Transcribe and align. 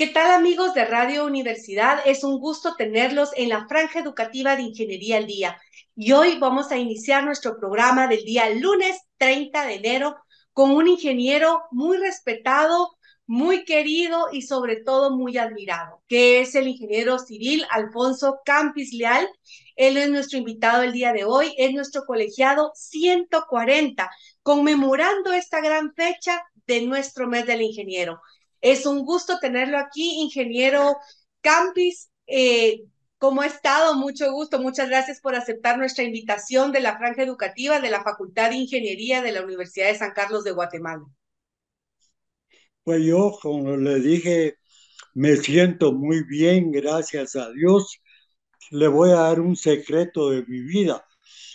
¿Qué 0.00 0.06
tal 0.06 0.30
amigos 0.30 0.72
de 0.72 0.86
Radio 0.86 1.26
Universidad? 1.26 2.00
Es 2.06 2.24
un 2.24 2.38
gusto 2.40 2.74
tenerlos 2.74 3.32
en 3.36 3.50
la 3.50 3.68
franja 3.68 4.00
educativa 4.00 4.56
de 4.56 4.62
Ingeniería 4.62 5.18
al 5.18 5.26
Día. 5.26 5.60
Y 5.94 6.12
hoy 6.12 6.38
vamos 6.38 6.72
a 6.72 6.78
iniciar 6.78 7.22
nuestro 7.22 7.58
programa 7.58 8.08
del 8.08 8.24
día 8.24 8.48
lunes 8.48 8.98
30 9.18 9.66
de 9.66 9.74
enero 9.74 10.16
con 10.54 10.70
un 10.70 10.88
ingeniero 10.88 11.64
muy 11.70 11.98
respetado, 11.98 12.96
muy 13.26 13.66
querido 13.66 14.28
y 14.32 14.40
sobre 14.40 14.76
todo 14.76 15.14
muy 15.14 15.36
admirado, 15.36 16.02
que 16.08 16.40
es 16.40 16.54
el 16.54 16.68
ingeniero 16.68 17.18
civil 17.18 17.66
Alfonso 17.70 18.40
Campis 18.42 18.94
Leal. 18.94 19.28
Él 19.76 19.98
es 19.98 20.08
nuestro 20.08 20.38
invitado 20.38 20.82
el 20.82 20.92
día 20.92 21.12
de 21.12 21.24
hoy, 21.24 21.54
es 21.58 21.74
nuestro 21.74 22.06
colegiado 22.06 22.72
140, 22.74 24.10
conmemorando 24.42 25.30
esta 25.34 25.60
gran 25.60 25.92
fecha 25.92 26.42
de 26.66 26.86
nuestro 26.86 27.26
mes 27.26 27.44
del 27.44 27.60
ingeniero. 27.60 28.18
Es 28.60 28.86
un 28.86 29.04
gusto 29.04 29.38
tenerlo 29.38 29.78
aquí, 29.78 30.20
ingeniero 30.20 30.96
Campis. 31.40 32.10
Eh, 32.26 32.82
¿Cómo 33.18 33.42
ha 33.42 33.46
estado? 33.46 33.94
Mucho 33.96 34.32
gusto. 34.32 34.60
Muchas 34.60 34.88
gracias 34.88 35.20
por 35.20 35.34
aceptar 35.34 35.76
nuestra 35.78 36.04
invitación 36.04 36.72
de 36.72 36.80
la 36.80 36.96
franja 36.96 37.22
educativa 37.22 37.80
de 37.80 37.90
la 37.90 38.02
Facultad 38.02 38.50
de 38.50 38.56
Ingeniería 38.56 39.20
de 39.20 39.32
la 39.32 39.42
Universidad 39.42 39.88
de 39.88 39.98
San 39.98 40.12
Carlos 40.12 40.42
de 40.44 40.52
Guatemala. 40.52 41.04
Pues 42.82 43.04
yo, 43.04 43.38
como 43.42 43.76
le 43.76 44.00
dije, 44.00 44.56
me 45.14 45.36
siento 45.36 45.92
muy 45.92 46.24
bien, 46.24 46.70
gracias 46.72 47.36
a 47.36 47.50
Dios. 47.50 47.98
Le 48.70 48.88
voy 48.88 49.10
a 49.10 49.16
dar 49.16 49.40
un 49.40 49.56
secreto 49.56 50.30
de 50.30 50.44
mi 50.46 50.62
vida. 50.62 51.04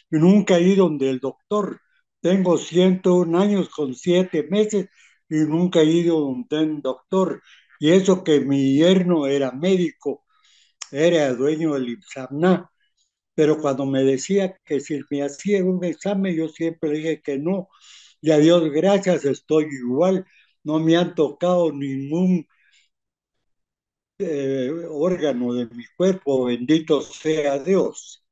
Nunca 0.09 0.57
he 0.57 0.61
ido 0.63 0.85
donde 0.85 1.09
el 1.09 1.19
doctor. 1.19 1.81
Tengo 2.21 2.57
101 2.57 3.35
años 3.39 3.69
con 3.69 3.95
7 3.95 4.43
meses 4.49 4.87
y 5.29 5.35
nunca 5.37 5.81
he 5.81 5.85
ido 5.85 6.17
a 6.17 6.25
un 6.29 6.47
doctor. 6.81 7.41
Y 7.79 7.91
eso 7.91 8.23
que 8.23 8.39
mi 8.41 8.75
yerno 8.77 9.27
era 9.27 9.51
médico, 9.51 10.23
era 10.91 11.33
dueño 11.33 11.73
del 11.75 11.89
IPSAMNA, 11.89 12.71
pero 13.35 13.59
cuando 13.61 13.85
me 13.85 14.03
decía 14.03 14.57
que 14.65 14.79
si 14.81 15.01
me 15.11 15.23
hacía 15.23 15.63
un 15.65 15.83
examen, 15.85 16.35
yo 16.35 16.49
siempre 16.49 16.91
dije 16.91 17.21
que 17.21 17.37
no. 17.39 17.69
Y 18.21 18.31
a 18.31 18.37
Dios 18.39 18.63
gracias, 18.71 19.25
estoy 19.25 19.65
igual. 19.71 20.25
No 20.63 20.79
me 20.79 20.97
han 20.97 21.15
tocado 21.15 21.71
ningún 21.73 22.47
eh, 24.19 24.69
órgano 24.89 25.53
de 25.53 25.67
mi 25.67 25.85
cuerpo, 25.97 26.45
bendito 26.45 27.01
sea 27.01 27.59
Dios. 27.59 28.24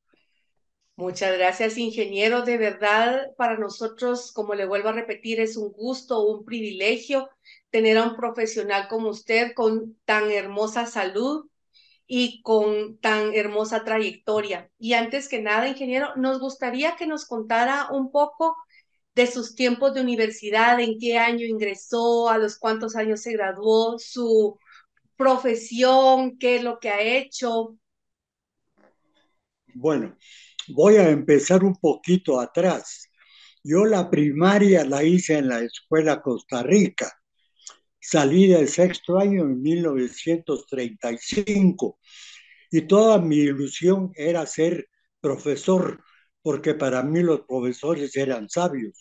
Muchas 0.96 1.36
gracias, 1.38 1.78
ingeniero. 1.78 2.44
De 2.44 2.58
verdad, 2.58 3.32
para 3.36 3.58
nosotros, 3.58 4.32
como 4.32 4.54
le 4.54 4.66
vuelvo 4.66 4.90
a 4.90 4.94
repetir, 4.94 5.40
es 5.40 5.58
un 5.58 5.72
gusto, 5.72 6.22
un 6.24 6.46
privilegio 6.46 7.30
tener 7.72 7.98
a 7.98 8.04
un 8.04 8.16
profesional 8.16 8.88
como 8.88 9.10
usted 9.10 9.54
con 9.56 9.98
tan 10.06 10.30
hermosa 10.32 10.86
salud 10.86 11.48
y 12.06 12.44
con 12.44 13.00
tan 13.00 13.34
hermosa 13.34 13.84
trayectoria. 13.84 14.70
Y 14.78 14.94
antes 14.94 15.28
que 15.28 15.42
nada, 15.42 15.68
ingeniero, 15.68 16.16
nos 16.16 16.40
gustaría 16.40 16.96
que 16.96 17.08
nos 17.08 17.26
contara 17.26 17.88
un 17.92 18.12
poco 18.12 18.56
de 19.16 19.26
sus 19.26 19.56
tiempos 19.56 19.96
de 19.96 20.02
universidad, 20.02 20.80
en 20.80 21.00
qué 21.00 21.18
año 21.18 21.46
ingresó, 21.46 22.30
a 22.30 22.38
los 22.38 22.60
cuántos 22.60 22.96
años 22.96 23.22
se 23.22 23.34
graduó, 23.34 23.98
su 23.98 24.60
profesión, 25.16 26.38
qué 26.38 26.58
es 26.58 26.64
lo 26.64 26.80
que 26.80 26.90
ha 26.90 27.02
hecho. 27.02 27.78
Bueno, 29.74 30.16
voy 30.68 30.98
a 30.98 31.10
empezar 31.10 31.64
un 31.64 31.76
poquito 31.76 32.40
atrás. 32.40 33.10
Yo 33.64 33.86
la 33.86 34.10
primaria 34.10 34.84
la 34.86 35.04
hice 35.04 35.38
en 35.38 35.50
la 35.50 35.60
escuela 35.62 36.22
Costa 36.22 36.64
Rica. 36.64 37.12
Salí 38.00 38.48
del 38.48 38.68
sexto 38.68 39.18
año 39.18 39.44
en 39.44 39.62
1935 39.62 42.00
y 42.72 42.82
toda 42.82 43.20
mi 43.20 43.38
ilusión 43.38 44.12
era 44.16 44.46
ser 44.46 44.90
profesor, 45.22 46.04
porque 46.42 46.74
para 46.74 47.04
mí 47.04 47.22
los 47.22 47.42
profesores 47.42 48.16
eran 48.18 48.50
sabios. 48.50 49.00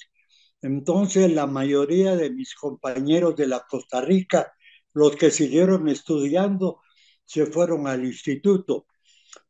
Entonces 0.60 1.32
la 1.32 1.46
mayoría 1.46 2.14
de 2.14 2.30
mis 2.30 2.54
compañeros 2.54 3.34
de 3.36 3.48
la 3.48 3.64
Costa 3.68 4.00
Rica, 4.00 4.52
los 4.92 5.16
que 5.16 5.32
siguieron 5.32 5.88
estudiando, 5.88 6.80
se 7.24 7.46
fueron 7.46 7.88
al 7.88 8.04
instituto. 8.04 8.86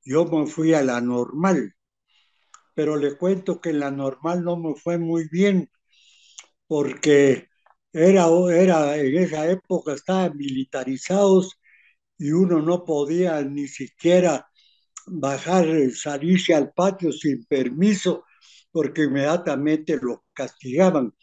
Yo 0.05 0.25
me 0.25 0.47
fui 0.47 0.73
a 0.73 0.83
la 0.83 1.01
normal 1.01 1.75
pero 2.75 2.97
le 2.97 3.17
cuento 3.17 3.61
que 3.61 3.71
en 3.71 3.81
la 3.81 3.91
normal 3.91 4.45
no 4.45 4.57
me 4.57 4.75
fue 4.75 4.99
muy 4.99 5.29
bien 5.29 5.71
porque 6.67 7.49
era, 7.93 8.27
era 8.51 8.97
en 8.97 9.17
esa 9.19 9.51
época 9.51 9.95
estaban 9.95 10.37
militarizados 10.37 11.59
y 12.19 12.33
uno 12.33 12.63
no 12.63 12.85
podía 12.85 13.43
ni 13.43 13.69
siquiera 13.69 14.49
bajar, 15.07 15.67
salirse 15.93 16.55
al 16.55 16.73
patio 16.73 17.13
sin 17.13 17.45
permiso 17.47 18.25
porque 18.73 19.05
inmediatamente 19.05 19.99
lo 20.01 20.25
castigaban. 20.33 21.15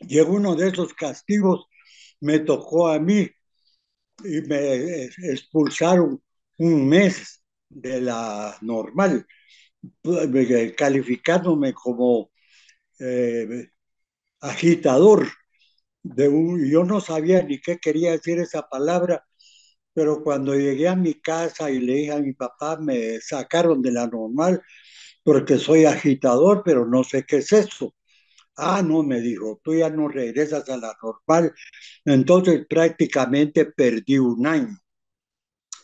Y 0.00 0.18
en 0.18 0.28
uno 0.28 0.56
de 0.56 0.68
esos 0.68 0.94
castigos 0.94 1.66
me 2.20 2.40
tocó 2.40 2.88
a 2.88 2.98
mí 2.98 3.28
y 4.24 4.40
me 4.42 5.04
expulsaron 5.04 6.22
un 6.58 6.88
mes 6.88 7.42
de 7.68 8.00
la 8.00 8.56
normal 8.62 9.26
calificándome 10.76 11.72
como 11.74 12.30
eh, 13.00 13.68
agitador. 14.40 15.28
De 16.02 16.28
un, 16.28 16.64
yo 16.70 16.84
no 16.84 17.00
sabía 17.00 17.42
ni 17.42 17.60
qué 17.60 17.78
quería 17.78 18.12
decir 18.12 18.38
esa 18.40 18.68
palabra, 18.68 19.24
pero 19.94 20.22
cuando 20.24 20.54
llegué 20.56 20.88
a 20.88 20.96
mi 20.96 21.14
casa 21.20 21.70
y 21.70 21.80
le 21.80 21.94
dije 21.94 22.12
a 22.12 22.20
mi 22.20 22.32
papá, 22.34 22.78
me 22.78 23.20
sacaron 23.20 23.82
de 23.82 23.92
la 23.92 24.06
normal 24.08 24.62
porque 25.24 25.58
soy 25.58 25.86
agitador, 25.86 26.62
pero 26.64 26.86
no 26.86 27.04
sé 27.04 27.24
qué 27.26 27.38
es 27.38 27.52
eso. 27.52 27.94
Ah, 28.56 28.82
no, 28.82 29.02
me 29.04 29.20
dijo, 29.20 29.60
tú 29.64 29.74
ya 29.74 29.90
no 29.90 30.08
regresas 30.08 30.68
a 30.70 30.76
la 30.78 30.94
normal. 31.02 31.54
Entonces 32.06 32.66
prácticamente 32.68 33.66
perdí 33.66 34.18
un 34.18 34.46
año. 34.46 34.78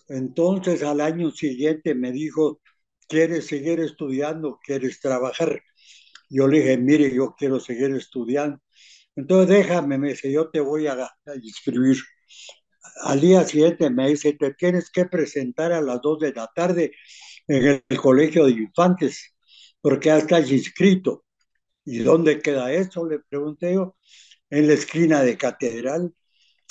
Entonces 0.08 0.82
al 0.82 1.00
año 1.00 1.30
siguiente 1.30 1.94
me 1.94 2.10
dijo, 2.12 2.60
¿quieres 3.08 3.46
seguir 3.46 3.80
estudiando? 3.80 4.58
¿Quieres 4.62 5.00
trabajar? 5.00 5.62
Yo 6.28 6.48
le 6.48 6.58
dije, 6.58 6.76
mire, 6.78 7.14
yo 7.14 7.34
quiero 7.38 7.60
seguir 7.60 7.94
estudiando. 7.94 8.60
Entonces 9.16 9.48
déjame, 9.48 9.98
me 9.98 10.10
dice, 10.10 10.30
yo 10.30 10.50
te 10.50 10.60
voy 10.60 10.86
a, 10.88 11.10
inscribir. 11.42 11.96
Al 13.02 13.20
día 13.20 13.44
siguiente 13.44 13.90
me 13.90 14.08
dice, 14.08 14.34
te 14.34 14.54
tienes 14.54 14.90
que 14.90 15.06
presentar 15.06 15.72
a 15.72 15.80
las 15.80 16.00
2 16.02 16.20
de 16.20 16.32
la 16.32 16.48
tarde 16.54 16.92
en 17.48 17.82
el, 17.88 17.98
colegio 17.98 18.46
de 18.46 18.52
infantes, 18.52 19.34
porque 19.80 20.08
ya 20.08 20.18
estás 20.18 20.50
inscrito. 20.50 21.24
¿Y 21.84 21.98
dónde 22.00 22.40
queda 22.40 22.72
eso? 22.72 23.06
Le 23.08 23.20
pregunté 23.20 23.74
yo. 23.74 23.96
En 24.50 24.66
la 24.68 24.74
esquina 24.74 25.22
de 25.22 25.36
Catedral. 25.36 26.12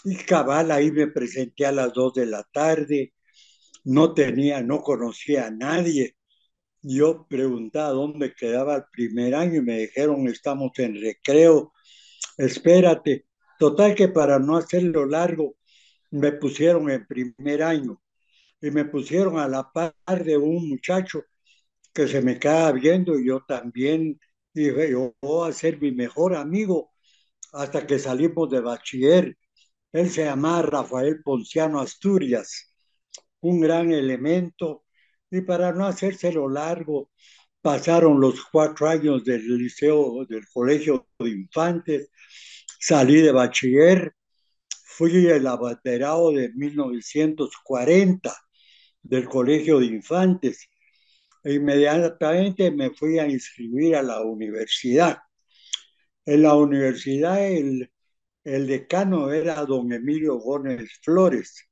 Y 0.06 0.18
cabal, 0.18 0.72
ahí 0.72 0.92
me 0.92 1.08
presenté 1.08 1.66
a 1.66 1.72
las 1.72 1.94
2 1.94 2.14
de 2.16 2.26
la 2.28 2.44
tarde. 2.52 3.14
No 3.86 4.14
tenía, 4.14 4.62
no 4.62 4.82
conocía 4.82 5.48
a 5.48 5.52
nadie. 5.52 6.16
Yo 6.88 7.26
preguntaba 7.28 7.90
dónde 7.90 8.36
quedaba 8.36 8.76
el 8.76 8.84
primer 8.92 9.34
año 9.34 9.56
y 9.56 9.62
me 9.62 9.80
dijeron, 9.80 10.28
estamos 10.28 10.72
en 10.78 11.02
recreo, 11.02 11.74
espérate. 12.38 13.26
Total 13.60 13.96
que 13.96 14.10
para 14.10 14.38
no 14.38 14.56
hacerlo 14.58 15.08
largo, 15.08 15.56
me 16.12 16.32
pusieron 16.34 16.92
en 16.92 17.08
primer 17.08 17.64
año 17.64 18.00
y 18.62 18.70
me 18.72 18.86
pusieron 18.86 19.40
a 19.40 19.48
la 19.48 19.72
par 19.72 20.24
de 20.24 20.38
un 20.38 20.70
muchacho 20.70 21.24
que 21.94 22.08
se 22.08 22.22
me 22.22 22.40
quedaba 22.40 22.72
viendo 22.74 23.18
y 23.20 23.28
yo 23.28 23.42
también 23.48 24.20
dije, 24.54 24.92
yo 24.92 25.16
voy 25.22 25.50
a 25.50 25.54
ser 25.54 25.82
mi 25.82 25.92
mejor 25.92 26.36
amigo 26.36 26.92
hasta 27.54 27.88
que 27.88 28.00
salimos 28.00 28.50
de 28.52 28.62
bachiller. 28.62 29.38
Él 29.92 30.10
se 30.12 30.26
llamaba 30.26 30.62
Rafael 30.62 31.24
Ponciano 31.24 31.80
Asturias, 31.80 32.76
un 33.42 33.62
gran 33.62 33.92
elemento 33.92 34.85
y 35.32 35.42
para 35.42 35.72
no 35.72 35.86
hacérselo 35.86 36.50
largo, 36.50 37.10
pasaron 37.62 38.20
los 38.22 38.44
cuatro 38.52 38.88
años 38.88 39.24
del 39.24 39.58
liceo, 39.58 40.26
del 40.26 40.46
colegio 40.54 41.08
de 41.20 41.30
infantes, 41.30 42.10
salí 42.80 43.22
de 43.22 43.32
bachiller, 43.32 44.14
fui 44.70 45.28
el 45.28 45.48
abaterado 45.48 46.32
de 46.32 46.50
1940 46.54 48.36
del 49.02 49.26
colegio 49.26 49.80
de 49.80 49.88
infantes 49.88 50.70
e 51.44 51.54
inmediatamente 51.56 52.72
me 52.72 52.92
fui 52.92 53.20
a 53.20 53.28
inscribir 53.28 53.96
a 53.96 54.04
la 54.04 54.22
universidad. 54.22 55.18
En 56.26 56.42
la 56.44 56.56
universidad 56.56 57.46
el, 57.46 57.92
el 58.44 58.68
decano 58.68 59.32
era 59.32 59.66
don 59.66 59.92
Emilio 59.94 60.38
Gómez 60.38 60.90
Flores 61.04 61.68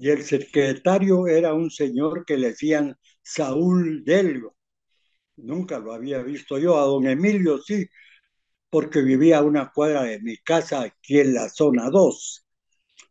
y 0.00 0.10
el 0.10 0.24
secretario 0.24 1.26
era 1.26 1.54
un 1.54 1.70
señor 1.70 2.24
que 2.24 2.36
le 2.36 2.48
decían 2.48 2.96
Saúl 3.22 4.04
Delio. 4.04 4.54
Nunca 5.36 5.78
lo 5.78 5.92
había 5.92 6.22
visto 6.22 6.58
yo, 6.58 6.78
a 6.78 6.84
don 6.84 7.06
Emilio 7.06 7.58
sí, 7.58 7.86
porque 8.70 9.02
vivía 9.02 9.38
a 9.38 9.42
una 9.42 9.70
cuadra 9.72 10.02
de 10.04 10.20
mi 10.20 10.36
casa 10.38 10.82
aquí 10.82 11.20
en 11.20 11.34
la 11.34 11.48
zona 11.48 11.90
2. 11.90 12.46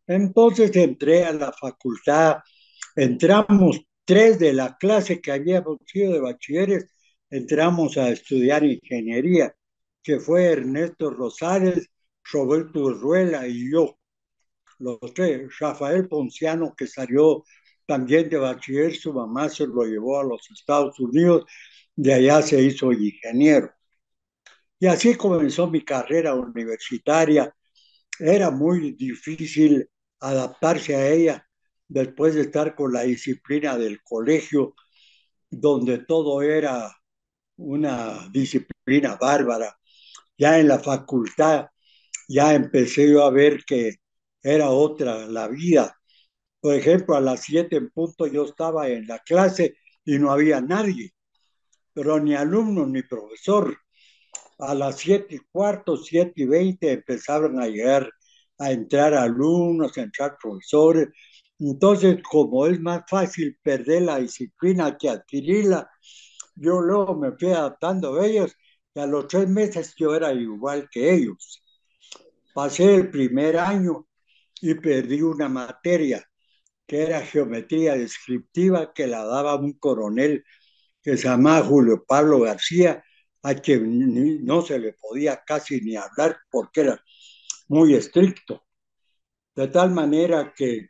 Entonces 0.08 0.76
entré 0.76 1.26
a 1.26 1.34
la 1.34 1.52
facultad, 1.54 2.38
entramos 2.96 3.82
tres 4.06 4.40
de 4.40 4.54
la 4.54 4.78
clase 4.78 5.22
que 5.22 5.32
habíamos 5.32 5.78
sido 5.86 6.14
de 6.14 6.22
bachilleres, 6.22 6.86
entramos 7.30 7.98
a 7.98 8.10
estudiar 8.10 8.64
ingeniería, 8.64 9.54
que 10.04 10.20
fue 10.20 10.46
Ernesto 10.46 11.10
Rosales, 11.12 11.90
Roberto 12.32 12.92
Ruela 12.94 13.48
y 13.48 13.72
yo. 13.72 13.97
Los 14.80 15.00
tres, 15.14 15.50
Rafael 15.60 16.08
Ponciano, 16.08 16.74
que 16.76 16.88
salió 16.88 17.44
también 17.86 18.30
de 18.30 18.38
bachiller, 18.38 18.96
su 18.96 19.14
mamá 19.14 19.50
se 19.50 19.66
lo 19.68 19.84
llevó 19.84 20.20
a 20.20 20.24
los 20.24 20.50
Estados 20.52 21.00
Unidos, 21.00 21.46
de 21.96 22.14
allá 22.14 22.42
se 22.42 22.62
hizo 22.62 22.92
ingeniero. 22.92 23.72
Y 24.80 24.88
así 24.88 25.16
comenzó 25.16 25.68
mi 25.68 25.84
carrera 25.84 26.36
universitaria. 26.36 27.54
Era 28.20 28.52
muy 28.52 28.92
difícil 28.94 29.90
adaptarse 30.20 30.96
a 30.96 31.10
ella 31.10 31.48
después 31.88 32.36
de 32.36 32.42
estar 32.42 32.76
con 32.76 32.94
la 32.94 33.04
disciplina 33.04 33.78
del 33.78 34.02
colegio, 34.04 34.76
donde 35.50 36.00
todo 36.00 36.42
era 36.42 36.92
una 37.58 38.30
disciplina 38.32 39.18
bárbara. 39.20 39.78
Ya 40.38 40.60
en 40.60 40.68
la 40.68 40.80
facultad 40.80 41.68
ya 42.30 42.54
empecé 42.56 43.10
yo 43.12 43.24
a 43.26 43.32
ver 43.32 43.64
que 43.66 43.96
era 44.42 44.70
otra 44.72 45.26
la 45.28 45.48
vida. 45.48 45.98
Por 46.60 46.76
ejemplo, 46.76 47.16
a 47.16 47.22
las 47.22 47.42
siete 47.42 47.78
en 47.78 47.90
punto 47.92 48.28
yo 48.28 48.46
estaba 48.46 48.90
en 48.90 49.08
la 49.08 49.20
clase 49.20 49.78
y 50.06 50.20
no 50.20 50.32
había 50.32 50.62
nadie, 50.62 51.14
pero 51.94 52.20
ni 52.20 52.36
alumno 52.36 52.86
ni 52.86 53.04
profesor. 53.04 53.78
A 54.60 54.74
las 54.74 54.98
siete 54.98 55.36
y 55.36 55.40
cuarto, 55.52 55.98
siete 55.98 56.34
y 56.38 56.46
veinte 56.46 56.92
empezaron 56.92 57.60
a 57.62 57.68
llegar, 57.68 58.12
a 58.58 58.72
entrar 58.72 59.14
alumnos, 59.14 59.98
a 59.98 60.02
entrar 60.02 60.38
profesores. 60.42 61.10
Entonces, 61.60 62.22
como 62.24 62.66
es 62.68 62.80
más 62.80 63.04
fácil 63.08 63.58
perder 63.62 64.04
la 64.04 64.20
disciplina 64.20 64.98
que 64.98 65.10
adquirirla, 65.10 65.90
yo 66.56 66.82
luego 66.82 67.16
me 67.16 67.32
fui 67.34 67.50
adaptando 67.50 68.16
a 68.16 68.26
ellos 68.26 68.56
y 68.94 69.00
a 69.00 69.06
los 69.06 69.28
tres 69.28 69.48
meses 69.48 69.94
yo 69.98 70.16
era 70.16 70.34
igual 70.34 70.90
que 70.92 71.14
ellos. 71.14 71.64
Pasé 72.54 72.96
el 72.96 73.12
primer 73.12 73.58
año 73.58 74.07
y 74.62 74.76
perdí 74.76 75.22
una 75.22 75.50
materia 75.50 76.24
que 76.88 77.04
era 77.04 77.22
geometría 77.22 77.96
descriptiva 77.96 78.94
que 78.94 79.08
la 79.08 79.24
daba 79.26 79.56
un 79.56 79.74
coronel 79.74 80.44
que 81.02 81.18
se 81.18 81.28
llamaba 81.28 81.66
Julio 81.66 82.04
Pablo 82.08 82.42
García, 82.42 83.04
a 83.44 83.56
quien 83.56 84.46
no 84.46 84.62
se 84.62 84.80
le 84.80 84.94
podía 84.94 85.44
casi 85.46 85.82
ni 85.82 85.96
hablar 85.96 86.38
porque 86.52 86.82
era 86.82 87.02
muy 87.70 87.94
estricto. 87.96 88.66
De 89.56 89.68
tal 89.68 89.92
manera 89.92 90.54
que 90.56 90.90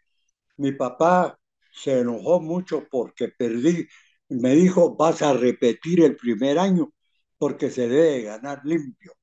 mi 0.58 0.72
papá 0.74 1.40
se 1.72 2.00
enojó 2.00 2.40
mucho 2.42 2.88
porque 2.90 3.30
perdí. 3.30 3.88
Me 4.30 4.56
dijo, 4.56 4.96
vas 4.96 5.22
a 5.22 5.34
repetir 5.34 6.04
el 6.04 6.16
primer 6.16 6.60
año 6.60 6.94
porque 7.38 7.70
se 7.72 7.88
debe 7.88 8.24
ganar 8.24 8.62
limpio. 8.66 9.14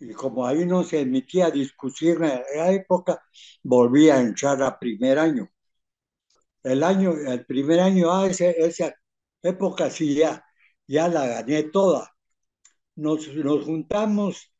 Y 0.00 0.12
como 0.14 0.46
ahí 0.46 0.66
no 0.66 0.82
se 0.84 1.00
emitía 1.00 1.50
discusión 1.50 2.24
en 2.24 2.42
la 2.56 2.72
época, 2.72 3.22
volví 3.62 4.08
a 4.10 4.20
entrar 4.20 4.62
a 4.62 4.78
primer 4.78 5.18
año. 5.18 5.48
El 6.62 6.82
año, 6.82 7.12
el 7.12 7.44
primer 7.46 7.80
año, 7.80 8.10
ah, 8.12 8.26
esa 8.26 8.94
época 9.42 9.90
sí 9.90 10.14
ya, 10.14 10.44
ya 10.86 11.08
la 11.08 11.26
gané 11.26 11.64
toda. 11.64 12.10
Nos, 12.96 13.28
nos 13.34 13.64
juntamos 13.64 14.52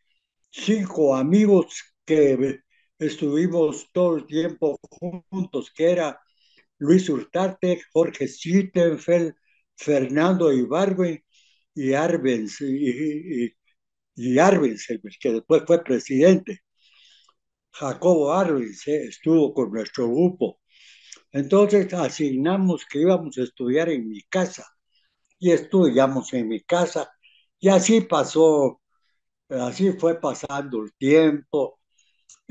cinco 0.50 1.16
amigos 1.16 1.82
que 2.04 2.60
estuvimos 2.98 3.90
todo 3.92 4.16
el 4.18 4.26
tiempo 4.26 4.78
juntos, 5.30 5.72
que 5.74 5.92
era 5.92 6.20
Luis 6.78 7.08
Hurtarte, 7.10 7.82
Jorge 7.92 8.28
Schittenfeld, 8.28 9.34
Fernando 9.76 10.52
Ibargüen 10.52 11.22
y 11.74 11.94
Arbenz, 11.94 12.60
y, 12.62 13.46
y, 13.46 13.54
Arbenz, 14.38 14.86
que 15.20 15.32
después 15.32 15.62
fue 15.66 15.82
presidente. 15.84 16.60
Jacobo 17.72 18.32
Arbenz 18.32 18.86
estuvo 18.88 19.54
con 19.54 19.72
nuestro 19.72 20.08
grupo. 20.08 20.60
Entonces 21.32 21.92
asignamos 21.94 22.84
que 22.86 23.00
íbamos 23.00 23.38
a 23.38 23.42
estudiar 23.42 23.88
en 23.90 24.08
mi 24.08 24.22
casa 24.22 24.66
y 25.38 25.52
estudiamos 25.52 26.32
en 26.34 26.48
mi 26.48 26.60
casa 26.62 27.10
y 27.60 27.68
así 27.68 28.02
pasó, 28.02 28.80
así 29.48 29.92
fue 29.92 30.20
pasando 30.20 30.82
el 30.82 30.92
tiempo 30.94 31.80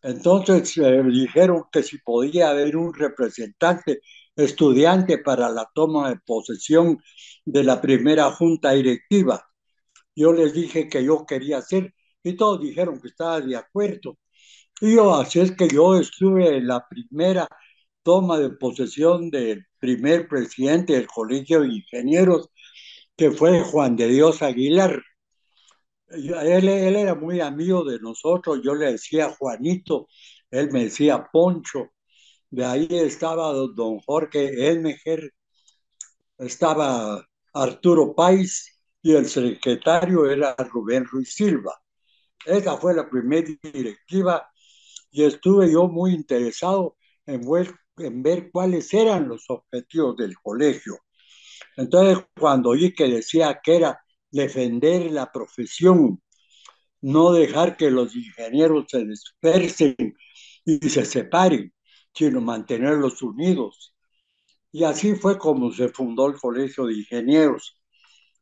Entonces 0.00 0.80
dijeron 1.12 1.64
que 1.72 1.82
si 1.82 1.98
podía 1.98 2.50
haber 2.50 2.76
un 2.76 2.94
representante 2.94 4.00
estudiante 4.36 5.18
para 5.18 5.48
la 5.48 5.68
toma 5.74 6.10
de 6.10 6.20
posesión 6.24 6.98
de 7.44 7.64
la 7.64 7.80
primera 7.80 8.30
junta 8.30 8.70
directiva. 8.70 9.49
Yo 10.14 10.32
les 10.32 10.52
dije 10.54 10.88
que 10.88 11.04
yo 11.04 11.24
quería 11.26 11.62
ser 11.62 11.94
y 12.22 12.36
todos 12.36 12.60
dijeron 12.60 13.00
que 13.00 13.08
estaba 13.08 13.40
de 13.40 13.56
acuerdo. 13.56 14.18
Y 14.80 14.96
yo, 14.96 15.14
así 15.14 15.40
es 15.40 15.52
que 15.52 15.68
yo 15.68 15.96
estuve 15.98 16.56
en 16.58 16.66
la 16.66 16.86
primera 16.88 17.48
toma 18.02 18.38
de 18.38 18.50
posesión 18.50 19.30
del 19.30 19.66
primer 19.78 20.28
presidente 20.28 20.94
del 20.94 21.06
Colegio 21.06 21.60
de 21.60 21.68
Ingenieros, 21.68 22.50
que 23.16 23.30
fue 23.30 23.62
Juan 23.62 23.96
de 23.96 24.08
Dios 24.08 24.42
Aguilar. 24.42 25.02
Él, 26.08 26.68
él, 26.68 26.96
era 26.96 27.14
muy 27.14 27.40
amigo 27.40 27.84
de 27.84 27.98
nosotros, 28.00 28.60
yo 28.64 28.74
le 28.74 28.92
decía 28.92 29.30
Juanito, 29.30 30.08
él 30.50 30.70
me 30.72 30.84
decía 30.84 31.28
Poncho, 31.32 31.90
de 32.50 32.64
ahí 32.64 32.88
estaba 32.90 33.52
don 33.52 34.00
Jorge 34.00 34.68
Elmejer, 34.68 35.32
estaba 36.38 37.24
Arturo 37.54 38.14
Pais 38.14 38.69
y 39.02 39.14
el 39.14 39.26
secretario 39.26 40.30
era 40.30 40.54
Rubén 40.56 41.04
Ruiz 41.04 41.34
Silva. 41.34 41.80
Esa 42.44 42.76
fue 42.76 42.94
la 42.94 43.08
primera 43.08 43.48
directiva 43.62 44.50
y 45.10 45.24
estuve 45.24 45.72
yo 45.72 45.88
muy 45.88 46.12
interesado 46.12 46.96
en 47.26 47.42
ver, 47.50 47.74
en 47.98 48.22
ver 48.22 48.50
cuáles 48.50 48.92
eran 48.94 49.28
los 49.28 49.44
objetivos 49.48 50.16
del 50.16 50.34
colegio. 50.42 50.98
Entonces, 51.76 52.24
cuando 52.38 52.70
oí 52.70 52.94
que 52.94 53.08
decía 53.08 53.60
que 53.62 53.76
era 53.76 54.00
defender 54.30 55.10
la 55.12 55.30
profesión, 55.32 56.22
no 57.02 57.32
dejar 57.32 57.76
que 57.76 57.90
los 57.90 58.14
ingenieros 58.14 58.86
se 58.88 59.04
dispersen 59.04 59.96
y 60.64 60.78
se 60.88 61.04
separen, 61.04 61.72
sino 62.12 62.40
mantenerlos 62.40 63.22
unidos. 63.22 63.94
Y 64.72 64.84
así 64.84 65.14
fue 65.14 65.38
como 65.38 65.72
se 65.72 65.88
fundó 65.88 66.28
el 66.28 66.38
Colegio 66.38 66.86
de 66.86 66.94
Ingenieros. 66.94 67.79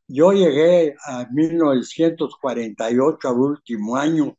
Yo 0.08 0.32
llegué 0.32 0.94
a 1.04 1.26
1948, 1.30 3.28
al 3.28 3.36
último 3.36 3.96
año, 3.96 4.36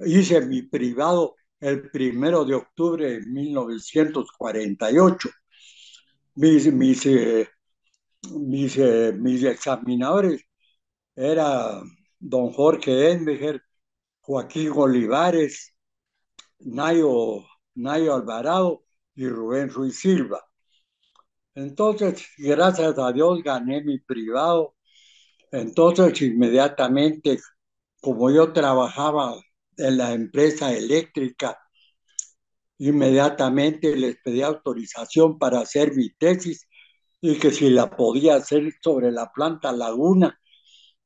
hice 0.00 0.40
mi 0.46 0.62
privado 0.62 1.36
el 1.60 1.90
primero 1.90 2.44
de 2.44 2.54
octubre 2.54 3.10
de 3.12 3.20
1948. 3.26 5.30
Mis, 6.36 6.72
mis, 6.72 7.06
eh, 7.06 7.48
mis, 8.32 8.76
eh, 8.78 9.12
mis 9.18 9.42
examinadores 9.44 10.42
era 11.16 11.82
don 12.18 12.52
Jorge 12.52 13.12
Enbeger, 13.12 13.62
Joaquín 14.20 14.72
Olivares, 14.74 15.74
Nayo, 16.60 17.44
Nayo 17.74 18.14
Alvarado 18.14 18.84
y 19.14 19.28
Rubén 19.28 19.70
Ruiz 19.70 19.98
Silva. 19.98 20.40
Entonces, 21.54 22.26
gracias 22.38 22.98
a 22.98 23.12
Dios, 23.12 23.42
gané 23.42 23.82
mi 23.82 23.98
privado. 23.98 24.74
Entonces, 25.52 26.20
inmediatamente, 26.22 27.38
como 28.00 28.30
yo 28.30 28.52
trabajaba 28.52 29.34
en 29.76 29.98
la 29.98 30.12
empresa 30.12 30.72
eléctrica, 30.72 31.58
inmediatamente 32.78 33.96
les 33.96 34.16
pedí 34.22 34.42
autorización 34.42 35.38
para 35.38 35.60
hacer 35.60 35.94
mi 35.94 36.10
tesis 36.10 36.68
y 37.20 37.38
que 37.38 37.50
si 37.52 37.70
la 37.70 37.90
podía 37.90 38.36
hacer 38.36 38.72
sobre 38.82 39.12
la 39.12 39.30
planta 39.32 39.72
Laguna, 39.72 40.38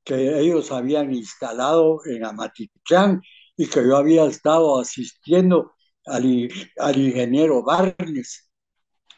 que 0.05 0.40
ellos 0.40 0.73
habían 0.73 1.14
instalado 1.14 2.00
en 2.07 2.25
Amatitlán 2.25 3.23
y 3.57 3.67
que 3.69 3.85
yo 3.87 3.97
había 3.97 4.25
estado 4.25 4.81
asistiendo 4.81 5.75
al, 6.07 6.25
ingeniero 6.25 7.62
Barnes. 7.62 8.50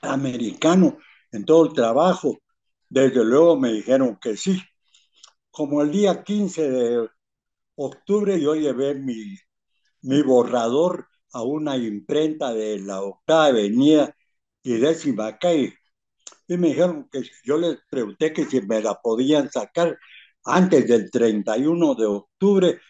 americano 0.03 0.99
en 1.33 1.45
todo 1.45 1.67
el 1.67 1.73
trabajo. 1.73 2.39
Desde 2.89 3.25
luego 3.25 3.57
me 3.59 3.73
dijeron 3.73 4.19
que 4.21 4.37
sí. 4.37 4.61
Como 5.51 5.83
el 5.83 5.91
día 5.91 6.23
15 6.25 6.71
de 6.71 7.09
octubre 7.77 8.41
yo 8.41 8.55
llevé 8.55 8.95
mi, 8.95 9.37
mi 10.03 10.23
borrador 10.23 11.07
a 11.33 11.43
una 11.43 11.77
imprenta 11.77 12.53
de 12.55 12.79
la 12.81 13.03
octava 13.03 13.47
avenida 13.47 14.15
y 14.63 14.75
décima 14.75 15.39
calle. 15.39 15.75
Y 16.49 16.57
me 16.57 16.69
dijeron 16.69 17.09
que 17.11 17.23
yo 17.45 17.59
les 17.59 17.79
pregunté 17.91 18.33
que 18.33 18.45
si 18.45 18.61
me 18.63 18.83
la 18.83 18.95
podían 19.01 19.51
sacar 19.51 19.99
antes 20.45 20.87
del 20.89 21.11
31 21.11 21.95
de 21.95 22.07
octubre, 22.07 22.81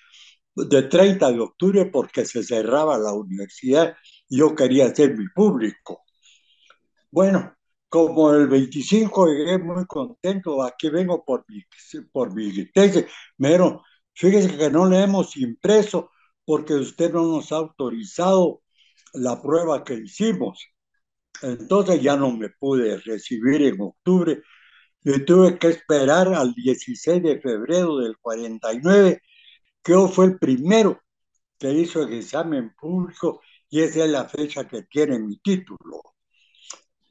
de 0.55 0.83
30 0.83 1.33
de 1.33 1.41
octubre, 1.41 1.87
porque 1.87 2.25
se 2.25 2.43
cerraba 2.43 2.99
la 2.99 3.13
universidad 3.13 3.97
y 4.29 4.39
yo 4.39 4.55
quería 4.55 4.95
ser 4.95 5.17
mi 5.17 5.29
público. 5.29 6.05
Bueno, 7.11 7.55
como 7.91 8.33
el 8.33 8.49
25 8.49 9.27
llegué 9.29 9.59
muy 9.59 9.85
contento, 9.87 10.63
aquí 10.63 10.91
vengo 10.91 11.25
por 11.25 11.45
mi, 11.49 11.63
por 12.13 12.35
mi 12.35 12.53
fíjese 14.15 14.57
que 14.57 14.71
no 14.71 14.87
le 14.89 15.03
hemos 15.03 15.37
impreso 15.37 16.11
porque 16.45 16.75
usted 16.75 17.13
no 17.13 17.23
nos 17.27 17.53
ha 17.53 17.57
autorizado 17.57 18.63
la 19.15 19.41
prueba 19.43 19.85
que 19.85 19.95
hicimos. 19.95 20.69
Entonces 21.43 22.03
ya 22.03 22.17
no 22.17 22.33
me 22.33 22.51
pude 22.51 22.99
recibir 22.99 23.63
en 23.63 23.81
octubre 23.81 24.43
y 25.05 25.25
tuve 25.25 25.59
que 25.59 25.69
esperar 25.69 26.29
al 26.35 26.55
16 26.55 27.23
de 27.23 27.41
febrero 27.41 27.99
del 27.99 28.17
49, 28.19 29.23
que 29.83 29.95
fue 30.09 30.27
el 30.27 30.39
primero 30.39 31.01
que 31.59 31.73
hizo 31.73 32.03
el 32.03 32.15
examen 32.15 32.75
público 32.81 33.43
y 33.71 33.83
esa 33.83 34.05
es 34.05 34.11
la 34.11 34.29
fecha 34.29 34.69
que 34.69 34.83
tiene 34.85 35.19
mi 35.19 35.39
título. 35.41 36.10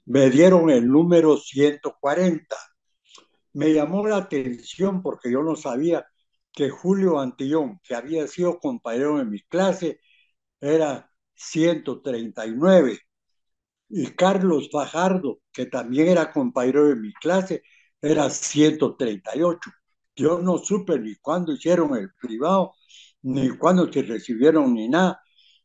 Me 0.09 0.29
dieron 0.31 0.71
el 0.71 0.87
número 0.87 1.37
140. 1.37 2.55
Me 3.53 3.73
llamó 3.73 4.07
la 4.07 4.17
atención 4.17 5.01
porque 5.03 5.31
yo 5.31 5.43
no 5.43 5.55
sabía 5.55 6.07
que 6.51 6.69
Julio 6.71 7.19
Antillón, 7.19 7.79
que 7.83 7.93
había 7.95 8.27
sido 8.27 8.59
compañero 8.59 9.21
en 9.21 9.29
mi 9.29 9.41
clase, 9.43 9.99
era 10.61 11.11
139. 11.35 12.99
Y 13.89 14.07
Carlos 14.15 14.69
Fajardo, 14.71 15.41
que 15.51 15.67
también 15.67 16.09
era 16.09 16.31
compañero 16.31 16.87
de 16.87 16.95
mi 16.95 17.13
clase, 17.13 17.63
era 18.01 18.29
138. 18.31 19.71
Yo 20.15 20.39
no 20.39 20.57
supe 20.57 20.99
ni 20.99 21.15
cuándo 21.17 21.53
hicieron 21.53 21.95
el 21.95 22.11
privado, 22.15 22.73
ni 23.23 23.49
cuándo 23.57 23.91
se 23.93 24.03
recibieron, 24.03 24.73
ni 24.73 24.89
nada. 24.89 25.21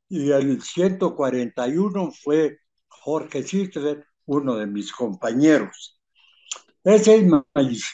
Y 0.08 0.30
el 0.32 0.62
141 0.62 2.12
fue 2.12 2.58
Jorge 2.88 3.42
Sistler, 3.42 4.06
uno 4.26 4.56
de 4.56 4.66
mis 4.66 4.92
compañeros. 4.92 6.00
Esa 6.84 7.14
es 7.14 7.24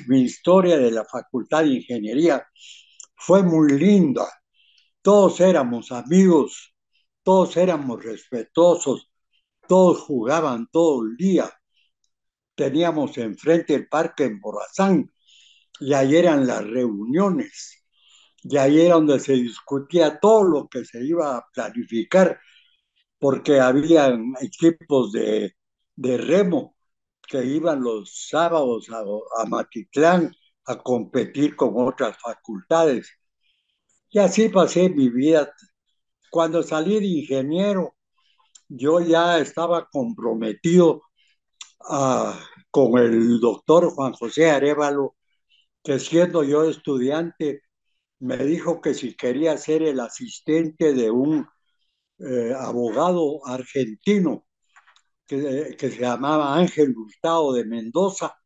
mi, 0.08 0.22
historia 0.22 0.76
de 0.78 0.90
la 0.90 1.04
Facultad 1.04 1.62
de 1.62 1.74
Ingeniería. 1.76 2.44
Fue 3.14 3.42
muy 3.42 3.72
linda. 3.78 4.26
Todos 5.02 5.40
éramos 5.40 5.92
amigos, 5.92 6.74
todos 7.22 7.56
éramos 7.56 8.02
respetuosos, 8.04 9.10
todos 9.68 10.00
jugaban 10.00 10.68
todo 10.72 11.04
el 11.04 11.16
día. 11.16 11.50
Teníamos 12.54 13.16
enfrente 13.18 13.74
el 13.74 13.88
parque 13.88 14.24
en 14.24 14.40
Borazán 14.40 15.10
y 15.80 15.94
ahí 15.94 16.16
eran 16.16 16.46
las 16.46 16.66
reuniones. 16.66 17.84
Y 18.42 18.56
ahí 18.56 18.80
era 18.80 18.94
donde 18.94 19.20
se 19.20 19.34
discutía 19.34 20.18
todo 20.18 20.44
lo 20.44 20.68
que 20.68 20.84
se 20.84 21.04
iba 21.04 21.36
a 21.36 21.46
planificar, 21.52 22.40
porque 23.18 23.60
había 23.60 24.18
equipos 24.40 25.12
de, 25.12 25.54
de 26.00 26.16
remo 26.16 26.76
que 27.28 27.44
iban 27.44 27.82
los 27.82 28.28
sábados 28.28 28.88
a, 28.90 29.04
a 29.42 29.46
Matitlán 29.46 30.32
a 30.64 30.78
competir 30.78 31.54
con 31.56 31.74
otras 31.76 32.16
facultades. 32.18 33.10
Y 34.10 34.18
así 34.18 34.48
pasé 34.48 34.88
mi 34.88 35.10
vida. 35.10 35.52
Cuando 36.30 36.62
salí 36.62 37.00
de 37.00 37.06
ingeniero, 37.06 37.96
yo 38.68 39.00
ya 39.00 39.38
estaba 39.38 39.88
comprometido 39.90 41.02
ah, 41.88 42.40
con 42.70 42.98
el 42.98 43.38
doctor 43.40 43.90
Juan 43.90 44.14
José 44.14 44.50
Arevalo, 44.50 45.16
que 45.82 45.98
siendo 45.98 46.44
yo 46.44 46.64
estudiante, 46.64 47.62
me 48.20 48.38
dijo 48.38 48.80
que 48.80 48.94
si 48.94 49.16
quería 49.16 49.56
ser 49.58 49.82
el 49.82 50.00
asistente 50.00 50.94
de 50.94 51.10
un 51.10 51.46
eh, 52.18 52.54
abogado 52.58 53.46
argentino 53.46 54.46
que, 55.30 55.76
que, 55.78 55.90
se 55.90 56.00
llamaba 56.00 56.56
Ángel 56.56 56.94
Gustavo 56.94 57.52
de 57.54 57.64
Mendoza, 57.64 58.36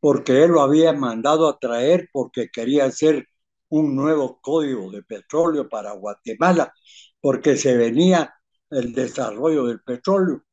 porque 0.00 0.44
él 0.44 0.52
lo 0.52 0.62
había 0.62 0.92
mandado 0.92 1.48
a 1.48 1.58
traer 1.58 2.08
porque 2.12 2.50
quería 2.50 2.86
hacer 2.86 3.26
un 3.68 3.96
nuevo 3.96 4.40
código 4.40 4.90
de 4.92 5.02
petróleo 5.02 5.68
para 5.68 5.92
Guatemala, 5.92 6.72
porque 7.20 7.56
se 7.56 7.76
venía 7.76 8.34
el 8.70 8.92
desarrollo 8.94 9.66
del 9.66 9.82
petróleo. 9.82 10.44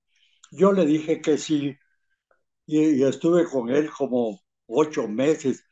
Yo 0.52 0.72
le 0.74 0.86
dije 0.86 1.22
que 1.22 1.38
sí, 1.38 1.76
y, 2.66 2.80
y 2.98 3.04
estuve 3.04 3.46
con 3.46 3.70
él 3.70 3.90
como 3.92 4.42
ocho 4.68 5.08
meses 5.08 5.64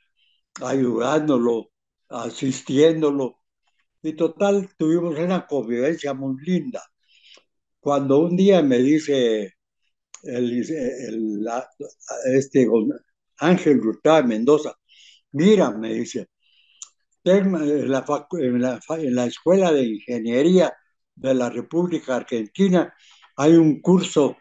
ayudándolo, 0.61 1.71
asistiéndolo, 2.09 3.39
y 4.03 4.13
total 4.15 4.69
tuvimos 4.77 5.17
una 5.19 5.47
convivencia 5.47 6.13
muy 6.13 6.37
linda. 6.43 6.83
Cuando 7.79 8.19
un 8.19 8.35
día 8.37 8.61
me 8.63 8.79
dice 8.79 9.54
el, 10.25 10.63
el, 10.69 11.47
este 12.33 12.67
Ángel 13.39 13.81
Gustavo 13.81 14.27
Mendoza, 14.27 14.75
mira, 15.31 15.71
me 15.71 15.93
dice, 15.93 16.27
en 17.23 17.51
la, 17.91 18.05
en, 18.31 18.61
la, 18.61 18.79
en 18.89 19.15
la 19.15 19.25
Escuela 19.25 19.71
de 19.71 19.83
Ingeniería 19.83 20.73
de 21.15 21.33
la 21.33 21.49
República 21.49 22.17
Argentina 22.17 22.93
hay 23.37 23.53
un 23.55 23.81
curso, 23.81 24.37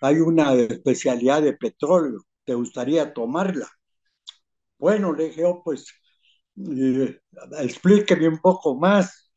hay 0.00 0.16
una 0.20 0.54
especialidad 0.54 1.42
de 1.42 1.54
petróleo, 1.54 2.22
¿te 2.44 2.54
gustaría 2.54 3.12
tomarla? 3.12 3.68
Bueno, 4.78 5.12
le 5.12 5.26
dije, 5.28 5.44
oh, 5.44 5.62
pues 5.64 5.86
eh, 6.56 7.20
explíqueme 7.60 8.28
un 8.28 8.40
poco 8.40 8.76
más. 8.76 9.30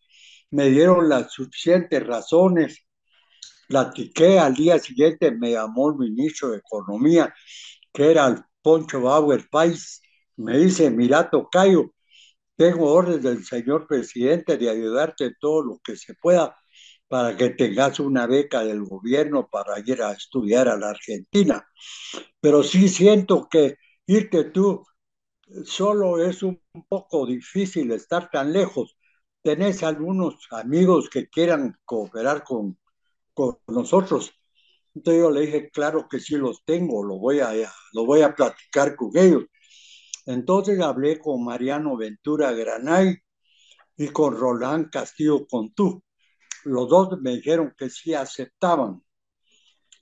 Me 0.52 0.70
dieron 0.70 1.10
las 1.10 1.32
suficientes 1.34 2.06
razones. 2.06 2.86
Platiqué 3.68 4.40
al 4.40 4.54
día 4.54 4.80
siguiente, 4.80 5.32
me 5.32 5.52
llamó 5.52 5.90
el 5.90 5.98
ministro 5.98 6.52
de 6.52 6.58
Economía, 6.58 7.34
que 7.94 8.12
era 8.12 8.28
el 8.28 8.38
Poncho 8.62 9.02
Bauer 9.02 9.48
Pais. 9.50 10.02
Me 10.38 10.58
dice, 10.58 10.90
mira, 10.92 11.30
Tocayo, 11.30 11.92
tengo 12.56 12.92
orden 12.94 13.22
del 13.22 13.44
señor 13.46 13.88
presidente 13.88 14.58
de 14.58 14.70
ayudarte 14.70 15.34
todo 15.40 15.64
lo 15.64 15.80
que 15.84 15.96
se 15.96 16.14
pueda 16.16 16.56
para 17.08 17.36
que 17.38 17.52
tengas 17.52 18.00
una 18.00 18.28
beca 18.28 18.64
del 18.64 18.84
gobierno 18.84 19.48
para 19.50 19.80
ir 19.80 20.02
a 20.02 20.12
estudiar 20.14 20.68
a 20.68 20.78
la 20.78 20.90
Argentina. 20.90 21.66
Pero 22.40 22.64
sí 22.64 22.90
siento 22.90 23.48
que 23.50 23.78
irte 24.08 24.46
tú 24.46 24.86
solo 25.64 26.24
es 26.24 26.44
un 26.44 26.62
poco 26.88 27.26
difícil 27.26 27.92
estar 27.92 28.30
tan 28.32 28.54
lejos. 28.54 28.98
¿Tenés 29.42 29.84
algunos 29.84 30.36
amigos 30.52 31.10
que 31.10 31.28
quieran 31.30 31.78
cooperar 31.86 32.44
con, 32.44 32.78
con 33.36 33.60
nosotros? 33.68 34.34
Entonces 34.96 35.22
yo 35.22 35.32
le 35.32 35.42
dije, 35.42 35.70
claro 35.70 36.08
que 36.10 36.20
sí 36.20 36.36
los 36.38 36.64
tengo, 36.66 37.04
lo 37.04 37.20
voy 37.20 37.40
a, 37.42 37.52
lo 37.94 38.06
voy 38.06 38.22
a 38.24 38.34
platicar 38.34 38.96
con 38.96 39.12
ellos. 39.16 39.44
Entonces 40.26 40.80
hablé 40.82 41.20
con 41.20 41.44
Mariano 41.44 41.98
Ventura 41.98 42.52
Granay 42.54 43.18
y 43.98 44.08
con 44.10 44.36
Roland 44.38 44.90
Castillo 44.90 45.46
Contú. 45.48 46.04
Los 46.64 46.90
dos 46.90 47.22
me 47.22 47.36
dijeron 47.36 47.74
que 47.78 47.90
sí 47.90 48.14
aceptaban. 48.14 49.04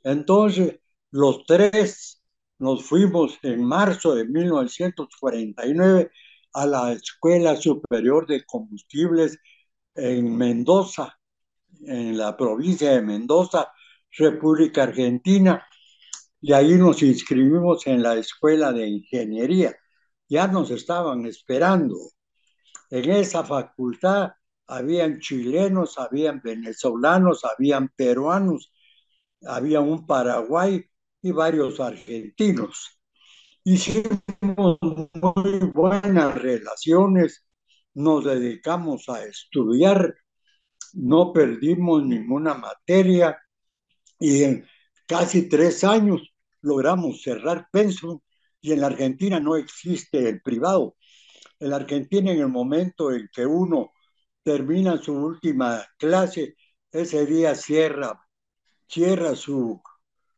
Entonces, 0.04 0.80
los 1.12 1.46
tres 1.46 2.22
nos 2.60 2.86
fuimos 2.86 3.38
en 3.44 3.64
marzo 3.64 4.16
de 4.16 4.26
1949 4.26 6.12
a 6.54 6.66
la 6.66 6.92
Escuela 6.94 7.56
Superior 7.56 8.28
de 8.28 8.46
Combustibles 8.46 9.40
en 9.96 10.38
Mendoza, 10.38 11.20
en 11.88 12.18
la 12.18 12.36
provincia 12.36 12.92
de 12.92 13.02
Mendoza, 13.02 13.72
República 14.12 14.84
Argentina, 14.84 15.66
y 16.42 16.54
ahí 16.54 16.74
nos 16.74 17.02
inscribimos 17.02 17.88
en 17.88 18.04
la 18.04 18.16
Escuela 18.16 18.74
de 18.74 18.88
Ingeniería. 18.88 19.76
Ya 20.28 20.48
nos 20.48 20.72
estaban 20.72 21.26
esperando. 21.26 21.98
En 22.90 23.10
esa 23.12 23.44
facultad 23.44 24.34
habían 24.68 25.20
chilenos, 25.20 25.98
habían 25.98 26.42
venezolanos, 26.44 27.44
habían 27.46 27.90
peruanos, 27.96 28.72
había 29.46 29.80
un 29.82 30.06
Paraguay 30.06 30.84
y 31.22 31.32
varios 31.32 31.80
argentinos. 31.80 33.00
Hicimos 33.64 34.78
muy 35.14 35.60
buenas 35.74 36.36
relaciones, 36.42 37.46
nos 37.94 38.26
dedicamos 38.26 39.08
a 39.08 39.24
estudiar, 39.24 40.16
no 40.94 41.34
perdimos 41.34 42.04
ninguna 42.04 42.54
materia 42.54 43.38
y 44.20 44.44
en 44.44 44.68
casi 45.08 45.50
tres 45.50 45.84
años 45.84 46.22
logramos 46.62 47.22
cerrar 47.22 47.68
pensum 47.72 48.20
y 48.62 48.72
en 48.72 48.82
la 48.82 48.88
Argentina 48.88 49.40
no 49.40 49.56
existe 49.56 50.30
el 50.30 50.42
privado. 50.42 50.96
En 51.60 51.72
la 51.72 51.78
Argentina, 51.78 52.32
en 52.32 52.40
el 52.40 52.48
momento 52.48 53.12
en 53.12 53.30
que 53.34 53.46
uno 53.46 53.92
termina 54.44 54.98
su 54.98 55.14
última 55.14 55.86
clase, 55.98 56.56
ese 56.92 57.26
día 57.26 57.56
cierra, 57.56 58.26
cierra 58.88 59.36
su, 59.36 59.82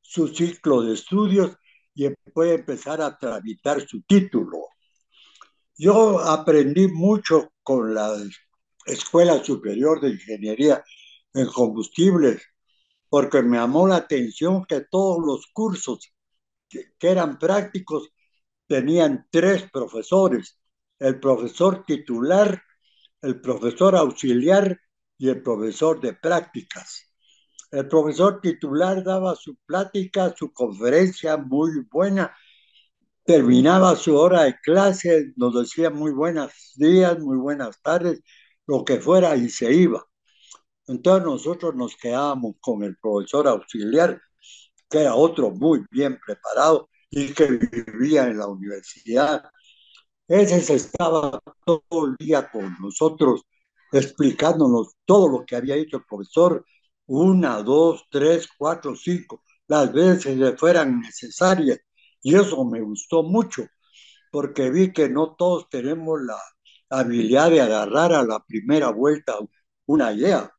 su 0.01 0.27
ciclo 0.29 0.81
de 0.81 0.93
estudios 0.93 1.57
y 1.93 2.09
puede 2.33 2.55
empezar 2.55 3.01
a 3.01 3.17
tramitar 3.17 3.87
su 3.87 4.01
título. 4.03 4.67
Yo 5.77 6.19
aprendí 6.19 6.87
mucho 6.87 7.51
con 7.61 7.93
la 7.93 8.09
Escuela 8.85 9.43
Superior 9.43 9.99
de 9.99 10.11
Ingeniería 10.11 10.83
en 11.33 11.47
Combustibles, 11.47 12.41
porque 13.09 13.41
me 13.41 13.57
llamó 13.57 13.87
la 13.87 13.97
atención 13.97 14.65
que 14.65 14.81
todos 14.81 15.25
los 15.25 15.47
cursos 15.53 16.13
que, 16.69 16.93
eran 16.99 17.37
prácticos 17.39 18.09
tenían 18.67 19.27
tres 19.31 19.69
profesores, 19.71 20.59
el 20.99 21.19
profesor 21.19 21.85
titular, 21.85 22.61
el 23.21 23.41
profesor 23.41 23.95
auxiliar 23.95 24.79
y 25.17 25.29
el 25.29 25.41
profesor 25.41 26.01
de 26.01 26.13
prácticas. 26.13 27.11
El 27.71 27.87
profesor 27.87 28.39
titular 28.41 29.03
daba 29.03 29.35
su 29.35 29.55
plática, 29.65 30.33
su 30.35 30.53
conferencia 30.53 31.37
muy 31.37 31.85
buena, 31.91 32.35
terminaba 33.23 33.95
su 33.95 34.15
hora 34.15 34.43
de 34.43 34.55
clase, 34.61 35.33
nos 35.35 35.53
decía 35.55 35.89
muy 35.89 36.11
buenos 36.11 36.73
días, 36.75 37.19
muy 37.19 37.37
buenas 37.37 37.81
tardes, 37.81 38.21
lo 38.67 38.83
que 38.85 38.99
fuera 38.99 39.35
y 39.35 39.49
se 39.49 39.73
iba. 39.73 40.05
Entonces 40.87 41.25
nosotros 41.25 41.75
nos 41.75 41.95
quedábamos 41.95 42.55
con 42.59 42.83
el 42.83 42.97
profesor 42.97 43.47
auxiliar, 43.47 44.21
que 44.89 45.01
era 45.01 45.15
otro 45.15 45.51
muy 45.51 45.85
bien 45.91 46.19
preparado 46.25 46.89
y 47.09 47.33
que 47.33 47.47
vivía 47.47 48.27
en 48.27 48.37
la 48.37 48.47
universidad. 48.47 49.43
Ese 50.27 50.61
se 50.61 50.75
estaba 50.75 51.39
todo 51.65 52.07
el 52.07 52.15
día 52.17 52.49
con 52.51 52.75
nosotros 52.79 53.43
explicándonos 53.91 54.95
todo 55.05 55.27
lo 55.29 55.45
que 55.45 55.55
había 55.55 55.75
dicho 55.75 55.97
el 55.97 56.03
profesor, 56.05 56.65
una, 57.07 57.61
dos, 57.63 58.05
tres, 58.09 58.47
cuatro, 58.57 58.95
cinco, 58.95 59.43
las 59.67 59.91
veces 59.93 60.37
que 60.37 60.57
fueran 60.57 60.99
necesarias. 61.01 61.79
Y 62.21 62.35
eso 62.35 62.65
me 62.65 62.81
gustó 62.81 63.23
mucho, 63.23 63.67
porque 64.31 64.69
vi 64.71 64.91
que 64.93 65.09
no 65.09 65.35
todos 65.35 65.69
tenemos 65.69 66.21
la 66.21 66.37
habilidad 66.99 67.51
de 67.51 67.61
agarrar 67.61 68.13
a 68.13 68.23
la 68.23 68.43
primera 68.43 68.89
vuelta 68.89 69.37
una 69.85 70.13
idea. 70.13 70.51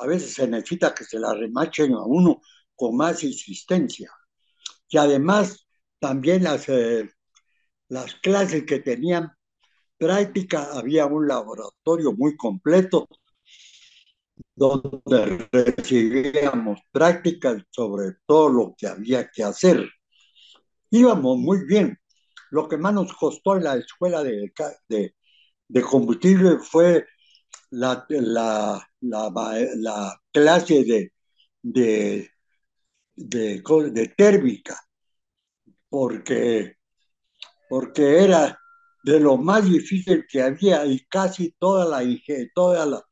A 0.00 0.06
veces 0.06 0.34
se 0.34 0.46
necesita 0.46 0.94
que 0.94 1.04
se 1.04 1.18
la 1.18 1.34
remachen 1.34 1.92
a 1.94 2.04
uno 2.04 2.40
con 2.74 2.96
más 2.96 3.24
insistencia. 3.24 4.10
Y 4.88 4.98
además, 4.98 5.66
también 5.98 6.44
las, 6.44 6.68
eh, 6.68 7.10
las 7.88 8.14
clases 8.16 8.64
que 8.64 8.78
tenían 8.78 9.32
práctica, 9.98 10.70
había 10.72 11.06
un 11.06 11.26
laboratorio 11.26 12.12
muy 12.12 12.36
completo 12.36 13.08
donde 14.54 15.48
recibíamos 15.52 16.80
prácticas 16.90 17.62
sobre 17.70 18.16
todo 18.26 18.48
lo 18.48 18.74
que 18.76 18.88
había 18.88 19.30
que 19.30 19.44
hacer. 19.44 19.88
Íbamos 20.90 21.38
muy 21.38 21.64
bien. 21.66 21.98
Lo 22.50 22.68
que 22.68 22.76
más 22.76 22.94
nos 22.94 23.12
costó 23.12 23.56
en 23.56 23.64
la 23.64 23.76
escuela 23.76 24.22
de, 24.22 24.52
de, 24.88 25.14
de 25.68 25.82
combustible 25.82 26.58
fue 26.58 27.06
la, 27.70 28.04
la, 28.08 28.88
la, 29.00 30.20
clase 30.32 30.84
de, 30.84 31.12
de, 31.62 32.30
de, 33.14 33.62
de 33.92 34.08
térmica, 34.16 34.80
porque, 35.88 36.76
porque 37.68 38.24
era 38.24 38.58
de 39.04 39.20
lo 39.20 39.36
más 39.36 39.64
difícil 39.64 40.26
que 40.28 40.42
había 40.42 40.84
y 40.86 41.00
casi 41.06 41.54
toda 41.58 41.84
la, 41.86 42.06
toda 42.54 42.86
la 42.86 43.04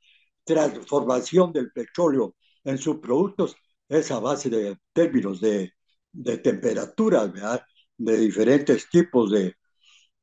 transformación 0.45 1.53
del 1.53 1.73
petróleo 1.73 2.37
en 2.65 2.79
sus 2.79 2.99
productos 2.99 3.57
es 3.89 4.11
a 4.11 4.19
base 4.19 4.51
de 4.51 4.79
términos 4.93 5.41
de, 5.41 5.73
de 6.13 6.39
temperaturas, 6.39 7.31
de 7.99 8.17
diferentes 8.19 8.89
tipos 8.91 9.31
de, 9.31 9.57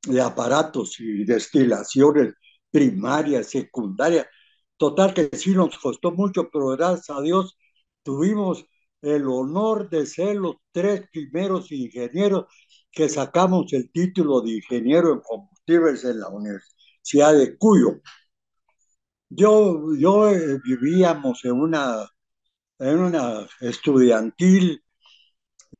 de 0.07 0.21
aparatos 0.21 0.99
y 0.99 1.23
destilaciones 1.25 2.33
primarias, 2.71 3.49
secundarias. 3.49 4.27
Total 4.77 5.13
que 5.13 5.29
sí 5.37 5.53
nos 5.53 5.77
costó 5.79 6.11
mucho, 6.11 6.49
pero 6.51 6.67
gracias 6.69 7.09
a 7.17 7.21
Dios 7.21 7.57
tuvimos 8.03 8.65
el 9.01 9.27
honor 9.27 9.89
de 9.89 10.05
ser 10.05 10.37
los 10.37 10.55
tres 10.71 11.07
primeros 11.11 11.71
ingenieros 11.71 12.45
que 12.91 13.09
sacamos 13.09 13.71
el 13.73 13.91
título 13.91 14.41
de 14.41 14.53
ingeniero 14.57 15.13
en 15.13 15.21
combustibles 15.21 16.03
en 16.05 16.19
la 16.19 16.29
Universidad 16.29 17.33
de 17.37 17.57
Cuyo. 17.57 18.01
Yo, 19.29 19.95
yo 19.97 20.29
eh, 20.29 20.59
vivíamos 20.63 21.43
en 21.45 21.53
una, 21.53 22.07
en 22.79 22.99
una 22.99 23.47
estudiantil, 23.61 24.83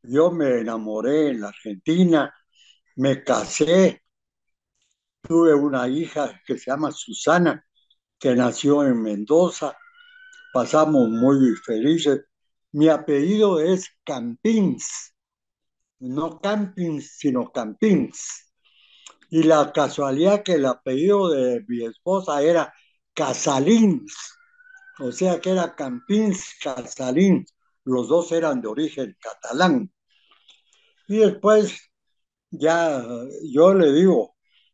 yo 0.04 0.32
me 0.32 0.60
enamoré 0.62 1.30
en 1.30 1.42
la 1.42 1.50
Argentina, 1.50 2.34
me 2.98 3.24
casé, 3.24 4.03
tuve 5.24 5.54
una 5.54 5.88
hija 5.88 6.42
que 6.46 6.58
se 6.58 6.72
llama 6.72 6.92
Susana, 6.92 7.66
que 8.20 8.36
nació 8.36 8.84
en 8.84 9.02
Mendoza, 9.02 9.78
pasamos 10.54 11.10
muy 11.10 11.56
felices. 11.56 12.22
Mi 12.74 12.90
apellido 12.90 13.60
es 13.60 13.88
Campins, 14.04 15.14
no 16.00 16.40
Campins, 16.40 17.16
sino 17.18 17.52
Campins. 17.52 18.52
Y 19.30 19.44
la 19.44 19.72
casualidad 19.72 20.44
que 20.44 20.54
el 20.54 20.66
apellido 20.66 21.30
de 21.30 21.64
mi 21.68 21.86
esposa 21.86 22.42
era 22.42 22.74
Casalins, 23.14 24.14
o 25.00 25.12
sea 25.12 25.40
que 25.40 25.52
era 25.52 25.76
Campins 25.76 26.56
Casalins, 26.62 27.54
los 27.86 28.08
dos 28.10 28.32
eran 28.32 28.62
de 28.62 28.68
origen 28.68 29.18
catalán. 29.20 29.92
Y 31.08 31.18
después 31.18 31.80
ya 32.52 33.04
yo 33.52 33.74
le 33.74 33.92
digo, 33.94 34.33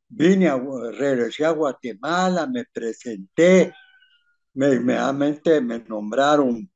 vine 0.09 0.47
a, 0.49 0.57
regresé 0.57 1.45
a 1.45 1.51
Guatemala, 1.51 2.47
me 2.47 2.65
presenté, 2.65 3.73
me, 4.53 4.75
inmediatamente 4.75 5.61
me 5.61 5.79
nombraron 5.79 6.69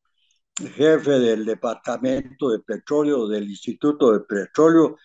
jefe 0.76 1.12
del 1.19 1.46
departamento 1.46 2.50
de 2.52 2.60
petróleo 2.60 3.28
del 3.28 3.50
Instituto 3.50 4.13
de 4.13 4.22
Petróleo, 4.22 4.98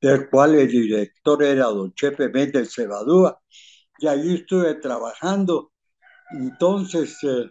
del 0.00 0.28
cual 0.30 0.54
el 0.56 0.68
director 0.68 1.42
era 1.42 1.66
don 1.66 1.94
Chepe 1.94 2.28
Méndez 2.28 2.74
Cebadúa, 2.74 3.40
y 3.98 4.06
allí 4.08 4.36
estuve 4.36 4.74
trabajando. 4.76 5.72
Entonces 6.32 7.16
eh, 7.24 7.50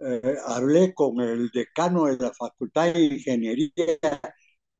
eh, 0.00 0.36
hablé 0.46 0.94
con 0.94 1.20
el 1.20 1.50
decano 1.50 2.06
de 2.06 2.16
la 2.18 2.32
Facultad 2.32 2.92
de 2.94 3.02
Ingeniería, 3.02 3.98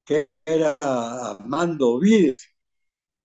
que 0.04 0.30
era 0.44 0.76
Armando 0.80 1.98
Vides, 2.00 2.36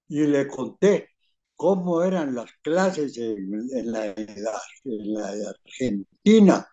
y 0.08 0.28
le 0.28 0.48
conté 0.48 1.12
cómo 1.56 2.04
eran 2.04 2.36
las 2.36 2.52
clases 2.62 3.18
en, 3.18 3.92
la, 3.92 4.13
Argentina, 5.50 6.68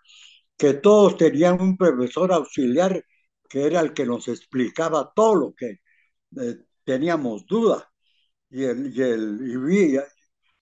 que 0.56 0.74
todos 0.74 1.16
tenían 1.16 1.60
un 1.60 1.76
profesor 1.76 2.32
auxiliar 2.32 3.04
que 3.48 3.66
era 3.66 3.80
el 3.80 3.92
que 3.94 4.06
nos 4.06 4.28
explicaba 4.28 5.12
todo 5.14 5.34
lo 5.34 5.54
que 5.54 5.80
eh, 6.40 6.56
teníamos 6.84 7.46
duda. 7.46 7.90
Y, 8.50 8.64
el, 8.64 8.96
y, 8.96 9.02
el, 9.02 9.70
y, 9.70 9.98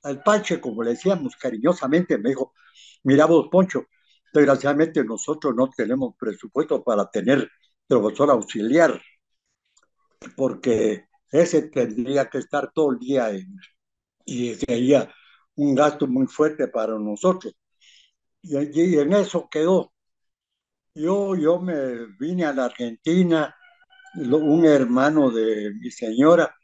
al 0.02 0.22
Pache, 0.22 0.60
como 0.60 0.82
le 0.82 0.90
decíamos 0.90 1.36
cariñosamente, 1.36 2.18
me 2.18 2.30
dijo, 2.30 2.54
mira 3.04 3.26
vos, 3.26 3.48
Poncho, 3.50 3.86
desgraciadamente 4.32 5.04
nosotros 5.04 5.54
no 5.54 5.70
tenemos 5.70 6.14
presupuesto 6.18 6.82
para 6.84 7.10
tener 7.10 7.50
profesor 7.86 8.30
auxiliar, 8.30 9.00
porque 10.36 11.06
ese 11.30 11.62
tendría 11.70 12.28
que 12.30 12.38
estar 12.38 12.72
todo 12.72 12.92
el 12.92 12.98
día 12.98 13.30
en, 13.30 13.56
y 14.28 14.54
sería 14.54 15.12
un 15.56 15.74
gasto 15.74 16.06
muy 16.06 16.26
fuerte 16.26 16.68
para 16.68 16.98
nosotros. 16.98 17.54
Y, 18.42 18.56
y 18.82 18.98
en 18.98 19.12
eso 19.14 19.48
quedó. 19.50 19.92
Yo, 20.94 21.36
yo 21.36 21.60
me 21.60 22.06
vine 22.18 22.44
a 22.44 22.52
la 22.52 22.66
Argentina, 22.66 23.54
un 24.16 24.64
hermano 24.66 25.30
de 25.30 25.72
mi 25.80 25.90
señora 25.90 26.54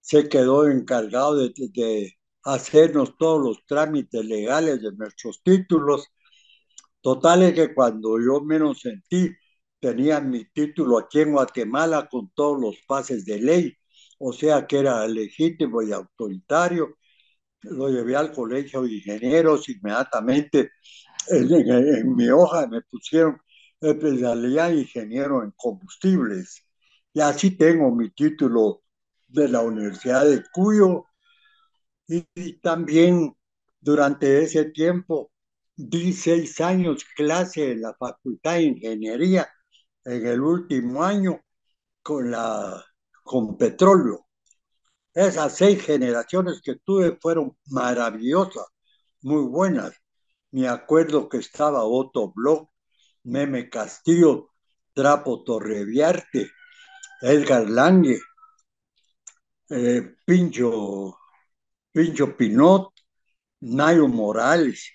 se 0.00 0.28
quedó 0.28 0.68
encargado 0.68 1.36
de, 1.36 1.52
de 1.74 2.14
hacernos 2.44 3.16
todos 3.18 3.42
los 3.44 3.66
trámites 3.66 4.24
legales 4.24 4.82
de 4.82 4.92
nuestros 4.92 5.42
títulos. 5.44 6.08
Total 7.00 7.42
es 7.44 7.54
que 7.54 7.74
cuando 7.74 8.18
yo 8.20 8.40
menos 8.40 8.80
sentí, 8.80 9.30
tenía 9.80 10.20
mi 10.20 10.44
título 10.46 10.98
aquí 10.98 11.20
en 11.20 11.32
Guatemala 11.32 12.08
con 12.10 12.30
todos 12.34 12.60
los 12.60 12.76
pases 12.86 13.24
de 13.26 13.40
ley, 13.40 13.76
o 14.18 14.32
sea 14.32 14.66
que 14.66 14.78
era 14.78 15.06
legítimo 15.08 15.82
y 15.82 15.92
autoritario. 15.92 16.96
Lo 17.62 17.88
llevé 17.88 18.16
al 18.16 18.32
colegio 18.32 18.82
de 18.82 18.94
ingenieros 18.94 19.68
inmediatamente. 19.68 20.70
En, 21.28 22.16
mi 22.16 22.28
hoja 22.28 22.66
me 22.66 22.82
pusieron 22.82 23.40
especialidad 23.80 24.72
ingeniero 24.72 25.42
en 25.42 25.52
combustibles. 25.56 26.64
Y 27.12 27.20
así 27.20 27.52
tengo 27.56 27.94
mi 27.94 28.10
título 28.10 28.82
de 29.28 29.48
la 29.48 29.60
Universidad 29.60 30.24
de 30.26 30.42
Cuyo 30.52 31.04
y, 32.08 32.26
y 32.34 32.60
también 32.60 33.34
durante 33.80 34.42
ese 34.42 34.66
tiempo 34.66 35.32
di 35.76 36.12
seis 36.12 36.60
años 36.60 37.04
clase 37.16 37.72
en 37.72 37.82
la 37.82 37.94
Facultad 37.94 38.54
de 38.54 38.62
Ingeniería 38.62 39.48
en 40.04 40.26
el 40.26 40.40
último 40.40 41.02
año 41.02 41.40
con, 42.02 42.30
la, 42.30 42.84
con 43.24 43.56
petróleo. 43.56 44.26
Esas 45.14 45.56
seis 45.56 45.82
generaciones 45.84 46.62
que 46.62 46.76
tuve 46.76 47.18
fueron 47.20 47.56
maravillosas, 47.66 48.66
muy 49.20 49.42
buenas. 49.42 49.92
Me 50.52 50.68
acuerdo 50.68 51.28
que 51.28 51.38
estaba 51.38 51.84
Otto 51.84 52.32
Bloch, 52.34 52.68
Meme 53.24 53.68
Castillo, 53.70 54.50
Trapo 54.94 55.44
Torreviarte, 55.44 56.50
Edgar 57.22 57.68
Lange, 57.68 58.20
eh, 59.70 60.14
Pincho, 60.24 61.18
Pincho 61.92 62.36
Pinot, 62.36 62.92
Nayo 63.60 64.08
Morales. 64.08 64.90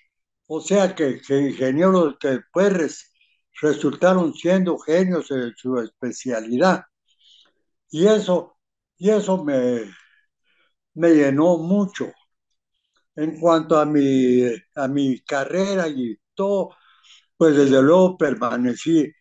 O 0.48 0.60
sea 0.60 0.94
que, 0.94 1.20
que 1.20 1.38
ingenieros 1.50 2.16
que 2.20 2.28
después 2.28 3.08
resultaron 3.60 4.34
siendo 4.34 4.78
genios 4.78 5.30
en 5.30 5.54
su 5.56 5.78
especialidad. 5.78 6.84
Y 7.90 8.06
eso, 8.06 8.58
y 8.98 9.10
eso 9.10 9.44
me, 9.44 9.84
me 10.98 11.14
llenó 11.14 11.58
mucho. 11.58 12.12
En 13.16 13.40
cuanto 13.40 13.78
a 13.78 13.84
mi, 13.84 14.42
a 14.74 14.88
mi 14.88 15.20
carrera 15.20 15.88
y 15.88 16.18
todo, 16.34 16.70
pues 17.36 17.56
desde 17.56 17.82
luego 17.82 18.16
permanecí 18.18 19.12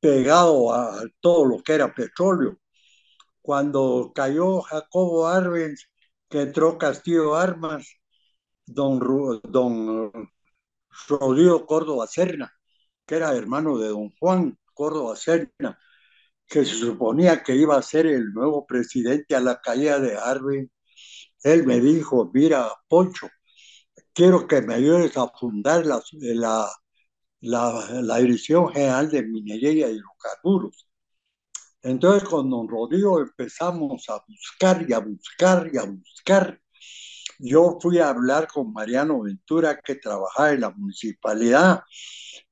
pegado 0.00 0.72
a 0.74 1.02
todo 1.20 1.46
lo 1.46 1.62
que 1.62 1.74
era 1.74 1.94
petróleo. 1.94 2.58
Cuando 3.42 4.12
cayó 4.14 4.62
Jacobo 4.62 5.26
Arbenz, 5.28 5.88
que 6.28 6.42
entró 6.42 6.78
Castillo 6.78 7.36
Armas, 7.36 7.86
don, 8.66 8.98
don 9.44 10.12
Rodrigo 11.08 11.66
Córdoba 11.66 12.06
Serna, 12.06 12.52
que 13.06 13.16
era 13.16 13.34
hermano 13.36 13.78
de 13.78 13.88
don 13.88 14.10
Juan 14.18 14.58
Córdoba 14.74 15.16
Serna, 15.16 15.78
que 16.46 16.64
se 16.64 16.74
suponía 16.76 17.42
que 17.42 17.56
iba 17.56 17.76
a 17.76 17.82
ser 17.82 18.06
el 18.06 18.32
nuevo 18.32 18.66
presidente 18.66 19.36
a 19.36 19.40
la 19.40 19.60
caída 19.60 20.00
de 20.00 20.16
Arbenz, 20.16 20.70
él 21.42 21.66
me 21.66 21.80
dijo, 21.80 22.30
mira, 22.32 22.72
Poncho, 22.88 23.28
quiero 24.12 24.46
que 24.48 24.62
me 24.62 24.74
ayudes 24.74 25.16
a 25.16 25.28
fundar 25.28 25.86
la, 25.86 26.02
la, 27.40 27.90
la, 28.02 28.18
Dirección 28.18 28.68
General 28.72 29.10
de 29.10 29.22
Minería 29.22 29.88
y 29.90 29.94
Hidrocarburos. 29.94 30.88
Entonces 31.82 32.28
con 32.28 32.50
don 32.50 32.68
Rodrigo 32.68 33.20
empezamos 33.20 34.08
a 34.08 34.20
buscar 34.26 34.84
y 34.88 34.92
a 34.92 34.98
buscar 34.98 35.70
y 35.72 35.78
a 35.78 35.84
buscar. 35.84 36.60
Yo 37.38 37.78
fui 37.80 37.98
a 37.98 38.08
hablar 38.10 38.48
con 38.48 38.72
Mariano 38.72 39.22
Ventura, 39.22 39.80
que 39.80 39.96
trabajaba 39.96 40.52
en 40.52 40.60
la 40.62 40.70
municipalidad, 40.70 41.82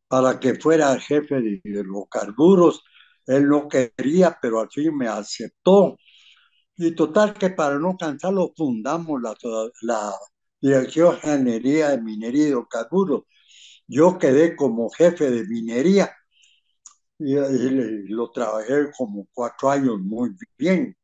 para 0.09 0.39
que 0.39 0.55
fuera 0.57 0.99
jefe 1.01 1.41
de 1.41 1.61
hidrocarburos. 1.65 2.85
Él 3.27 3.49
no 3.49 3.69
quería, 3.69 4.39
pero 4.41 4.61
al 4.61 4.71
fin 4.71 4.97
me 4.97 5.09
aceptó. 5.09 5.97
Y 6.77 6.95
total 6.95 7.35
que 7.35 7.51
para 7.51 7.79
no 7.79 7.97
cansarlo 7.97 8.53
fundamos 8.57 9.21
la, 9.23 9.35
la 9.83 10.15
Dirección 10.61 11.17
General 11.19 11.97
de 11.97 12.03
Minería 12.03 12.45
y 12.45 12.49
Hidrocarburos. 12.49 13.25
Yo 13.87 14.19
quedé 14.19 14.57
como 14.57 14.91
jefe 14.91 15.31
de 15.31 15.45
minería 15.45 16.11
y, 17.19 17.35
lo 18.09 18.31
trabajé 18.31 18.91
como 18.97 19.27
cuatro 19.33 19.71
años 19.71 19.99
muy 20.01 20.31
bien. 20.59 20.97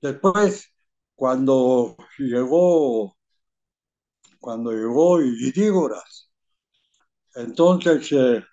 Después, 0.00 0.68
cuando 1.14 1.96
llegó, 2.18 3.16
cuando 4.40 4.72
llegó 4.72 5.22
Idígoras, 5.22 6.30
entonces 7.34 8.10
eh, 8.12 8.44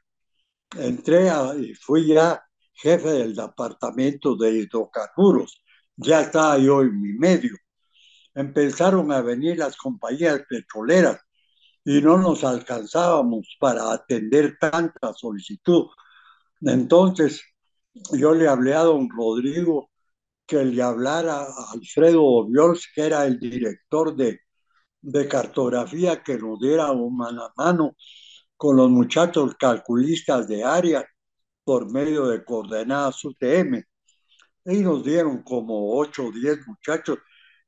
entré 0.78 1.30
y 1.60 1.74
fui 1.76 2.08
ya 2.08 2.42
jefe 2.74 3.10
del 3.10 3.36
departamento 3.36 4.36
de 4.36 4.52
hidrocarburos. 4.52 5.64
Ya 6.02 6.22
estaba 6.22 6.58
yo 6.58 6.82
en 6.82 7.02
mi 7.02 7.14
medio. 7.14 7.56
Empezaron 8.34 9.12
a 9.12 9.22
venir 9.22 9.58
las 9.58 9.76
compañías 9.78 10.42
petroleras 10.50 11.20
y 11.84 12.02
no 12.02 12.18
nos 12.18 12.44
alcanzábamos 12.44 13.58
para 13.60 13.92
atender 13.92 14.58
tanta 14.60 15.14
solicitud. 15.14 15.88
Entonces 16.62 17.44
yo 18.14 18.34
le 18.34 18.48
hablé 18.48 18.76
a 18.76 18.84
don 18.84 19.10
Rodrigo 19.10 19.90
que 20.46 20.64
le 20.66 20.82
hablara 20.82 21.44
a 21.44 21.72
Alfredo 21.74 22.24
Obiols, 22.24 22.88
que 22.96 23.02
era 23.04 23.26
el 23.26 23.40
director 23.40 24.16
de, 24.16 24.40
de 25.02 25.28
cartografía, 25.28 26.24
que 26.24 26.38
nos 26.38 26.60
diera 26.60 26.94
mano 26.94 27.44
a 27.44 27.54
mano 27.58 27.96
con 28.58 28.78
los 28.78 28.90
muchachos 28.90 29.56
calculistas 29.60 30.48
de 30.48 30.64
área 30.64 31.06
por 31.64 31.92
medio 31.92 32.28
de 32.28 32.44
coordenadas 32.46 33.24
UTM. 33.26 33.84
Y 34.70 34.82
nos 34.82 35.04
dieron 35.04 35.44
como 35.44 35.98
8 35.98 36.26
o 36.28 36.32
10 36.32 36.68
muchachos 36.68 37.20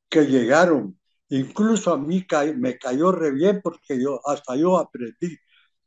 que 0.09 0.25
llegaron. 0.27 0.99
Incluso 1.29 1.93
a 1.93 1.97
mí 1.97 2.25
me 2.57 2.77
cayó 2.77 3.11
re 3.11 3.31
bien 3.31 3.61
porque 3.63 4.01
yo 4.01 4.21
hasta 4.27 4.55
yo 4.55 4.77
aprendí 4.77 5.37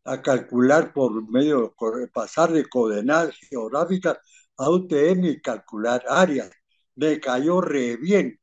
a 0.05 0.23
calcular 0.23 0.93
por 0.93 1.29
medio 1.31 1.75
de 1.99 2.09
pasar 2.09 2.53
de 2.53 2.67
coordenadas 2.69 3.37
geográficas 3.51 4.19
a 4.59 4.71
UTM 4.71 5.25
y 5.31 5.41
calcular 5.41 6.05
áreas. 6.09 6.51
Me 6.97 7.21
cayó 7.21 7.61
re 7.61 7.97
bien. 7.97 8.41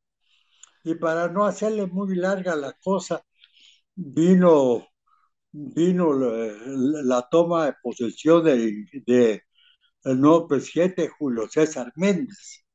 Y 0.84 0.95
para 0.95 1.27
no 1.29 1.45
hacerle 1.45 1.88
muy 1.88 2.15
larga 2.15 2.55
la 2.55 2.73
cosa, 2.73 3.23
vino, 3.95 4.88
vino 5.51 6.13
la, 6.13 6.53
la 7.03 7.29
toma 7.29 7.65
de 7.67 7.75
posesión 7.84 8.43
de, 8.45 9.43
el 10.03 10.19
nuevo 10.19 10.47
presidente 10.47 11.09
Julio 11.09 11.47
César 11.49 11.91
Méndez. 11.95 12.65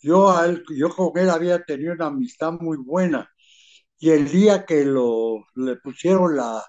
Yo, 0.00 0.30
a 0.30 0.46
él, 0.46 0.62
yo 0.76 0.90
con 0.90 1.16
él 1.18 1.30
había 1.30 1.62
tenido 1.64 1.94
una 1.94 2.06
amistad 2.06 2.52
muy 2.52 2.76
buena 2.78 3.28
y 3.98 4.10
el 4.10 4.30
día 4.30 4.64
que 4.66 4.84
lo, 4.84 5.44
le 5.54 5.76
pusieron 5.76 6.36
la, 6.36 6.64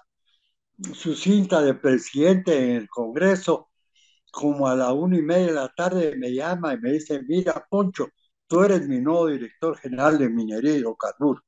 su 0.94 1.14
cinta 1.14 1.62
de 1.62 1.74
presidente 1.74 2.56
en 2.56 2.70
el 2.76 2.88
Congreso, 2.88 3.68
como 4.30 4.68
a 4.68 4.76
la 4.76 4.92
una 4.92 5.18
y 5.18 5.22
media 5.22 5.46
de 5.46 5.52
la 5.52 5.68
tarde 5.68 6.16
me 6.16 6.32
llama 6.32 6.74
y 6.74 6.78
me 6.78 6.92
dice, 6.92 7.22
mira, 7.28 7.66
Poncho, 7.68 8.08
tú 8.46 8.62
eres 8.62 8.88
mi 8.88 9.00
nuevo 9.00 9.28
director 9.28 9.76
general 9.78 10.18
de 10.18 10.28
minería 10.30 10.72
y 10.74 10.76
hidrocarburos. 10.78 11.42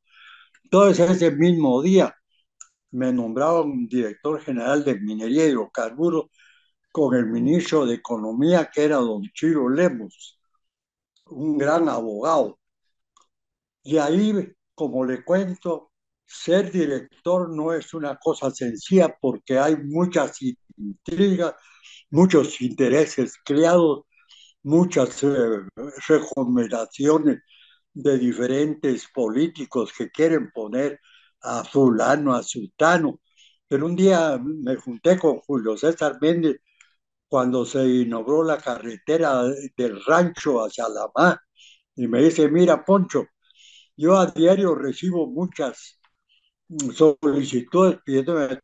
Entonces 0.65 1.11
ese 1.11 1.31
mismo 1.33 1.83
día 1.83 2.15
me 2.93 3.13
nombraron 3.13 3.87
director 3.89 4.41
general 4.43 4.85
de 4.85 4.99
minería 5.01 5.47
y 5.47 5.51
hidrocarburos 5.51 6.27
con 6.93 7.15
el 7.17 7.27
ministro 7.27 7.87
de 7.87 7.95
Economía, 7.97 8.71
que 8.73 8.85
era 8.85 8.97
don 8.97 9.23
Chiro 9.35 9.69
Lemos, 9.69 10.39
un 11.27 11.59
gran 11.59 11.89
abogado. 11.89 12.59
Y 13.83 13.99
ahí, 13.99 14.33
como 14.75 15.05
le 15.05 15.25
cuento, 15.25 15.93
ser 16.25 16.71
director 16.71 17.51
no 17.51 17.73
es 17.73 17.95
una 17.95 18.17
cosa 18.17 18.51
sencilla 18.51 19.17
porque 19.21 19.59
hay 19.59 19.77
muchas 19.77 20.39
intrigas, 20.77 21.55
muchos 22.11 22.61
intereses 22.61 23.35
creados, 23.45 24.05
muchas 24.63 25.23
eh, 25.25 25.29
recomendaciones 26.09 27.41
de 27.93 28.19
diferentes 28.19 29.09
políticos 29.15 29.93
que 29.97 30.11
quieren 30.11 30.51
poner 30.53 31.01
a 31.43 31.65
fulano, 31.65 32.35
a 32.35 32.43
sultano. 32.43 33.21
Pero 33.69 33.87
un 33.87 33.97
día 33.97 34.39
me 34.39 34.77
junté 34.77 35.19
con 35.19 35.41
Julio 35.41 35.77
César 35.77 36.19
Méndez 36.21 36.61
cuando 37.31 37.65
se 37.65 37.87
inauguró 37.87 38.45
la 38.45 38.59
carretera 38.59 39.45
del 39.77 40.05
rancho 40.05 40.65
hacia 40.65 40.89
la 40.89 41.09
mar 41.15 41.41
y 41.95 42.09
me 42.09 42.23
dice, 42.23 42.49
mira, 42.51 42.85
Poncho, 42.85 43.27
yo 43.97 44.19
a 44.19 44.27
diario 44.27 44.75
recibo 44.75 45.27
muchas 45.29 46.01
solicitudes 46.95 47.99
pidiéndome 48.05 48.61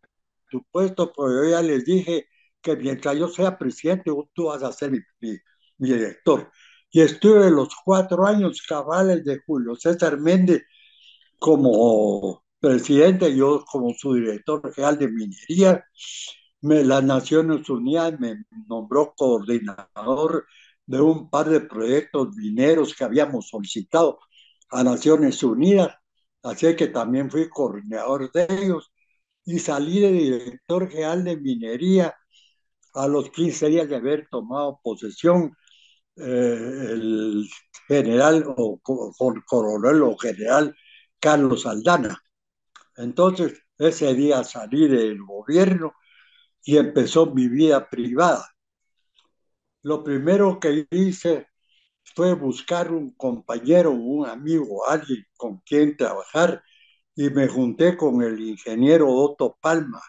tu 0.50 0.64
puesto, 0.70 1.12
pero 1.12 1.44
yo 1.44 1.50
ya 1.50 1.62
les 1.62 1.84
dije 1.84 2.26
que 2.60 2.76
mientras 2.76 3.16
yo 3.16 3.28
sea 3.28 3.58
presidente, 3.58 4.10
tú 4.34 4.46
vas 4.46 4.62
a 4.62 4.72
ser 4.72 4.90
mi, 4.92 5.38
director. 5.78 6.50
Y 6.90 7.02
estuve 7.02 7.50
los 7.50 7.68
cuatro 7.84 8.26
años 8.26 8.62
cabales 8.68 9.24
de 9.24 9.40
Julio 9.46 9.76
César 9.76 10.18
Méndez 10.18 10.62
como 11.38 12.44
presidente, 12.60 13.36
yo 13.36 13.64
como 13.64 13.94
su 13.94 14.14
director 14.14 14.72
general 14.74 14.98
de 14.98 15.08
minería. 15.08 15.84
Me, 16.62 16.82
las 16.84 17.04
Naciones 17.04 17.68
Unidas 17.70 18.18
me 18.18 18.44
nombró 18.68 19.14
coordinador 19.16 20.46
de 20.86 21.00
un 21.00 21.30
par 21.30 21.48
de 21.48 21.60
proyectos 21.60 22.34
mineros 22.36 22.94
que 22.94 23.04
habíamos 23.04 23.48
solicitado 23.48 24.18
a 24.70 24.82
Naciones 24.84 25.42
Unidas, 25.42 25.94
así 26.42 26.74
que 26.76 26.88
también 26.88 27.30
fui 27.30 27.48
coordinador 27.48 28.30
de 28.32 28.46
ellos 28.50 28.92
y 29.44 29.58
salí 29.58 30.00
de 30.00 30.12
director 30.12 30.88
general 30.90 31.24
de 31.24 31.36
minería 31.36 32.14
a 32.94 33.06
los 33.08 33.30
15 33.30 33.68
días 33.68 33.88
de 33.88 33.96
haber 33.96 34.28
tomado 34.30 34.80
posesión 34.82 35.56
eh, 36.16 36.88
el 36.92 37.48
general 37.88 38.44
o 38.46 38.80
coronel 39.46 40.02
o 40.02 40.16
general 40.16 40.74
Carlos 41.20 41.66
Aldana. 41.66 42.18
Entonces, 42.96 43.54
ese 43.78 44.14
día 44.14 44.44
salí 44.44 44.88
del 44.88 45.22
gobierno 45.22 45.94
y 46.66 46.76
empezó 46.76 47.26
mi 47.26 47.48
vida 47.48 47.88
privada. 47.88 48.50
Lo 49.82 50.02
primero 50.02 50.58
que 50.58 50.86
hice 50.90 51.46
fue 52.14 52.34
buscar 52.34 52.90
un 52.90 53.14
compañero, 53.14 53.92
un 53.92 54.26
amigo, 54.26 54.86
alguien 54.88 55.24
con 55.36 55.58
quien 55.60 55.96
trabajar 55.96 56.62
y 57.14 57.30
me 57.30 57.46
junté 57.46 57.96
con 57.96 58.20
el 58.20 58.40
ingeniero 58.40 59.08
Otto 59.08 59.56
Palma, 59.60 60.02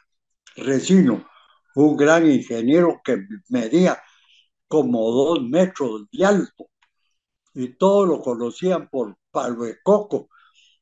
Resino, 0.56 1.28
un 1.76 1.96
gran 1.96 2.26
ingeniero 2.30 3.02
que 3.04 3.20
medía 3.50 4.02
como 4.67 5.12
dos 5.12 5.43
metros 5.43 6.08
de 6.12 6.26
alto 6.26 6.70
y 7.54 7.78
todos 7.78 8.08
lo 8.08 8.20
conocían 8.20 8.89
por 8.89 9.15
Palo 9.30 9.63
de 9.65 9.78
Coco. 9.84 10.30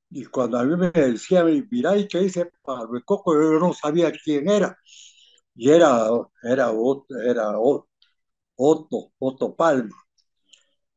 Y 0.10 0.26
cuando 0.26 0.58
a 0.58 0.64
mí 0.64 0.78
me 0.78 0.92
decían, 0.92 1.68
mira, 1.70 1.98
¿y 1.98 2.08
qué 2.08 2.20
dice 2.20 2.50
Palo 2.64 2.94
de 2.94 3.04
Coco? 3.04 3.34
Yo 3.34 3.60
no 3.60 3.74
sabía 3.74 4.12
quién 4.12 4.50
era. 4.50 4.78
Y 5.56 5.70
era, 5.72 6.08
era, 6.44 6.72
era 7.26 7.60
Otto, 8.58 9.14
Otto 9.20 9.56
Palma. 9.56 9.96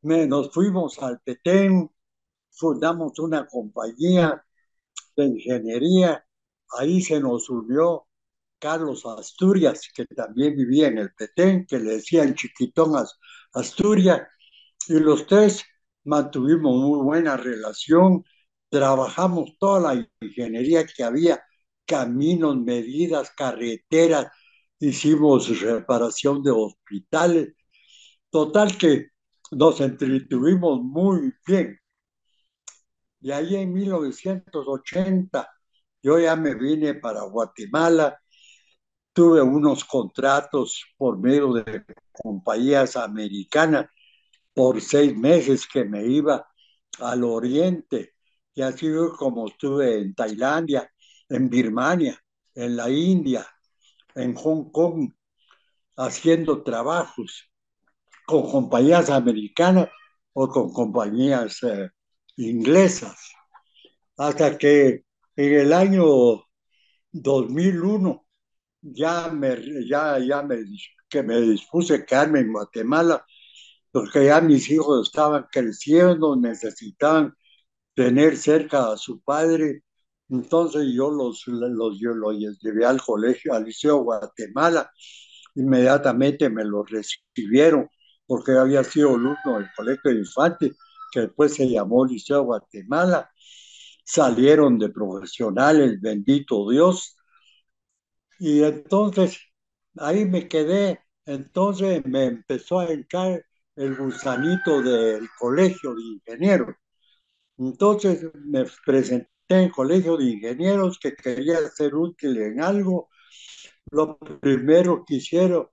nos 0.02 0.52
fuimos 0.52 0.98
al 0.98 1.20
Petén, 1.20 1.90
fundamos 2.50 3.18
una 3.18 3.46
compañía 3.46 4.44
de 5.16 5.24
ingeniería, 5.26 6.24
ahí 6.78 7.00
se 7.02 7.20
nos 7.20 7.48
unió 7.50 8.06
Carlos 8.58 9.06
Asturias, 9.06 9.88
que 9.94 10.06
también 10.06 10.56
vivía 10.56 10.88
en 10.88 10.98
el 10.98 11.12
Petén, 11.14 11.66
que 11.66 11.78
le 11.78 11.94
decían 11.94 12.34
Chiquitón 12.34 12.94
Asturias, 13.52 14.22
y 14.88 14.94
los 15.00 15.26
tres 15.26 15.64
mantuvimos 16.04 16.76
muy 16.76 17.00
buena 17.04 17.36
relación, 17.36 18.24
trabajamos 18.68 19.56
toda 19.58 19.94
la 19.94 20.08
ingeniería 20.20 20.86
que 20.86 21.04
había, 21.04 21.42
caminos, 21.86 22.56
medidas, 22.56 23.30
carreteras, 23.30 24.28
hicimos 24.78 25.60
reparación 25.60 26.42
de 26.42 26.50
hospitales, 26.50 27.54
total 28.30 28.76
que 28.78 29.08
nos 29.52 29.80
entretuvimos 29.80 30.80
muy 30.82 31.32
bien. 31.46 31.78
Y 33.20 33.30
ahí 33.32 33.56
en 33.56 33.72
1980 33.72 35.48
yo 36.02 36.18
ya 36.18 36.36
me 36.36 36.54
vine 36.54 36.94
para 36.94 37.22
Guatemala, 37.22 38.20
tuve 39.12 39.42
unos 39.42 39.84
contratos 39.84 40.84
por 40.96 41.18
medio 41.18 41.52
de 41.52 41.84
compañías 42.12 42.96
americanas 42.96 43.86
por 44.54 44.80
seis 44.80 45.16
meses 45.16 45.66
que 45.66 45.84
me 45.84 46.04
iba 46.06 46.46
al 47.00 47.24
oriente. 47.24 48.14
Y 48.54 48.62
así 48.62 48.88
como 49.18 49.48
estuve 49.48 49.98
en 50.00 50.14
Tailandia, 50.14 50.90
en 51.28 51.48
Birmania, 51.50 52.18
en 52.54 52.76
la 52.76 52.90
India, 52.90 53.46
en 54.18 54.34
Hong 54.34 54.70
Kong, 54.70 55.12
haciendo 55.96 56.62
trabajos 56.62 57.50
con 58.26 58.50
compañías 58.50 59.10
americanas 59.10 59.88
o 60.32 60.48
con 60.48 60.72
compañías 60.72 61.62
eh, 61.62 61.90
inglesas, 62.36 63.32
hasta 64.16 64.58
que 64.58 65.04
en 65.36 65.54
el 65.54 65.72
año 65.72 66.04
2001 67.12 68.26
ya 68.80 69.28
me, 69.28 69.56
ya, 69.88 70.18
ya 70.18 70.42
me, 70.42 70.58
que 71.08 71.22
me 71.22 71.40
dispuse 71.40 71.94
a 71.94 72.04
quedarme 72.06 72.40
en 72.40 72.52
Guatemala, 72.52 73.24
porque 73.90 74.26
ya 74.26 74.40
mis 74.40 74.70
hijos 74.70 75.08
estaban 75.08 75.46
creciendo, 75.50 76.36
necesitaban 76.36 77.34
tener 77.94 78.36
cerca 78.36 78.92
a 78.92 78.96
su 78.96 79.20
padre. 79.22 79.82
Entonces 80.30 80.92
yo 80.94 81.10
los, 81.10 81.46
los, 81.46 81.98
yo 81.98 82.14
los 82.14 82.36
llevé 82.60 82.84
al 82.84 83.00
colegio, 83.00 83.54
al 83.54 83.64
Liceo 83.64 83.98
Guatemala. 83.98 84.90
Inmediatamente 85.54 86.50
me 86.50 86.64
los 86.64 86.88
recibieron 86.90 87.88
porque 88.26 88.52
había 88.52 88.84
sido 88.84 89.10
alumno 89.10 89.58
del 89.58 89.68
colegio 89.76 90.10
de 90.12 90.18
infantes, 90.18 90.76
que 91.10 91.20
después 91.20 91.54
se 91.54 91.68
llamó 91.68 92.04
Liceo 92.04 92.42
Guatemala. 92.42 93.30
Salieron 94.04 94.78
de 94.78 94.90
profesionales, 94.90 96.00
bendito 96.00 96.68
Dios, 96.70 97.16
y 98.38 98.62
entonces 98.62 99.38
ahí 99.96 100.24
me 100.24 100.48
quedé, 100.48 101.00
entonces 101.26 102.04
me 102.06 102.24
empezó 102.26 102.80
a 102.80 102.86
entrar 102.86 103.44
el 103.76 103.96
gusanito 103.96 104.82
del 104.82 105.28
colegio 105.38 105.94
de 105.94 106.02
ingenieros. 106.02 106.76
Entonces 107.58 108.30
me 108.34 108.64
presenté 108.86 109.26
en 109.26 109.37
el 109.48 109.70
colegio 109.72 110.16
de 110.16 110.24
ingenieros 110.26 110.98
que 110.98 111.14
quería 111.14 111.58
ser 111.70 111.94
útil 111.94 112.38
en 112.38 112.60
algo. 112.62 113.08
Lo 113.90 114.18
primero 114.18 115.04
que 115.06 115.16
hicieron, 115.16 115.68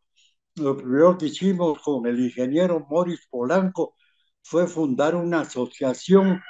lo 0.55 0.77
primero 0.77 1.17
que 1.17 1.27
hicimos 1.27 1.79
con 1.81 2.07
el 2.07 2.19
ingeniero 2.19 2.85
Morris 2.89 3.27
Polanco 3.29 3.95
fue 4.43 4.67
fundar 4.67 5.15
una 5.15 5.41
asociación 5.41 6.41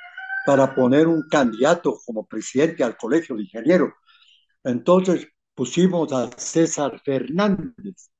para 0.46 0.76
poner 0.76 1.08
un 1.08 1.28
candidato 1.30 2.00
como 2.06 2.26
presidente 2.28 2.84
al 2.84 2.98
colegio 2.98 3.36
de 3.36 3.44
ingenieros. 3.44 3.92
Entonces 4.64 5.28
pusimos 5.56 6.12
a 6.14 6.30
César 6.38 7.02
Fernández 7.04 8.12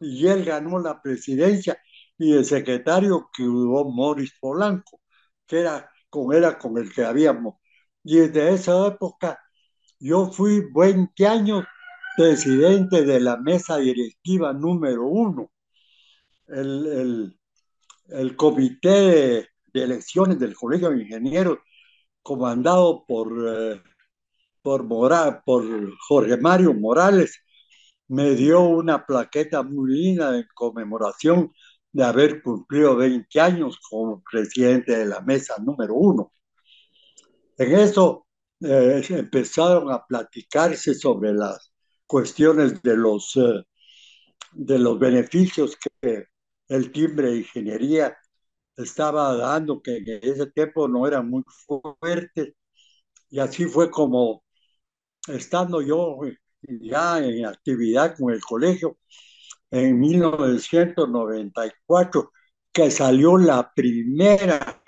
y 0.00 0.26
él 0.28 0.44
ganó 0.44 0.78
la 0.78 1.00
presidencia 1.02 1.78
y 2.18 2.32
el 2.34 2.44
secretario 2.44 3.30
que 3.34 3.42
hubo 3.44 3.90
Morris 3.92 4.32
Polanco, 4.40 5.00
que 5.46 5.60
era 5.60 5.90
con, 6.10 6.34
era 6.34 6.58
con 6.58 6.78
el 6.78 6.92
que 6.92 7.04
habíamos. 7.04 7.56
Y 8.04 8.18
desde 8.18 8.54
esa 8.54 8.86
época 8.88 9.40
yo 9.98 10.30
fui 10.30 10.62
20 10.74 11.26
años 11.26 11.64
presidente 12.16 13.04
de 13.04 13.20
la 13.20 13.36
mesa 13.38 13.78
directiva 13.78 14.52
número 14.52 15.06
uno, 15.06 15.50
el, 16.48 16.86
el, 16.86 17.40
el 18.08 18.36
comité 18.36 19.48
de, 19.72 19.82
elecciones 19.82 20.38
del 20.38 20.54
Colegio 20.54 20.90
de 20.90 21.02
Ingenieros, 21.02 21.58
comandado 22.22 23.04
por 23.06 23.32
eh, 23.48 23.82
por, 24.64 24.86
por 25.44 25.98
Jorge 26.08 26.36
Mario 26.38 26.72
Morales, 26.74 27.38
me 28.08 28.30
dio 28.34 28.62
una 28.62 29.04
plaqueta 29.06 29.62
muy 29.62 29.92
linda 29.92 30.36
en 30.36 30.46
conmemoración 30.54 31.52
de 31.92 32.04
haber 32.04 32.42
cumplido 32.42 32.96
20 32.96 33.40
años 33.40 33.78
como 33.90 34.22
presidente 34.30 34.96
de 34.96 35.06
la 35.06 35.20
mesa 35.20 35.54
número 35.62 35.94
uno. 35.94 36.32
En 37.58 37.74
eso 37.74 38.26
eh, 38.60 39.02
empezaron 39.10 39.90
a 39.92 40.04
platicarse 40.06 40.94
sobre 40.94 41.32
las 41.32 41.72
cuestiones 42.06 42.82
de 42.82 42.96
los, 42.96 43.36
eh, 43.36 43.62
de 44.52 44.78
los 44.78 44.98
beneficios 44.98 45.76
que 46.00 46.26
el 46.68 46.92
timbre 46.92 47.30
de 47.30 47.38
ingeniería 47.38 48.16
estaba 48.76 49.36
dando, 49.36 49.82
que 49.82 49.96
en 49.98 50.20
ese 50.22 50.46
tiempo 50.48 50.88
no 50.88 51.06
era 51.06 51.22
muy 51.22 51.42
fuerte, 51.66 52.56
y 53.30 53.38
así 53.40 53.66
fue 53.66 53.90
como 53.90 54.44
estando 55.28 55.82
yo 55.82 56.18
ya 56.80 57.18
en 57.18 57.46
actividad 57.46 58.16
con 58.16 58.32
el 58.32 58.40
colegio 58.42 58.98
en 59.70 59.98
1994, 59.98 62.32
que 62.72 62.90
salió 62.90 63.38
la 63.38 63.72
primera, 63.74 64.82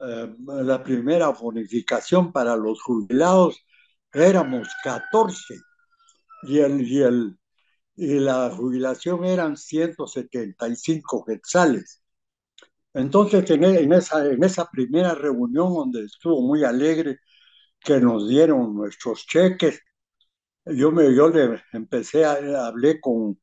eh, 0.00 0.34
la 0.46 0.82
primera 0.82 1.28
bonificación 1.30 2.32
para 2.32 2.56
los 2.56 2.80
jubilados, 2.82 3.64
éramos 4.12 4.68
14 4.84 5.56
y, 6.44 6.58
el, 6.60 6.82
y, 6.82 7.02
el, 7.02 7.38
y 7.96 8.18
la 8.20 8.50
jubilación 8.50 9.24
eran 9.24 9.56
175 9.56 11.24
quetzales. 11.24 12.02
Entonces, 12.94 13.48
en, 13.50 13.64
en, 13.64 13.92
esa, 13.92 14.26
en 14.26 14.42
esa 14.44 14.68
primera 14.70 15.14
reunión 15.14 15.74
donde 15.74 16.04
estuvo 16.04 16.40
muy 16.42 16.64
alegre 16.64 17.18
que 17.80 18.00
nos 18.00 18.28
dieron 18.28 18.74
nuestros 18.74 19.26
cheques. 19.26 19.80
Yo, 20.66 20.92
me, 20.92 21.14
yo 21.14 21.28
le 21.30 21.62
empecé 21.72 22.24
a 22.24 22.66
hablé 22.66 23.00
con, 23.00 23.40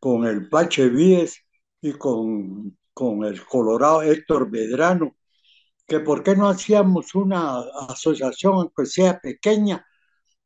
con 0.00 0.26
el 0.26 0.48
Pache 0.48 0.88
Víez 0.88 1.36
y 1.80 1.92
con, 1.94 2.78
con 2.94 3.24
el 3.24 3.44
Colorado 3.46 4.02
Héctor 4.02 4.50
Medrano, 4.50 5.16
que 5.90 5.98
por 5.98 6.22
qué 6.22 6.36
no 6.36 6.48
hacíamos 6.48 7.16
una 7.16 7.62
asociación, 7.88 8.54
aunque 8.54 8.86
sea 8.86 9.18
pequeña, 9.18 9.84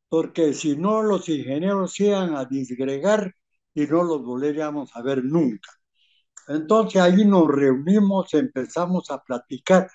porque 0.09 0.55
si 0.55 0.75
no 0.75 1.03
los 1.03 1.29
ingenieros 1.29 1.99
iban 1.99 2.35
a 2.35 2.45
disgregar 2.45 3.35
y 3.75 3.85
no 3.85 4.03
los 4.03 4.25
volveríamos 4.25 4.95
a 4.95 5.03
ver 5.03 5.23
nunca. 5.23 5.69
Entonces 6.47 6.99
ahí 6.99 7.25
nos 7.25 7.47
reunimos, 7.47 8.33
empezamos 8.33 9.11
a 9.11 9.21
platicar 9.21 9.87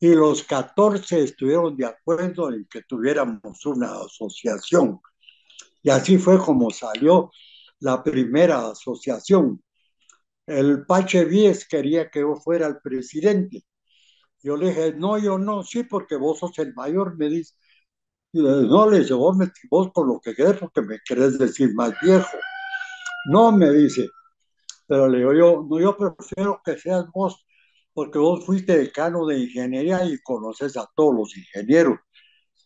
y 0.00 0.14
los 0.14 0.42
14 0.44 1.22
estuvieron 1.22 1.76
de 1.76 1.84
acuerdo 1.84 2.50
en 2.50 2.66
que 2.66 2.82
tuviéramos 2.84 3.66
una 3.66 4.00
asociación. 4.06 5.00
Y 5.82 5.90
así 5.90 6.16
fue 6.16 6.38
como 6.38 6.70
salió 6.70 7.30
la 7.80 8.02
primera 8.02 8.70
asociación. 8.70 9.62
el 10.46 10.86
Pache 10.86 11.26
Víez 11.26 11.66
quería 11.68 12.10
que 12.10 12.20
yo 12.20 12.36
fuera 12.36 12.66
el 12.68 12.78
presidente. 12.78 13.64
Yo 14.44 14.56
le 14.58 14.68
dije, 14.68 14.94
no, 14.94 15.18
yo 15.18 15.38
no, 15.38 15.64
sí, 15.64 15.84
porque 15.84 16.16
vos 16.16 16.38
sos 16.38 16.58
el 16.58 16.74
mayor, 16.74 17.16
me 17.16 17.28
dice. 17.30 17.54
no, 18.34 18.90
le 18.90 19.00
dije, 19.00 19.14
vos, 19.14 19.36
me, 19.36 19.50
vos 19.70 19.90
por 19.94 20.06
lo 20.06 20.20
que 20.20 20.34
querés, 20.34 20.58
porque 20.58 20.82
me 20.82 21.00
querés 21.06 21.38
decir 21.38 21.74
más 21.74 21.94
viejo. 22.02 22.28
No, 23.30 23.52
me 23.52 23.70
dice, 23.72 24.08
pero 24.88 25.08
le 25.08 25.18
digo 25.18 25.34
yo, 25.34 25.66
no, 25.68 25.80
yo 25.80 25.96
prefiero 25.96 26.60
que 26.64 26.78
seas 26.78 27.06
vos, 27.14 27.44
porque 27.94 28.18
vos 28.18 28.44
fuiste 28.44 28.78
decano 28.78 29.26
de 29.26 29.40
ingeniería 29.40 30.04
y 30.04 30.18
conoces 30.22 30.76
a 30.76 30.88
todos 30.96 31.14
los 31.14 31.36
ingenieros 31.36 31.98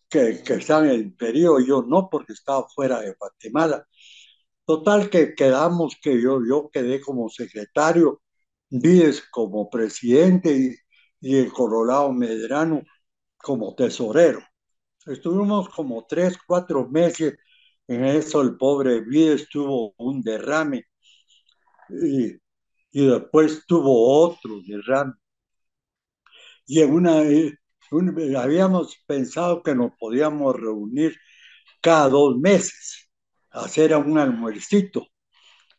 que, 0.09 0.43
que 0.45 0.55
están 0.55 0.87
en 0.87 0.93
el 0.93 1.15
periodo, 1.17 1.61
yo 1.61 1.83
no, 1.83 2.09
porque 2.11 2.33
estaba 2.35 2.69
fuera 2.69 3.01
de 3.01 3.15
Guatemala. 3.19 3.87
Total 4.67 5.11
que 5.11 5.35
quedamos 5.35 5.97
que 6.03 6.21
yo, 6.23 6.41
yo 6.49 6.71
quedé 6.73 7.01
como 7.01 7.29
secretario, 7.31 8.23
Díez 8.71 9.23
como 9.31 9.71
presidente 9.71 10.81
y, 11.21 11.37
y 11.37 11.39
el 11.39 11.53
Colorado 11.53 12.13
Medrano 12.13 12.83
como 13.39 13.75
tesorero. 13.75 14.41
Estuvimos 15.07 15.69
como 15.71 16.07
tres, 16.07 16.39
cuatro 16.47 16.89
meses 16.89 17.37
en 17.89 18.05
eso, 18.05 18.43
el 18.43 18.57
pobre 18.57 19.01
Víez 19.01 19.49
tuvo 19.49 19.95
un 19.99 20.23
derrame 20.23 20.85
y, 21.91 22.33
y 22.93 23.07
después 23.07 23.65
tuvo 23.67 24.23
otro 24.25 24.61
derrame. 24.67 25.15
Y 26.67 26.83
en 26.83 26.93
una, 26.93 27.23
habíamos 28.43 28.97
pensado 29.07 29.63
que 29.63 29.75
nos 29.75 29.93
podíamos 29.99 30.55
reunir 30.57 31.17
cada 31.83 32.09
dos 32.09 32.39
meses, 32.39 33.11
hacer 33.51 33.97
un 33.97 34.19
almuercito. 34.19 35.09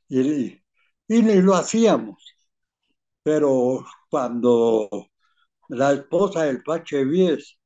Y, 0.10 0.62
y, 1.08 1.21
lo 1.41 1.56
hacíamos. 1.56 2.23
Pero 3.23 3.86
cuando 4.10 5.09
la 5.69 5.93
esposa 5.93 6.43
del 6.43 6.63
Pache 6.63 7.05
Vies, 7.05 7.58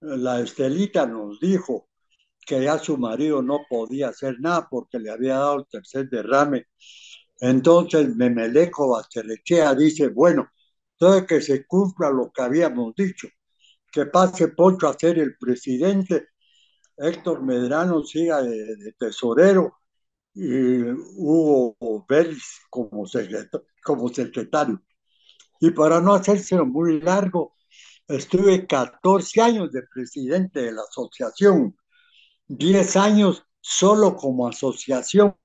la 0.00 0.40
Estelita, 0.40 1.06
nos 1.06 1.40
dijo 1.40 1.88
que 2.46 2.64
ya 2.64 2.78
su 2.78 2.98
marido 2.98 3.42
no 3.42 3.60
podía 3.68 4.08
hacer 4.08 4.40
nada 4.40 4.68
porque 4.70 4.98
le 4.98 5.10
había 5.10 5.36
dado 5.36 5.60
el 5.60 5.66
tercer 5.66 6.08
derrame, 6.10 6.66
entonces 7.40 8.14
Memeleco 8.16 8.90
Basterechea 8.90 9.74
dice, 9.74 10.08
bueno, 10.08 10.48
entonces 10.92 11.26
que 11.26 11.40
se 11.40 11.66
cumpla 11.66 12.10
lo 12.10 12.30
que 12.32 12.42
habíamos 12.42 12.94
dicho, 12.94 13.28
que 13.92 14.06
pase 14.06 14.48
Poncho 14.48 14.88
a 14.88 14.98
ser 14.98 15.18
el 15.18 15.36
presidente, 15.38 16.28
Héctor 16.96 17.42
Medrano 17.42 18.02
siga 18.04 18.42
de, 18.42 18.94
tesorero 18.98 19.78
y 20.34 20.82
Hugo 20.82 22.06
Vélez 22.08 22.42
como 22.70 23.04
como 23.82 24.08
secretario. 24.08 24.82
Y 25.60 25.70
para 25.70 26.00
no 26.00 26.14
hacerse 26.14 26.60
muy 26.62 27.00
largo, 27.00 27.54
estuve 28.08 28.66
14 28.66 29.40
años 29.40 29.72
de 29.72 29.82
presidente 29.82 30.60
de 30.62 30.72
la 30.72 30.82
asociación, 30.82 31.76
10 32.48 32.96
años 32.96 33.44
solo 33.60 34.16
como 34.16 34.48
asociación. 34.48 35.36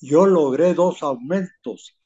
Yo 0.00 0.26
logré 0.26 0.74
dos 0.74 1.02
aumentos, 1.02 1.96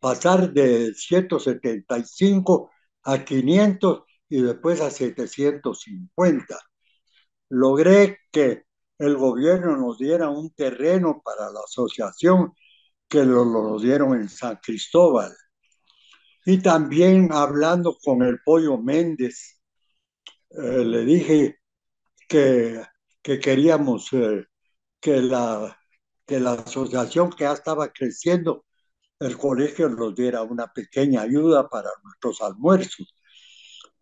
pasar 0.00 0.52
de 0.52 0.94
175 0.94 2.70
a 3.04 3.24
500 3.24 4.02
y 4.28 4.42
después 4.42 4.80
a 4.80 4.90
750. 4.90 6.58
Logré 7.50 8.18
que 8.32 8.64
el 8.98 9.16
gobierno 9.16 9.76
nos 9.76 9.98
diera 9.98 10.30
un 10.30 10.50
terreno 10.54 11.22
para 11.24 11.50
la 11.50 11.60
asociación 11.60 12.54
que 13.08 13.24
lo, 13.24 13.44
lo 13.44 13.78
dieron 13.78 14.14
en 14.20 14.28
San 14.28 14.58
Cristóbal. 14.62 15.32
Y 16.46 16.58
también 16.62 17.30
hablando 17.32 17.98
con 18.02 18.22
el 18.22 18.38
Pollo 18.44 18.78
Méndez, 18.78 19.60
eh, 20.50 20.84
le 20.84 21.04
dije 21.04 21.58
que, 22.28 22.82
que 23.22 23.40
queríamos 23.40 24.12
eh, 24.12 24.46
que, 25.00 25.22
la, 25.22 25.76
que 26.26 26.40
la 26.40 26.52
asociación 26.54 27.30
que 27.30 27.44
ya 27.44 27.52
estaba 27.52 27.92
creciendo 27.92 28.64
el 29.20 29.36
colegio 29.38 29.88
nos 29.88 30.14
diera 30.14 30.42
una 30.42 30.72
pequeña 30.72 31.22
ayuda 31.22 31.68
para 31.68 31.90
nuestros 32.04 32.40
almuerzos. 32.42 33.14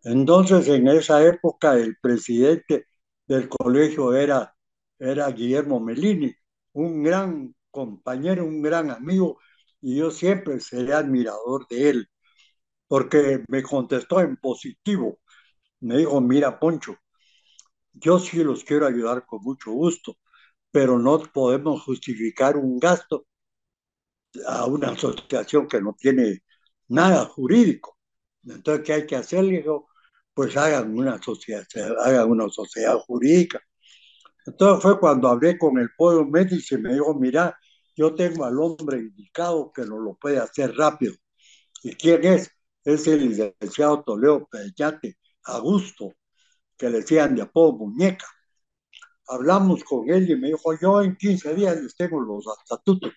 Entonces, 0.03 0.67
en 0.67 0.87
esa 0.87 1.25
época, 1.25 1.75
el 1.75 1.97
presidente 1.99 2.87
del 3.27 3.49
colegio 3.49 4.13
era, 4.15 4.55
era 4.99 5.31
Guillermo 5.31 5.79
Melini, 5.79 6.33
un 6.73 7.03
gran 7.03 7.55
compañero, 7.71 8.45
un 8.45 8.61
gran 8.61 8.91
amigo, 8.91 9.39
y 9.81 9.97
yo 9.97 10.11
siempre 10.11 10.59
seré 10.59 10.93
admirador 10.93 11.67
de 11.69 11.89
él, 11.89 12.09
porque 12.87 13.43
me 13.49 13.63
contestó 13.63 14.21
en 14.21 14.37
positivo. 14.37 15.19
Me 15.81 15.97
dijo, 15.97 16.21
mira, 16.21 16.59
Poncho, 16.59 16.97
yo 17.93 18.19
sí 18.19 18.43
los 18.43 18.63
quiero 18.63 18.87
ayudar 18.87 19.25
con 19.25 19.41
mucho 19.43 19.71
gusto, 19.71 20.17
pero 20.71 20.99
no 20.99 21.19
podemos 21.33 21.83
justificar 21.83 22.57
un 22.57 22.79
gasto 22.79 23.27
a 24.47 24.65
una 24.65 24.89
asociación 24.89 25.67
que 25.67 25.81
no 25.81 25.95
tiene 25.97 26.43
nada 26.89 27.25
jurídico. 27.25 27.97
Entonces, 28.45 28.85
¿qué 28.85 28.93
hay 28.93 29.07
que 29.07 29.15
hacer? 29.15 29.45
Dijo, 29.45 29.89
pues 30.33 30.55
hagan 30.57 30.97
una 30.97 31.21
sociedad, 31.21 31.65
hagan 32.03 32.29
una 32.29 32.49
sociedad 32.49 32.97
jurídica. 32.99 33.61
Entonces 34.45 34.83
fue 34.83 34.99
cuando 34.99 35.29
hablé 35.29 35.57
con 35.57 35.79
el 35.79 35.89
pueblo 35.97 36.25
médico 36.25 36.75
y 36.75 36.77
me 36.79 36.93
dijo, 36.93 37.13
mira, 37.15 37.57
yo 37.95 38.13
tengo 38.15 38.45
al 38.45 38.59
hombre 38.59 38.99
indicado 38.99 39.71
que 39.73 39.83
no 39.85 39.99
lo 39.99 40.15
puede 40.15 40.39
hacer 40.39 40.75
rápido. 40.75 41.13
¿Y 41.83 41.95
quién 41.95 42.25
es? 42.25 42.51
Es 42.85 43.07
el 43.07 43.27
licenciado 43.27 44.03
Toledo 44.03 44.47
Pellate 44.49 45.17
Augusto, 45.43 46.13
que 46.77 46.89
le 46.89 46.99
decían 47.01 47.35
de 47.35 47.41
apodo 47.41 47.73
muñeca. 47.73 48.27
Hablamos 49.27 49.83
con 49.83 50.09
él 50.09 50.29
y 50.29 50.35
me 50.35 50.49
dijo, 50.49 50.77
yo 50.79 51.01
en 51.01 51.17
15 51.17 51.55
días 51.55 51.81
les 51.81 51.95
tengo 51.95 52.21
los 52.21 52.45
estatutos. 52.61 53.11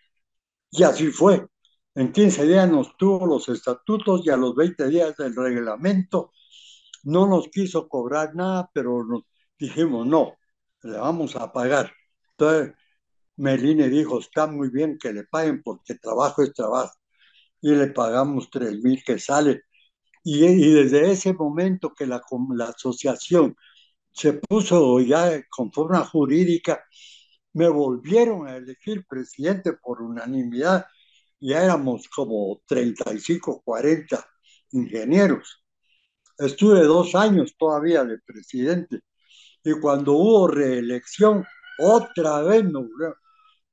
Y 0.70 0.83
así 0.83 1.11
fue. 1.12 1.46
En 1.94 2.12
15 2.12 2.46
días 2.46 2.70
nos 2.70 2.96
tuvo 2.96 3.26
los 3.26 3.48
estatutos 3.48 4.22
y 4.24 4.31
a 4.31 4.37
los 4.37 4.54
20 4.54 4.88
días 4.88 5.16
del 5.16 5.35
reglamento 5.37 6.33
no 7.04 7.26
nos 7.26 7.48
quiso 7.48 7.88
cobrar 7.88 8.35
nada, 8.35 8.70
pero 8.72 9.04
nos 9.04 9.22
dijimos, 9.59 10.07
no, 10.07 10.37
le 10.83 10.98
vamos 10.98 11.37
a 11.37 11.52
pagar. 11.52 11.92
Entonces, 12.33 12.75
Meline 13.37 13.88
dijo, 13.88 14.21
está 14.21 14.46
muy 14.46 14.69
bien 14.71 14.98
que 14.98 15.12
le 15.12 15.25
paguen 15.25 15.62
porque 15.62 15.94
trabajo 15.96 16.42
es 16.42 16.52
trabajo. 16.52 16.98
Y 17.61 17.75
le 17.75 17.88
pagamos 17.88 18.50
tres 18.50 18.83
mil 18.83 19.02
que 19.04 19.19
sale. 19.19 19.63
Y, 20.25 20.44
y, 20.46 20.73
desde 20.73 21.11
ese 21.13 21.33
momento 21.33 21.94
que 21.94 22.06
la, 22.06 22.23
la 22.54 22.67
asociación 22.67 23.56
se 24.13 24.35
puso 24.35 25.00
ya 25.00 25.42
con 25.48 25.73
forma 25.73 26.04
jurídica, 26.04 26.85
me 27.54 27.69
volvieron 27.69 28.48
a 28.48 28.56
elegir 28.56 29.06
presidente 29.06 29.73
por 29.75 30.02
unanimidad. 30.02 30.87
Ya 31.40 31.65
éramos 31.65 32.09
como 32.09 32.61
35, 32.67 33.63
40 33.65 34.27
ingenieros. 34.73 35.63
Estuve 36.38 36.83
dos 36.85 37.15
años 37.15 37.54
todavía 37.59 38.04
de 38.04 38.19
presidente 38.19 39.00
y 39.65 39.73
cuando 39.81 40.13
hubo 40.13 40.48
reelección, 40.48 41.44
otra 41.79 42.42
vez 42.42 42.65
volvieron. 42.65 43.15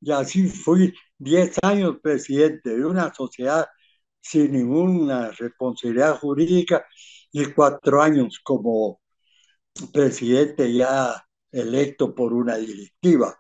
Y 0.02 0.12
así 0.12 0.50
fui 0.50 0.94
10 1.18 1.58
años 1.64 1.98
presidente 2.02 2.76
de 2.78 2.86
una 2.86 3.14
sociedad 3.14 3.68
sin 4.26 4.54
ninguna 4.54 5.30
responsabilidad 5.32 6.18
jurídica 6.18 6.84
y 7.32 7.46
cuatro 7.54 8.02
años 8.02 8.40
como 8.44 9.00
presidente 9.94 10.74
ya 10.74 11.24
electo 11.52 12.16
por 12.16 12.34
una 12.34 12.56
directiva. 12.56 13.38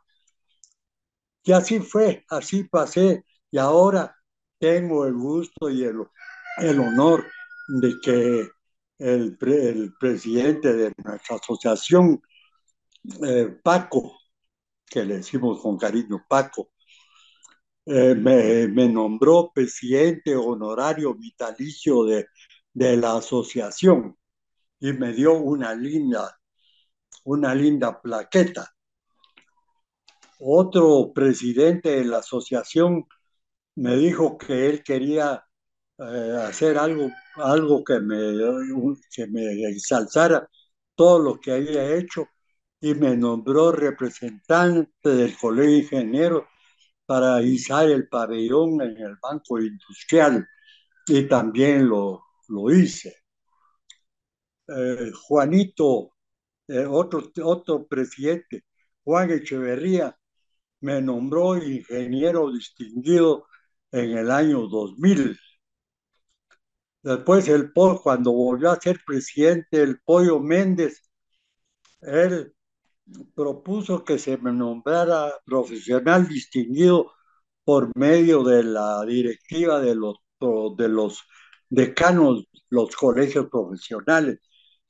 Y 1.44 1.54
así 1.54 1.80
fue, 1.80 2.24
así 2.30 2.66
pasé. 2.66 3.26
Y 3.50 3.58
ahora 3.58 4.16
tengo 4.60 5.08
el 5.08 5.16
gusto 5.16 5.72
y 5.72 5.84
el, 5.84 6.80
honor 6.80 7.26
de 7.68 7.94
que 8.04 8.48
el, 9.00 9.38
el, 9.42 9.94
presidente 10.00 10.72
de 10.72 10.94
nuestra 11.04 11.38
asociación, 11.38 12.22
eh, 13.26 13.58
Paco, 13.64 14.20
que 14.86 15.04
le 15.04 15.18
decimos 15.18 15.62
con 15.62 15.78
cariño 15.78 16.24
Paco, 16.30 16.70
eh, 17.86 18.16
me, 18.16 18.88
nombró 18.90 19.52
presidente 19.54 20.36
honorario 20.36 21.14
vitalicio 21.14 22.04
de, 22.06 22.28
de 22.74 22.98
la 22.98 23.18
asociación 23.18 24.18
y 24.80 24.94
me 24.94 25.14
dio 25.14 25.34
una 25.34 25.76
linda, 25.76 26.40
una 27.26 27.54
linda 27.56 28.02
plaqueta. 28.02 28.74
Otro 30.40 31.14
presidente 31.14 31.90
de 31.92 32.06
la 32.06 32.20
asociación 32.20 33.06
me 33.76 33.96
dijo 33.98 34.38
que 34.38 34.70
él 34.70 34.84
quería 34.84 35.46
eh, 35.98 36.38
hacer 36.48 36.78
algo, 36.78 37.10
algo 37.36 37.84
que 37.84 38.00
me, 38.00 38.18
que 39.12 39.28
me 39.28 39.64
ensalzara 39.64 40.50
todo 40.96 41.20
lo 41.20 41.40
que 41.40 41.54
había 41.54 41.96
hecho 41.96 42.28
y 42.82 42.94
me 42.96 43.16
nombró 43.18 43.72
representante 43.72 45.10
del 45.10 45.38
Colegio 45.38 45.72
de 45.72 45.78
Ingenieros 45.80 46.44
para 47.06 47.42
izar 47.42 47.90
el 47.90 48.08
pabellón 48.08 48.82
en 48.82 48.98
el 48.98 49.16
Banco 49.22 49.60
Industrial 49.60 50.48
y 51.08 51.28
también 51.28 51.88
lo, 51.88 52.24
lo 52.50 52.72
hice. 52.72 53.16
Eh, 54.68 55.12
Juanito, 55.28 56.14
eh, 56.68 56.86
otro, 56.86 57.32
otro 57.44 57.86
presidente, 57.88 58.66
Juan 59.04 59.32
Echeverría, 59.32 60.18
me 60.82 61.02
nombró 61.02 61.58
ingeniero 61.58 62.52
distinguido 62.52 63.48
en 63.92 64.18
el 64.18 64.32
año 64.32 64.68
2000. 64.68 65.38
Después, 67.04 67.48
el 67.48 67.72
cuando 68.04 68.32
volvió 68.32 68.72
a 68.72 68.82
ser 68.82 69.00
presidente, 69.06 69.82
el 69.82 70.00
Pollo 70.02 70.40
Méndez, 70.40 71.04
él 72.02 72.55
propuso 73.36 74.04
que 74.04 74.18
se 74.20 74.38
me 74.38 74.52
nombrara 74.52 75.34
profesional 75.46 76.28
distinguido 76.28 77.12
por 77.64 77.92
medio 77.98 78.44
de 78.44 78.64
la 78.64 79.04
directiva 79.06 79.80
de 79.82 79.96
los, 79.96 80.18
de 80.78 80.90
los 80.90 81.24
decanos, 81.70 82.46
los 82.70 82.96
colegios 82.96 83.48
profesionales. 83.50 84.40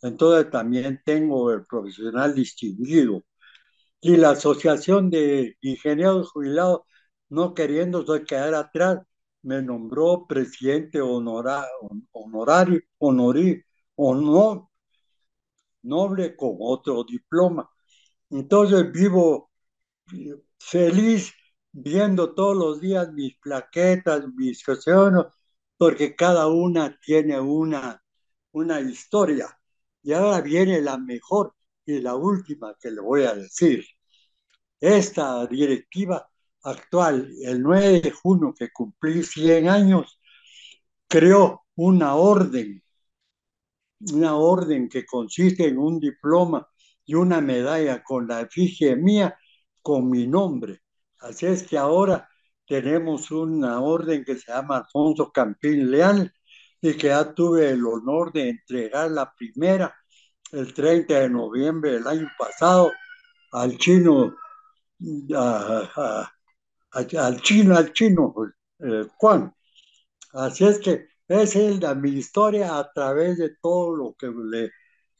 Entonces 0.02 0.52
también 0.52 1.02
tengo 1.06 1.52
el 1.52 1.66
profesional 1.66 2.36
distinguido. 2.36 3.24
Y 4.02 4.18
la 4.18 4.32
Asociación 4.32 5.10
de 5.10 5.58
Ingenieros 5.62 6.32
Jubilados, 6.32 6.82
no 7.30 7.54
queriendo 7.56 8.06
quedar 8.26 8.54
atrás, 8.56 9.00
me 9.44 9.62
nombró 9.62 10.26
presidente 10.28 11.02
honorario, 11.02 11.70
honorario, 12.12 12.82
honorí, 13.00 13.64
honor, 13.96 14.68
noble 15.84 16.36
con 16.36 16.58
otro 16.60 17.04
diploma. 17.04 17.70
Entonces 18.30 18.92
vivo 18.92 19.52
feliz 20.60 21.34
viendo 21.72 22.34
todos 22.34 22.56
los 22.56 22.82
días 22.82 23.12
mis 23.14 23.38
plaquetas, 23.40 24.26
mis 24.36 24.64
cuestiones, 24.64 25.26
porque 25.78 26.16
cada 26.16 26.48
una 26.48 26.98
tiene 27.00 27.40
una, 27.40 28.02
una 28.52 28.80
historia. 28.82 29.48
Y 30.04 30.14
ahora 30.14 30.42
viene 30.42 30.82
la 30.82 30.98
mejor 30.98 31.54
y 31.86 32.00
la 32.02 32.16
última 32.16 32.76
que 32.80 32.92
le 32.92 33.02
voy 33.02 33.24
a 33.24 33.36
decir. 33.36 33.86
Esta 34.80 35.46
directiva 35.48 36.30
actual, 36.64 37.32
el 37.44 37.62
9 37.62 38.02
de 38.02 38.12
junio 38.12 38.54
que 38.58 38.72
cumplí 38.72 39.24
100 39.24 39.70
años, 39.70 40.20
creó 41.08 41.66
una 41.76 42.16
orden, 42.16 42.84
una 44.14 44.36
orden 44.36 44.90
que 44.90 45.06
consiste 45.06 45.68
en 45.68 45.78
un 45.78 46.00
diploma 46.00 46.68
y 47.06 47.16
una 47.16 47.42
medalla 47.42 48.04
con 48.04 48.28
la 48.28 48.42
efigie 48.42 48.96
mía, 48.96 49.38
con 49.82 50.10
mi 50.10 50.28
nombre. 50.28 50.82
Así 51.20 51.46
es 51.46 51.64
que 51.64 51.78
ahora 51.78 52.30
tenemos 52.68 53.32
una 53.32 53.82
orden 53.82 54.24
que 54.26 54.36
se 54.38 54.52
llama 54.52 54.78
Alfonso 54.78 55.32
Campín 55.32 55.92
Leal 55.92 56.34
y 56.82 56.94
que 56.96 57.08
ya 57.08 57.34
tuve 57.34 57.70
el 57.70 57.86
honor 57.86 58.32
de 58.34 58.50
entregar 58.50 59.12
la 59.12 59.34
primera 59.34 59.96
el 60.52 60.74
30 60.74 61.20
de 61.22 61.30
noviembre 61.30 61.92
del 61.94 62.08
año 62.08 62.30
pasado 62.38 62.92
al 63.52 63.78
chino, 63.78 64.36
al 66.92 67.42
chino, 67.42 67.76
al 67.78 67.94
chino, 67.94 68.34
eh, 68.80 69.08
Juan. 69.18 69.54
Así 70.34 70.66
es 70.66 70.80
que 70.80 71.08
esa 71.28 71.60
es 71.60 71.96
mi 71.98 72.12
historia 72.12 72.78
a 72.78 72.92
través 72.94 73.38
de 73.38 73.56
todo 73.62 73.96
lo 73.96 74.16
que 74.16 74.28
le 74.28 74.72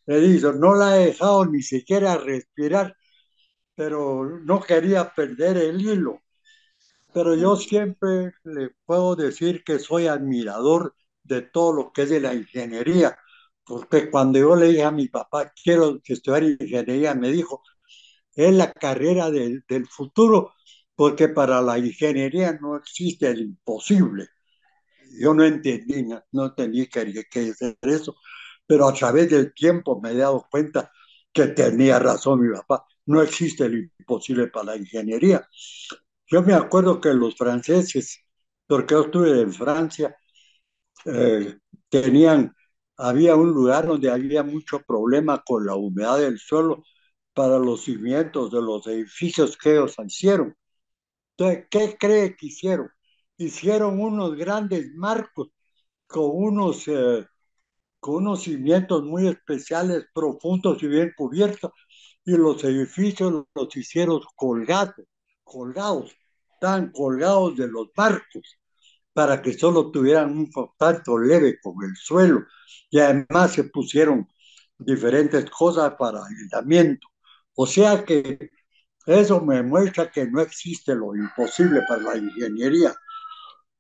le 0.08 0.20
dijo, 0.22 0.54
no 0.54 0.76
la 0.76 0.98
he 1.02 1.08
dejado 1.08 1.46
ni 1.46 1.62
siquiera 1.62 2.18
respirar, 2.18 2.96
pero 3.76 4.40
no 4.42 4.62
quería 4.62 5.14
perder 5.16 5.58
el 5.58 5.82
hilo. 5.82 6.22
Pero 7.14 7.36
yo 7.36 7.56
siempre 7.56 8.34
le 8.44 8.72
puedo 8.86 9.16
decir 9.16 9.64
que 9.64 9.80
soy 9.80 10.08
admirador 10.08 10.96
de 11.24 11.42
todo 11.42 11.74
lo 11.74 11.92
que 11.94 12.04
es 12.04 12.10
de 12.10 12.20
la 12.20 12.34
ingeniería, 12.34 13.18
porque 13.66 14.10
cuando 14.12 14.40
yo 14.40 14.56
le 14.56 14.68
dije 14.68 14.84
a 14.84 14.92
mi 14.92 15.08
papá, 15.08 15.52
quiero 15.64 16.00
estudiar 16.06 16.44
ingeniería, 16.44 17.16
me 17.16 17.32
dijo, 17.32 17.64
es 18.36 18.54
la 18.54 18.72
carrera 18.74 19.32
del, 19.32 19.64
del 19.70 19.88
futuro, 19.88 20.54
porque 20.96 21.30
para 21.30 21.62
la 21.62 21.80
ingeniería 21.80 22.54
no 22.62 22.78
existe 22.78 23.28
el 23.30 23.42
imposible. 23.42 24.28
Yo 25.20 25.34
no 25.34 25.44
entendí, 25.46 26.04
no, 26.04 26.22
no 26.32 26.46
entendí 26.48 26.88
que, 26.88 27.26
que 27.32 27.40
hacer 27.52 27.78
eso, 27.84 28.16
pero 28.68 28.88
a 28.88 28.94
través 28.94 29.30
del 29.30 29.54
tiempo 29.54 30.00
me 30.02 30.12
he 30.12 30.18
dado 30.18 30.46
cuenta 30.50 30.92
que 31.34 31.48
tenía 31.48 32.00
razón 32.00 32.42
mi 32.42 32.54
papá. 32.56 32.86
No 33.06 33.22
existe 33.22 33.70
lo 33.70 33.78
imposible 34.00 34.48
para 34.48 34.68
la 34.74 34.78
ingeniería. 34.78 35.48
Yo 36.28 36.42
me 36.44 36.54
acuerdo 36.54 37.00
que 37.02 37.14
los 37.14 37.36
franceses, 37.38 38.22
porque 38.68 38.94
yo 38.96 39.02
estuve 39.04 39.42
en 39.42 39.54
Francia, 39.54 40.16
eh, 41.06 41.58
tenían, 41.90 42.54
había 42.98 43.36
un 43.36 43.52
lugar 43.52 43.88
donde 43.88 44.10
había 44.12 44.44
mucho 44.44 44.82
problema 44.82 45.44
con 45.46 45.66
la 45.66 45.76
humedad 45.76 46.20
del 46.20 46.40
suelo 46.40 46.84
para 47.34 47.60
los 47.60 47.84
cimientos 47.86 48.52
de 48.52 48.62
los 48.62 48.88
edificios 48.88 49.58
que 49.58 49.72
ellos 49.74 49.96
hicieron. 50.06 50.56
Entonces, 51.38 51.68
¿qué 51.70 51.98
cree 52.00 52.36
que 52.36 52.48
hicieron? 52.48 52.90
Hicieron 53.38 54.00
unos 54.02 54.36
grandes 54.36 54.94
marcos 54.96 55.50
con 56.08 56.32
unos 56.34 56.88
eh, 56.88 57.28
con 58.06 58.18
unos 58.18 58.44
cimientos 58.44 59.04
muy 59.04 59.28
especiales, 59.28 60.06
profundos 60.14 60.84
y 60.84 60.88
bien 60.88 61.12
cubiertos, 61.18 61.72
y 62.24 62.34
los 62.38 62.64
edificios 62.64 63.46
los 63.56 63.76
hicieron 63.76 64.22
colgados, 64.36 65.08
colgados, 65.44 66.16
tan 66.62 66.92
colgados 66.92 67.58
de 67.58 67.68
los 67.68 67.88
barcos, 67.96 68.60
para 69.12 69.42
que 69.42 69.58
solo 69.58 69.90
tuvieran 69.90 70.38
un 70.38 70.52
contacto 70.52 71.18
leve 71.18 71.60
con 71.60 71.84
el 71.84 71.96
suelo, 71.96 72.46
y 72.92 73.00
además 73.00 73.54
se 73.54 73.64
pusieron 73.64 74.28
diferentes 74.78 75.50
cosas 75.50 75.96
para 75.98 76.24
aislamiento. 76.24 77.08
O 77.56 77.66
sea 77.66 78.06
que 78.06 78.52
eso 79.08 79.42
me 79.42 79.64
muestra 79.64 80.12
que 80.12 80.28
no 80.28 80.42
existe 80.42 80.94
lo 80.94 81.16
imposible 81.16 81.82
para 81.90 82.04
la 82.04 82.18
ingeniería. 82.18 82.94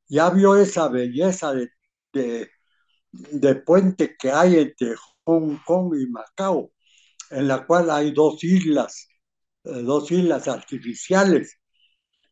Ya 0.07 0.31
vio 0.31 0.55
esa 0.55 0.87
belleza 0.87 1.53
de, 1.53 1.69
de 2.11 2.49
de 3.31 3.55
puente 3.55 4.15
que 4.17 4.31
hay 4.31 4.57
entre 4.57 4.95
Hong 5.23 5.57
Kong 5.65 5.95
y 5.99 6.07
Macao, 6.07 6.71
en 7.31 7.47
la 7.47 7.65
cual 7.65 7.89
hay 7.89 8.11
dos 8.11 8.43
islas, 8.43 9.07
eh, 9.63 9.81
dos 9.81 10.11
islas 10.11 10.47
artificiales 10.47 11.59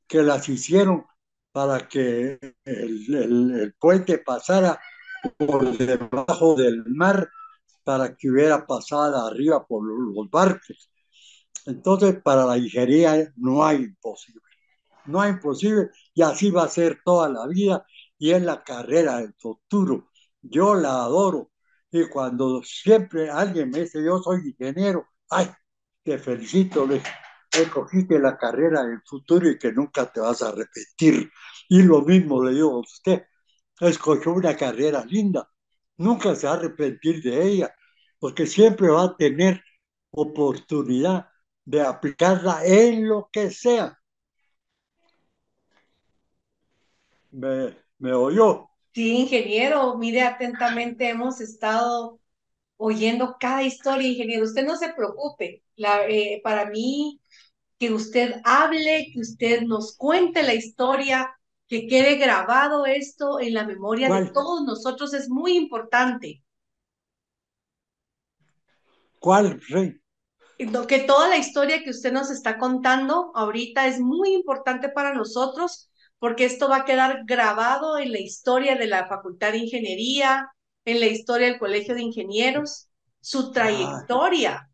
que 0.07 0.21
las 0.21 0.47
hicieron 0.49 1.05
para 1.51 1.87
que 1.87 2.39
el, 2.65 3.75
puente 3.79 4.17
pasara 4.19 4.79
por 5.37 5.77
debajo 5.77 6.55
del 6.55 6.83
mar 6.85 7.29
para 7.83 8.15
que 8.15 8.29
hubiera 8.29 8.65
pasado 8.65 9.25
arriba 9.27 9.65
por 9.65 9.83
los 9.85 10.29
barcos. 10.29 10.89
Entonces, 11.65 12.21
para 12.21 12.45
la 12.45 12.57
ingeniería 12.57 13.31
no 13.35 13.65
hay 13.65 13.77
imposible. 13.77 14.41
No 15.05 15.21
hay 15.21 15.31
imposible 15.31 15.89
y 16.13 16.21
así 16.21 16.49
va 16.49 16.63
a 16.63 16.69
ser 16.69 17.01
toda 17.03 17.29
la 17.29 17.47
vida 17.47 17.85
y 18.17 18.31
es 18.31 18.41
la 18.41 18.63
carrera 18.63 19.17
del 19.17 19.33
futuro 19.37 20.09
yo 20.43 20.75
la 20.75 21.03
adoro. 21.03 21.51
Y 21.91 22.07
cuando 22.09 22.61
siempre 22.63 23.29
alguien 23.29 23.69
me 23.69 23.81
dice, 23.81 24.03
yo 24.03 24.19
soy 24.19 24.39
ingeniero, 24.49 25.07
ay, 25.29 25.49
te 26.03 26.17
felicito, 26.19 26.85
le 26.87 27.01
escogiste 27.51 28.19
la 28.19 28.37
carrera 28.37 28.83
del 28.83 29.01
futuro 29.05 29.49
y 29.49 29.57
que 29.59 29.71
nunca 29.71 30.11
te 30.11 30.19
vas 30.19 30.41
a 30.41 30.51
repetir. 30.51 31.31
Y 31.69 31.83
lo 31.83 32.01
mismo 32.01 32.43
le 32.43 32.53
digo 32.53 32.71
a 32.75 32.79
usted, 32.79 33.23
escogió 33.79 34.33
una 34.33 34.55
carrera 34.57 35.05
linda, 35.05 35.49
nunca 35.97 36.35
se 36.35 36.47
va 36.47 36.53
a 36.53 36.55
arrepentir 36.57 37.21
de 37.23 37.43
ella, 37.43 37.75
porque 38.19 38.47
siempre 38.47 38.89
va 38.89 39.03
a 39.03 39.17
tener 39.17 39.61
oportunidad 40.11 41.27
de 41.65 41.81
aplicarla 41.81 42.65
en 42.65 43.07
lo 43.07 43.29
que 43.31 43.51
sea. 43.51 43.99
¿Me, 47.31 47.75
me 47.99 48.13
oyó? 48.13 48.69
Sí, 48.93 49.17
ingeniero, 49.17 49.97
mire 49.97 50.21
atentamente, 50.21 51.09
hemos 51.09 51.41
estado 51.41 52.19
oyendo 52.77 53.37
cada 53.39 53.63
historia, 53.63 54.07
ingeniero. 54.07 54.43
Usted 54.43 54.65
no 54.65 54.75
se 54.75 54.93
preocupe. 54.93 55.63
La, 55.75 56.07
eh, 56.07 56.41
para 56.43 56.69
mí, 56.69 57.19
que 57.79 57.91
usted 57.91 58.35
hable, 58.43 59.07
que 59.11 59.19
usted 59.19 59.61
nos 59.63 59.97
cuente 59.97 60.43
la 60.43 60.53
historia, 60.53 61.35
que 61.67 61.87
quede 61.87 62.17
grabado 62.17 62.85
esto 62.85 63.39
en 63.39 63.55
la 63.55 63.65
memoria 63.65 64.09
de 64.09 64.29
todos 64.29 64.63
nosotros 64.63 65.13
es 65.15 65.27
muy 65.27 65.57
importante. 65.57 66.43
¿Cuál, 69.19 69.59
Rey? 69.69 69.99
Que 70.57 70.99
toda 70.99 71.29
la 71.29 71.37
historia 71.37 71.83
que 71.83 71.89
usted 71.89 72.11
nos 72.11 72.29
está 72.29 72.59
contando 72.59 73.31
ahorita 73.33 73.87
es 73.87 73.99
muy 73.99 74.33
importante 74.33 74.89
para 74.89 75.13
nosotros 75.15 75.89
porque 76.19 76.45
esto 76.45 76.69
va 76.69 76.77
a 76.77 76.85
quedar 76.85 77.23
grabado 77.25 77.97
en 77.97 78.11
la 78.11 78.19
historia 78.19 78.75
de 78.75 78.87
la 78.87 79.07
Facultad 79.07 79.51
de 79.51 79.59
Ingeniería, 79.59 80.49
en 80.85 80.99
la 80.99 81.07
historia 81.07 81.47
del 81.47 81.59
Colegio 81.59 81.95
de 81.95 82.01
Ingenieros, 82.01 82.89
su 83.19 83.51
trayectoria. 83.51 84.69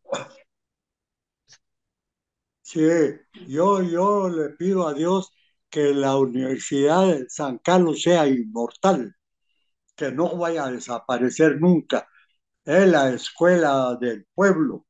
Sí, 2.62 2.82
yo, 3.48 3.82
yo 3.82 4.30
le 4.30 4.50
pido 4.52 4.88
a 4.88 4.94
Dios 4.94 5.32
que 5.70 5.94
la 5.94 6.18
Universidad 6.18 7.08
de 7.08 7.30
San 7.30 7.58
Carlos 7.60 8.02
sea 8.04 8.28
inmortal, 8.28 9.16
que 9.96 10.12
no 10.12 10.38
vaya 10.38 10.66
a 10.66 10.72
desaparecer 10.72 11.60
nunca. 11.60 12.08
Es 12.66 12.88
la 12.88 13.10
escuela 13.12 13.98
del 14.00 14.28
pueblo, 14.36 14.88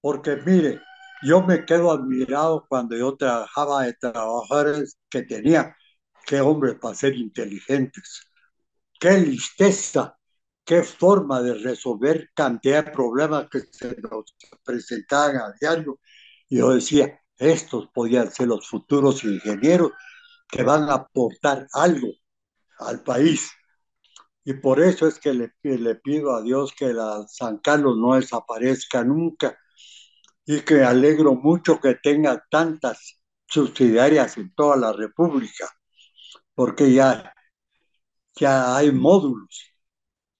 porque 0.00 0.36
mire, 0.46 0.80
yo 1.22 1.42
me 1.42 1.64
quedo 1.64 1.92
admirado 1.92 2.66
cuando 2.68 2.96
yo 2.96 3.16
trabajaba 3.16 3.84
de 3.84 3.94
trabajadores 3.94 4.98
que 5.08 5.22
tenía, 5.22 5.76
qué 6.26 6.40
hombres 6.40 6.76
para 6.80 6.94
ser 6.94 7.14
inteligentes, 7.16 8.28
qué 9.00 9.18
listeza, 9.18 10.18
qué 10.64 10.82
forma 10.82 11.42
de 11.42 11.54
resolver 11.54 12.30
cantidad 12.34 12.84
de 12.84 12.92
problemas 12.92 13.48
que 13.50 13.60
se 13.60 13.96
nos 14.00 14.34
presentaban 14.64 15.36
a 15.36 15.54
diario. 15.60 16.00
Yo 16.48 16.70
decía, 16.74 17.20
estos 17.38 17.88
podían 17.94 18.30
ser 18.30 18.48
los 18.48 18.68
futuros 18.68 19.24
ingenieros 19.24 19.92
que 20.48 20.62
van 20.62 20.88
a 20.90 20.94
aportar 20.94 21.66
algo 21.72 22.08
al 22.78 23.02
país. 23.02 23.50
Y 24.44 24.54
por 24.54 24.80
eso 24.80 25.06
es 25.06 25.18
que 25.20 25.32
le, 25.34 25.52
le 25.62 25.94
pido 25.96 26.34
a 26.34 26.42
Dios 26.42 26.72
que 26.76 26.92
la 26.92 27.24
San 27.28 27.58
Carlos 27.58 27.96
no 27.96 28.14
desaparezca 28.14 29.04
nunca 29.04 29.56
y 30.44 30.60
que 30.62 30.82
alegro 30.84 31.34
mucho 31.34 31.80
que 31.80 31.94
tenga 31.96 32.44
tantas 32.50 33.22
subsidiarias 33.46 34.36
en 34.38 34.54
toda 34.54 34.76
la 34.76 34.92
República, 34.92 35.68
porque 36.54 36.92
ya, 36.92 37.32
ya 38.34 38.76
hay 38.76 38.92
módulos 38.92 39.72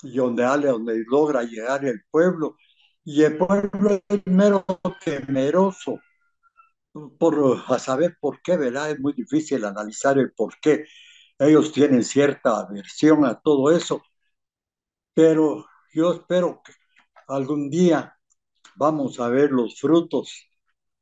y 0.03 0.17
donde, 0.17 0.45
donde 0.45 1.05
logra 1.09 1.43
llegar 1.43 1.85
el 1.85 2.03
pueblo, 2.11 2.57
y 3.05 3.23
el 3.25 3.37
pueblo 3.39 4.01
es 4.09 4.23
mero 4.27 4.65
temeroso 5.05 6.01
por 7.19 7.65
a 7.69 7.79
saber 7.79 8.17
por 8.21 8.41
qué, 8.43 8.57
¿verdad? 8.57 8.91
Es 8.91 9.01
muy 9.01 9.13
difícil 9.15 9.65
analizar 9.65 10.19
el 10.19 10.33
por 10.33 10.59
qué. 10.61 10.85
Ellos 11.39 11.73
tienen 11.73 12.05
cierta 12.05 12.61
aversión 12.61 13.25
a 13.25 13.41
todo 13.41 13.71
eso, 13.73 14.03
pero 15.15 15.67
yo 15.93 16.13
espero 16.13 16.63
que 16.65 16.73
algún 17.29 17.71
día 17.71 18.17
vamos 18.77 19.21
a 19.21 19.29
ver 19.29 19.51
los 19.51 19.79
frutos 19.81 20.47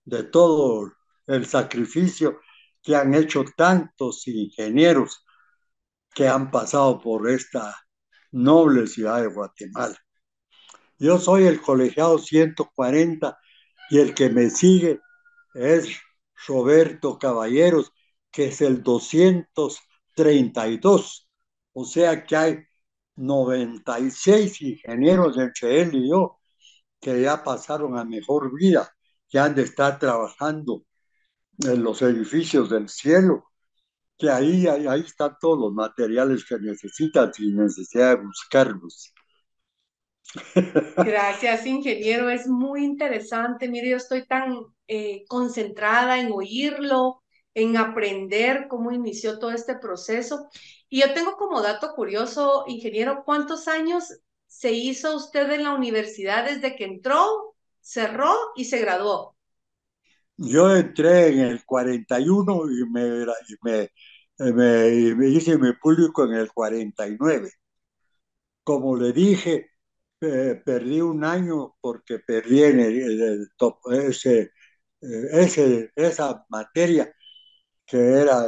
de 0.05 0.25
todo 0.25 0.93
el 1.27 1.47
sacrificio 1.47 2.41
que 2.83 2.97
han 2.97 3.15
hecho 3.15 3.45
tantos 3.57 4.27
ingenieros 4.27 5.25
que 6.15 6.29
han 6.29 6.51
pasado 6.51 7.01
por 7.01 7.29
esta 7.31 7.77
noble 8.33 8.87
ciudad 8.87 9.23
de 9.23 9.29
Guatemala. 9.29 9.97
Yo 10.99 11.19
soy 11.19 11.45
el 11.45 11.61
colegiado 11.61 12.19
140 12.19 13.39
y 13.91 13.99
el 13.99 14.15
que 14.15 14.31
me 14.31 14.51
sigue 14.51 15.01
es 15.55 15.89
Roberto 16.47 17.19
Caballeros, 17.19 17.93
que 18.31 18.49
es 18.49 18.61
el 18.61 18.83
232. 18.83 21.29
O 21.73 21.85
sea 21.85 22.25
que 22.25 22.37
hay 22.37 22.59
96 23.17 24.61
ingenieros 24.63 25.39
entre 25.39 25.83
él 25.83 25.95
y 25.95 26.11
yo 26.11 26.40
que 27.01 27.23
ya 27.23 27.43
pasaron 27.43 27.97
a 27.99 28.05
mejor 28.05 28.55
vida, 28.55 28.91
que 29.29 29.39
han 29.39 29.55
de 29.55 29.63
estar 29.63 29.99
trabajando 29.99 30.85
en 31.59 31.83
los 31.83 32.03
edificios 32.03 32.71
del 32.71 32.89
cielo, 32.89 33.51
que 34.19 34.31
ahí, 34.31 34.67
ahí, 34.67 34.87
ahí 34.87 35.01
están 35.01 35.37
todos 35.41 35.59
los 35.59 35.73
materiales 35.73 36.45
que 36.45 36.59
necesitan 36.59 37.33
sin 37.33 37.57
necesidad 37.57 38.17
de 38.17 38.25
buscarlos. 38.25 39.13
Gracias, 40.97 41.67
ingeniero. 41.67 42.31
Es 42.31 42.47
muy 42.47 42.85
interesante. 42.85 43.69
Mire, 43.69 43.91
yo 43.91 43.97
estoy 43.97 44.27
tan 44.27 44.59
eh, 44.87 45.25
concentrada 45.29 46.21
en 46.21 46.31
oírlo, 46.33 47.23
en 47.55 47.77
aprender 47.77 48.67
cómo 48.69 48.93
inició 48.93 49.39
todo 49.39 49.51
este 49.53 49.77
proceso. 49.77 50.49
Y 50.89 51.01
yo 51.01 51.13
tengo 51.15 51.37
como 51.37 51.63
dato 51.63 51.95
curioso, 51.95 52.65
ingeniero, 52.67 53.23
¿cuántos 53.25 53.69
años 53.69 54.21
se 54.51 54.73
hizo 54.73 55.15
usted 55.15 55.49
en 55.53 55.63
la 55.63 55.73
universidad 55.73 56.45
desde 56.45 56.75
que 56.75 56.85
entró, 56.85 57.55
cerró 57.81 58.35
y 58.57 58.65
se 58.65 58.81
graduó? 58.81 59.37
Yo 60.37 60.75
entré 60.75 61.29
en 61.29 61.39
el 61.39 61.65
41 61.65 62.65
y 62.69 62.91
me, 62.91 63.23
y 63.49 63.55
me, 63.63 63.91
me, 64.39 65.15
me 65.15 65.29
hice 65.29 65.57
mi 65.57 65.73
público 65.75 66.25
en 66.25 66.33
el 66.33 66.53
49. 66.53 67.49
Como 68.65 68.97
le 68.97 69.13
dije, 69.13 69.71
eh, 70.21 70.61
perdí 70.65 71.01
un 71.01 71.25
año 71.25 71.77
porque 71.81 72.19
perdí 72.19 72.65
en 72.65 72.81
el, 72.81 73.49
top, 73.57 73.79
ese, 73.93 74.51
eh, 75.01 75.29
ese, 75.31 75.93
esa 75.95 76.45
materia 76.49 77.15
que 77.87 77.99
era, 77.99 78.47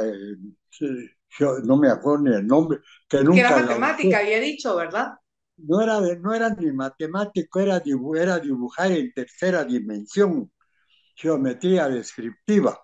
yo 1.39 1.59
no 1.63 1.77
me 1.77 1.89
acuerdo 1.89 2.25
ni 2.25 2.35
el 2.35 2.45
nombre, 2.45 2.79
que 3.07 3.23
nunca... 3.23 3.33
Que 3.33 3.39
era 3.39 3.59
matemática, 3.61 4.19
había 4.19 4.39
dicho, 4.41 4.75
¿verdad? 4.75 5.13
No 5.57 5.81
era, 5.81 5.99
no 6.01 6.33
era 6.33 6.49
ni 6.49 6.71
matemático, 6.71 7.59
era, 7.59 7.81
era 8.15 8.39
dibujar 8.39 8.91
en 8.91 9.13
tercera 9.13 9.63
dimensión, 9.63 10.51
geometría 11.15 11.87
descriptiva, 11.89 12.79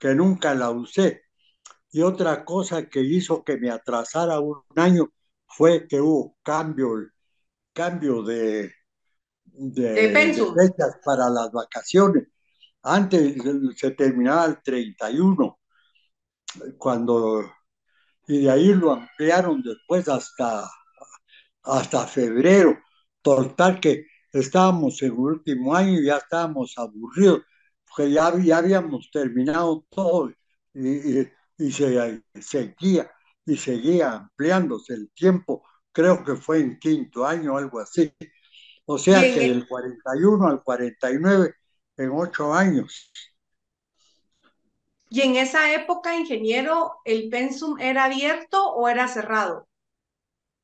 que 0.00 0.14
nunca 0.14 0.54
la 0.54 0.70
usé. 0.70 1.22
Y 1.90 2.02
otra 2.02 2.44
cosa 2.44 2.88
que 2.88 3.00
hizo 3.00 3.44
que 3.44 3.58
me 3.58 3.70
atrasara 3.70 4.40
un 4.40 4.62
año 4.76 5.10
fue 5.46 5.86
que 5.88 6.00
hubo 6.00 6.36
cambio 6.42 7.10
cambio 7.76 8.22
de, 8.22 8.72
de, 9.44 10.34
fechas 10.54 10.98
para 11.04 11.28
las 11.28 11.52
vacaciones. 11.52 12.26
Antes 12.82 13.36
se 13.76 13.90
terminaba 13.90 14.46
el 14.46 14.62
31, 14.62 15.58
cuando, 16.78 17.42
y 18.26 18.44
de 18.44 18.50
ahí 18.50 18.74
lo 18.74 18.92
ampliaron 18.92 19.62
después 19.62 20.08
hasta, 20.08 20.68
hasta 21.66 22.06
febrero. 22.06 22.78
Total 23.22 23.80
que 23.80 24.06
estábamos 24.32 25.02
en 25.02 25.12
el 25.12 25.18
último 25.18 25.74
año 25.74 26.00
y 26.00 26.06
ya 26.06 26.18
estábamos 26.18 26.74
aburridos, 26.76 27.42
porque 27.86 28.12
ya, 28.12 28.32
ya 28.38 28.58
habíamos 28.58 29.10
terminado 29.10 29.84
todo 29.90 30.30
y, 30.74 31.20
y, 31.20 31.28
y 31.58 31.72
se, 31.72 32.22
seguía, 32.40 33.10
y 33.44 33.56
seguía 33.56 34.12
ampliándose 34.14 34.94
el 34.94 35.10
tiempo 35.10 35.64
creo 35.96 36.22
que 36.22 36.36
fue 36.36 36.60
en 36.60 36.78
quinto 36.78 37.24
año, 37.24 37.56
algo 37.56 37.80
así. 37.80 38.12
O 38.84 38.98
sea 38.98 39.22
que 39.22 39.40
del 39.40 39.66
41 39.66 40.46
al 40.46 40.62
49, 40.62 41.54
en 41.96 42.10
ocho 42.12 42.52
años. 42.52 43.10
¿Y 45.08 45.22
en 45.22 45.36
esa 45.36 45.72
época, 45.72 46.14
ingeniero, 46.14 46.96
el 47.06 47.30
pensum 47.30 47.78
era 47.80 48.04
abierto 48.04 48.74
o 48.74 48.88
era 48.88 49.08
cerrado? 49.08 49.65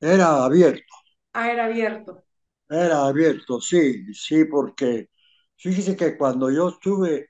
Era 0.02 0.44
abierto. 0.44 0.94
Ah, 1.32 1.50
era 1.52 1.66
abierto. 1.66 2.24
Era 2.68 3.06
abierto, 3.06 3.60
sí, 3.60 4.12
sí, 4.14 4.44
porque 4.46 5.08
fíjese 5.56 5.96
que 5.96 6.16
cuando 6.18 6.50
yo 6.50 6.70
estuve, 6.70 7.28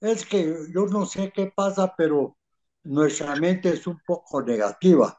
es 0.00 0.26
que 0.26 0.54
yo 0.74 0.86
no 0.86 1.06
sé 1.06 1.32
qué 1.32 1.52
pasa, 1.54 1.94
pero 1.96 2.36
nuestra 2.84 3.36
mente 3.36 3.70
es 3.70 3.86
un 3.86 4.00
poco 4.06 4.42
negativa. 4.42 5.16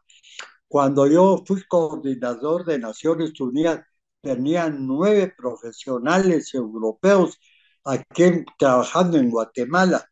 Cuando 0.68 1.08
yo 1.08 1.44
fui 1.46 1.64
coordinador 1.68 2.66
de 2.66 2.80
Naciones 2.80 3.40
Unidas, 3.42 3.82
tenían 4.22 4.86
nueve 4.88 5.34
profesionales 5.38 6.54
europeos 6.54 7.40
aquí 7.86 8.46
trabajando 8.58 9.18
en 9.18 9.30
Guatemala, 9.32 10.06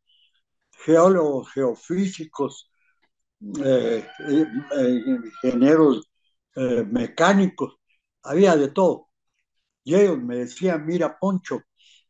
geólogos, 0.86 1.52
geofísicos, 1.54 2.72
eh, 3.64 4.06
eh, 4.30 5.04
ingenieros 5.44 6.10
eh, 6.58 6.86
mecánicos, 6.92 7.78
había 8.24 8.58
de 8.58 8.70
todo. 8.70 9.10
Y 9.84 9.96
ellos 9.96 10.20
me 10.20 10.38
decían, 10.40 10.86
mira, 10.86 11.18
Poncho, 11.20 11.62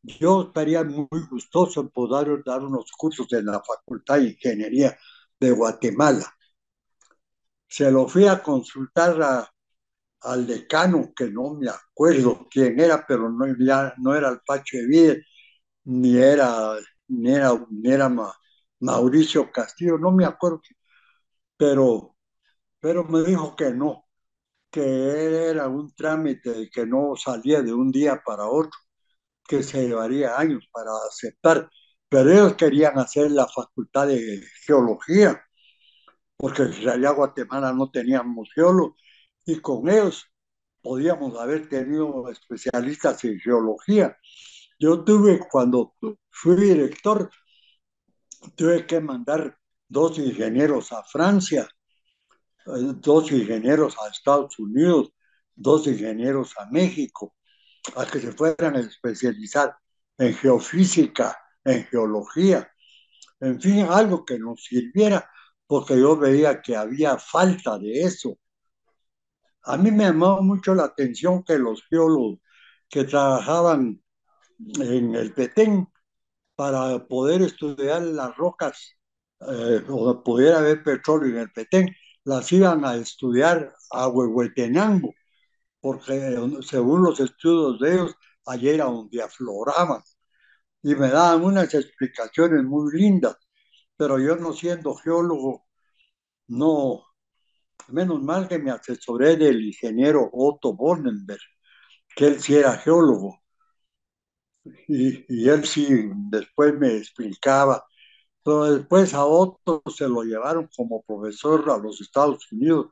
yo 0.04 0.44
estaría 0.50 0.84
muy 0.84 1.08
gustoso 1.32 1.82
en 1.82 1.90
poder 1.90 2.44
dar 2.46 2.64
unos 2.64 2.92
cursos 2.98 3.28
en 3.34 3.46
la 3.48 3.62
Facultad 3.64 4.18
de 4.20 4.30
Ingeniería 4.32 4.98
de 5.40 5.52
Guatemala 5.52 6.26
se 7.68 7.92
lo 7.92 8.08
fui 8.08 8.26
a 8.28 8.42
consultar 8.42 9.48
al 10.22 10.48
decano, 10.48 11.14
que 11.16 11.30
no 11.30 11.56
me 11.56 11.70
acuerdo 11.70 12.48
quién 12.52 12.80
era, 12.80 13.06
pero 13.08 13.30
no, 13.32 13.46
ya, 13.60 13.94
no 13.98 14.16
era 14.16 14.30
el 14.30 14.40
Pacho 14.46 14.78
de 14.78 15.24
ni 15.86 16.18
era, 16.18 16.76
ni 17.10 17.32
era, 17.34 17.52
ni 17.72 17.92
era 17.92 18.10
Mauricio 18.82 19.52
Castillo, 19.52 19.98
no 19.98 20.12
me 20.12 20.26
acuerdo, 20.26 20.62
pero, 21.58 22.16
pero 22.82 23.06
me 23.06 23.24
dijo 23.24 23.56
que 23.58 23.72
no, 23.72 24.07
que 24.72 25.50
era 25.50 25.68
un 25.68 25.94
trámite 25.96 26.70
que 26.72 26.86
no 26.86 27.16
salía 27.16 27.62
de 27.62 27.74
un 27.74 27.92
día 27.92 28.22
para 28.26 28.48
otro, 28.48 28.72
que 29.48 29.64
se 29.64 29.88
llevaría 29.88 30.38
años 30.38 30.68
para 30.72 30.92
aceptar, 31.10 31.70
pero 32.10 32.32
ellos 32.32 32.56
querían 32.56 32.98
hacer 33.00 33.32
la 33.32 33.48
facultad 33.48 34.08
de 34.08 34.44
geología 34.66 35.42
porque 36.38 36.64
allá 36.88 37.12
Guatemala 37.12 37.74
no 37.74 37.90
teníamos 37.90 38.50
geólogos 38.54 38.96
y 39.46 39.60
con 39.60 39.90
ellos 39.90 40.26
podíamos 40.82 41.38
haber 41.40 41.68
tenido 41.68 42.30
especialistas 42.30 43.24
en 43.26 43.40
geología. 43.40 44.18
Yo 44.80 45.04
tuve, 45.04 45.40
cuando 45.50 45.96
fui 46.30 46.56
director, 46.56 47.32
tuve 48.56 48.86
que 48.86 49.02
mandar 49.02 49.58
dos 49.88 50.20
ingenieros 50.20 50.92
a 50.92 51.04
Francia, 51.04 51.68
dos 53.02 53.32
ingenieros 53.32 53.96
a 54.04 54.10
Estados 54.10 54.58
Unidos, 54.60 55.12
dos 55.56 55.88
ingenieros 55.88 56.54
a 56.58 56.66
México, 56.68 57.36
a 57.96 58.06
que 58.06 58.20
se 58.20 58.32
fueran 58.32 58.76
a 58.76 58.80
especializar 58.80 59.76
en 60.18 60.34
geofísica, 60.34 61.38
en 61.64 61.86
geología, 61.86 62.72
en 63.40 63.62
fin, 63.62 63.86
algo 63.90 64.26
que 64.26 64.40
nos 64.40 64.64
sirviera, 64.64 65.30
porque 65.68 66.00
yo 66.00 66.18
veía 66.18 66.62
que 66.62 66.76
había 66.76 67.18
falta 67.18 67.78
de 67.78 68.02
eso. 68.02 68.38
A 69.64 69.78
mí 69.78 69.92
me 69.92 70.06
llamó 70.06 70.42
mucho 70.42 70.74
la 70.74 70.86
atención 70.86 71.44
que 71.44 71.58
los 71.60 71.84
geólogos 71.90 72.40
que 72.90 73.04
trabajaban 73.04 74.02
en 74.80 75.16
el 75.16 75.34
Petén 75.34 75.88
para 76.56 77.06
poder 77.08 77.42
estudiar 77.44 78.02
las 78.02 78.36
rocas 78.38 78.98
eh, 79.42 79.84
o 79.90 80.24
pudiera 80.24 80.60
haber 80.60 80.84
petróleo 80.84 81.30
en 81.30 81.38
el 81.42 81.52
Petén, 81.52 81.96
las 82.28 82.52
iban 82.52 82.84
a 82.86 82.96
estudiar 82.96 83.74
a 83.92 84.10
Huehuetenango, 84.10 85.14
porque 85.80 86.38
según 86.62 87.04
los 87.04 87.20
estudios 87.22 87.80
de 87.80 87.94
ellos, 87.94 88.16
allí 88.46 88.70
era 88.70 88.86
donde 88.86 89.22
afloraban. 89.22 90.02
Y 90.84 90.96
me 90.96 91.10
daban 91.10 91.46
unas 91.46 91.74
explicaciones 91.74 92.64
muy 92.66 92.92
lindas, 93.00 93.38
pero 93.98 94.20
yo 94.20 94.36
no 94.36 94.54
siendo 94.54 94.96
geólogo, 94.96 95.68
no, 96.48 97.06
menos 97.90 98.22
mal 98.24 98.48
que 98.50 98.60
me 98.60 98.72
asesoré 98.72 99.38
del 99.38 99.66
ingeniero 99.66 100.30
Otto 100.34 100.74
Bornenberg, 100.76 101.42
que 102.16 102.28
él 102.28 102.42
sí 102.42 102.56
era 102.56 102.78
geólogo. 102.78 103.40
Y, 104.88 105.26
y 105.30 105.50
él 105.50 105.66
sí 105.66 105.88
después 106.30 106.74
me 106.76 106.98
explicaba 106.98 107.86
pero 108.48 108.76
después 108.78 109.14
a 109.14 109.26
Otto 109.26 109.84
se 109.94 110.08
lo 110.08 110.24
llevaron 110.24 110.70
como 110.74 111.02
profesor 111.02 111.70
a 111.70 111.78
los 111.78 112.00
Estados 112.00 112.50
Unidos 112.50 112.88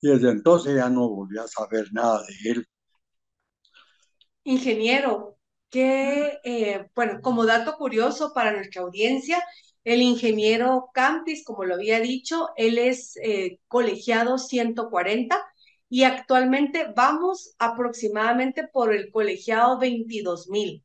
y 0.00 0.10
desde 0.10 0.30
entonces 0.30 0.76
ya 0.76 0.88
no 0.88 1.08
volví 1.08 1.36
a 1.38 1.48
saber 1.48 1.88
nada 1.90 2.22
de 2.22 2.50
él. 2.52 2.66
Ingeniero, 4.44 5.38
que, 5.70 6.38
eh, 6.44 6.88
bueno, 6.94 7.18
como 7.20 7.44
dato 7.44 7.76
curioso 7.76 8.32
para 8.32 8.52
nuestra 8.52 8.82
audiencia, 8.82 9.42
el 9.82 10.02
ingeniero 10.02 10.90
Campis, 10.94 11.44
como 11.44 11.64
lo 11.64 11.74
había 11.74 11.98
dicho, 11.98 12.50
él 12.56 12.78
es 12.78 13.16
eh, 13.16 13.58
colegiado 13.66 14.38
140 14.38 15.36
y 15.88 16.04
actualmente 16.04 16.92
vamos 16.94 17.56
aproximadamente 17.58 18.68
por 18.72 18.94
el 18.94 19.10
colegiado 19.10 19.80
22 19.80 20.48
mil. 20.48 20.84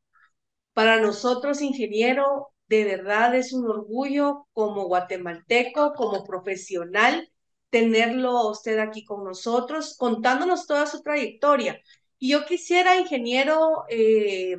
Para 0.74 1.00
nosotros, 1.00 1.62
ingeniero, 1.62 2.52
de 2.72 2.86
verdad 2.86 3.36
es 3.36 3.52
un 3.52 3.70
orgullo 3.70 4.48
como 4.54 4.86
guatemalteco, 4.86 5.94
como 5.94 6.24
profesional, 6.24 7.30
tenerlo 7.70 8.50
usted 8.50 8.80
aquí 8.80 9.04
con 9.04 9.26
nosotros, 9.26 9.98
contándonos 9.98 10.68
toda 10.68 10.86
su 10.88 11.02
trayectoria. 11.02 11.82
Y 12.18 12.30
yo 12.30 12.46
quisiera, 12.46 12.96
ingeniero, 12.96 13.84
eh, 13.90 14.56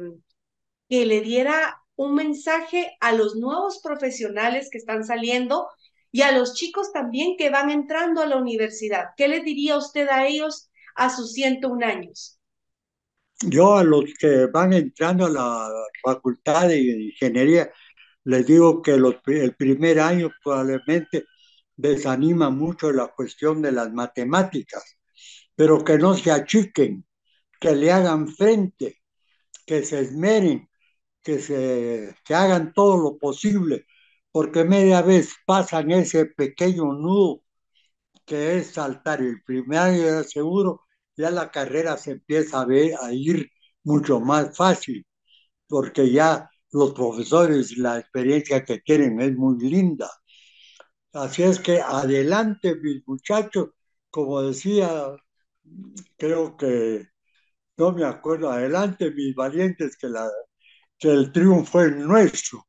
que 0.91 1.07
le 1.07 1.23
diera 1.23 1.83
un 1.97 2.15
mensaje 2.15 2.99
a 3.01 3.13
los 3.13 3.35
nuevos 3.37 3.81
profesionales 3.83 4.69
que 4.71 4.77
están 4.77 5.05
saliendo 5.05 5.69
y 6.11 6.21
a 6.21 6.33
los 6.33 6.53
chicos 6.53 6.93
también 6.93 7.37
que 7.39 7.49
van 7.49 7.71
entrando 7.71 8.21
a 8.21 8.27
la 8.27 8.37
universidad. 8.37 9.07
¿Qué 9.17 9.27
le 9.27 9.41
diría 9.41 9.79
usted 9.79 10.07
a 10.09 10.27
ellos 10.27 10.71
a 10.97 11.09
sus 11.09 11.33
101 11.33 11.83
años? 11.83 12.39
Yo 13.41 13.75
a 13.77 13.85
los 13.85 14.05
que 14.19 14.47
van 14.47 14.75
entrando 14.75 15.25
a 15.27 15.31
la 15.31 15.71
facultad 16.03 16.69
de 16.69 16.79
ingeniería 16.79 17.73
les 18.25 18.47
digo 18.47 18.83
que 18.83 18.93
el 18.93 19.55
primer 19.57 20.01
año 20.01 20.31
probablemente 20.43 21.27
desanima 21.77 22.51
mucho 22.51 22.93
la 22.93 23.09
cuestión 23.09 23.63
de 23.63 23.73
las 23.73 23.93
matemáticas, 23.93 24.99
pero 25.55 25.85
que 25.85 25.99
no 25.99 26.15
se 26.15 26.31
achiquen, 26.31 27.05
que 27.61 27.75
le 27.77 27.93
hagan 27.93 28.29
frente, 28.29 29.03
que 29.67 29.85
se 29.85 30.01
esmeren, 30.01 30.69
que, 31.23 31.41
se, 31.41 32.17
que 32.25 32.35
hagan 32.35 32.73
todo 32.75 32.99
lo 32.99 33.19
posible, 33.19 33.87
porque 34.33 34.65
media 34.65 35.03
vez 35.03 35.35
pasan 35.47 35.91
ese 35.93 36.27
pequeño 36.27 36.93
nudo 36.95 37.43
que 38.25 38.59
es 38.59 38.69
saltar 38.73 39.21
el 39.21 39.43
primer 39.43 39.79
año 39.79 40.23
seguro, 40.25 40.83
ya 41.17 41.31
la 41.31 41.51
carrera 41.51 41.97
se 41.97 42.13
empieza 42.13 42.61
a, 42.61 42.65
ver, 42.67 42.95
a 43.03 43.13
ir 43.13 43.51
mucho 43.85 44.21
más 44.21 44.57
fácil, 44.57 45.07
porque 45.69 46.11
ya 46.13 46.51
los 46.73 46.93
profesores, 46.95 47.77
la 47.79 47.99
experiencia 47.99 48.65
que 48.65 48.81
tienen 48.81 49.21
es 49.21 49.37
muy 49.37 49.59
linda. 49.61 50.11
Así 51.13 51.43
es 51.43 51.61
que 51.61 51.81
adelante, 51.81 52.77
mis 52.77 53.07
muchachos, 53.07 53.71
como 54.11 54.43
decía, 54.43 54.89
creo 56.17 56.57
que, 56.57 57.09
no 57.77 57.93
me 57.93 58.05
acuerdo, 58.05 58.51
adelante, 58.51 59.11
mis 59.11 59.35
valientes, 59.35 59.97
que, 59.97 60.09
la, 60.09 60.29
que 60.99 61.11
el 61.11 61.33
triunfo 61.33 61.83
es 61.83 61.97
nuestro. 61.97 62.67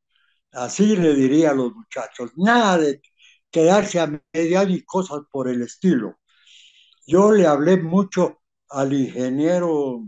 Así 0.52 0.96
le 0.96 1.14
diría 1.14 1.50
a 1.50 1.54
los 1.54 1.74
muchachos, 1.74 2.32
nada 2.36 2.78
de 2.78 3.02
quedarse 3.50 4.00
a 4.00 4.20
mediar 4.32 4.70
y 4.70 4.84
cosas 4.84 5.22
por 5.30 5.48
el 5.48 5.62
estilo. 5.62 6.18
Yo 7.06 7.32
le 7.32 7.46
hablé 7.46 7.76
mucho 7.78 8.42
al 8.70 8.92
ingeniero, 8.92 10.04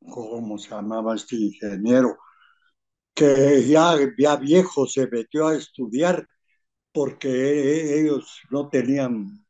¿cómo 0.00 0.58
se 0.58 0.70
llamaba 0.70 1.14
este 1.14 1.36
ingeniero? 1.36 2.18
Que 3.16 3.66
ya, 3.66 3.96
ya 4.18 4.36
viejo 4.36 4.86
se 4.86 5.08
metió 5.08 5.48
a 5.48 5.56
estudiar 5.56 6.28
porque 6.92 8.00
ellos 8.00 8.40
no 8.50 8.68
tenían, 8.68 9.46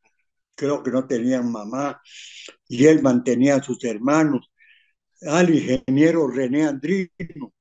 creo 0.54 0.82
que 0.82 0.90
no 0.92 1.06
tenían 1.06 1.50
mamá, 1.50 2.00
y 2.68 2.86
él 2.86 3.02
mantenía 3.02 3.56
a 3.56 3.62
sus 3.62 3.82
hermanos. 3.84 4.50
Al 5.22 5.50
ingeniero 5.54 6.28
René 6.28 6.66
Andrino, 6.66 7.54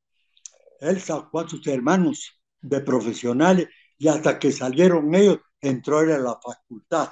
él 0.81 1.01
sacó 1.01 1.39
a 1.41 1.49
sus 1.49 1.65
hermanos 1.67 2.39
de 2.61 2.81
profesionales 2.81 3.67
y 3.97 4.07
hasta 4.07 4.39
que 4.39 4.51
salieron 4.51 5.13
ellos 5.15 5.39
entró 5.61 6.01
él 6.01 6.11
a 6.11 6.19
la 6.19 6.39
facultad. 6.41 7.09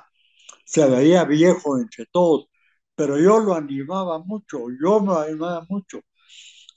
Se 0.66 0.88
veía 0.88 1.26
viejo 1.26 1.80
entre 1.80 2.06
todos, 2.08 2.48
pero 2.96 3.20
yo 3.20 3.40
lo 3.40 3.56
animaba 3.56 4.20
mucho, 4.20 4.68
yo 4.82 5.00
me 5.02 5.16
animaba 5.16 5.66
mucho 5.70 6.02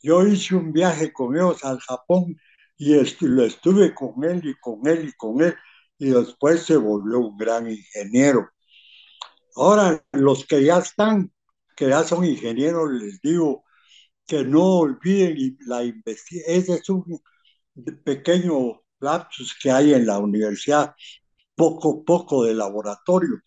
yo 0.07 0.26
hice 0.26 0.54
un 0.54 0.72
viaje 0.72 1.12
con 1.12 1.36
ellos 1.36 1.64
al 1.64 1.80
Japón 1.80 2.36
y 2.78 2.94
lo 3.20 3.44
estuve 3.44 3.94
con 3.94 4.22
él 4.24 4.40
y 4.44 4.54
con 4.61 4.86
él 4.86 5.09
y 5.09 5.12
con 5.14 5.42
él 5.42 5.54
y 5.98 6.11
después 6.11 6.62
se 6.64 6.76
volvió 6.76 7.20
un 7.20 7.36
gran 7.36 7.70
ingeniero. 7.70 8.48
Ahora, 9.57 10.04
los 10.12 10.46
que 10.46 10.62
ya 10.64 10.78
están, 10.78 11.32
que 11.76 11.88
ya 11.88 12.04
son 12.04 12.24
ingenieros, 12.24 12.90
les 12.92 13.20
digo 13.20 13.64
que 14.26 14.44
no 14.44 14.80
olviden 14.80 15.57
la 15.66 15.84
investigación. 15.84 16.59
Ese 16.61 16.74
es 16.74 16.88
un 16.90 17.20
pequeño 18.04 18.82
lapsus 19.00 19.57
que 19.61 19.70
hay 19.70 19.94
en 19.94 20.07
la 20.07 20.18
universidad, 20.18 20.94
poco, 21.54 22.04
poco 22.04 22.44
de 22.44 22.54
laboratorio, 22.54 23.40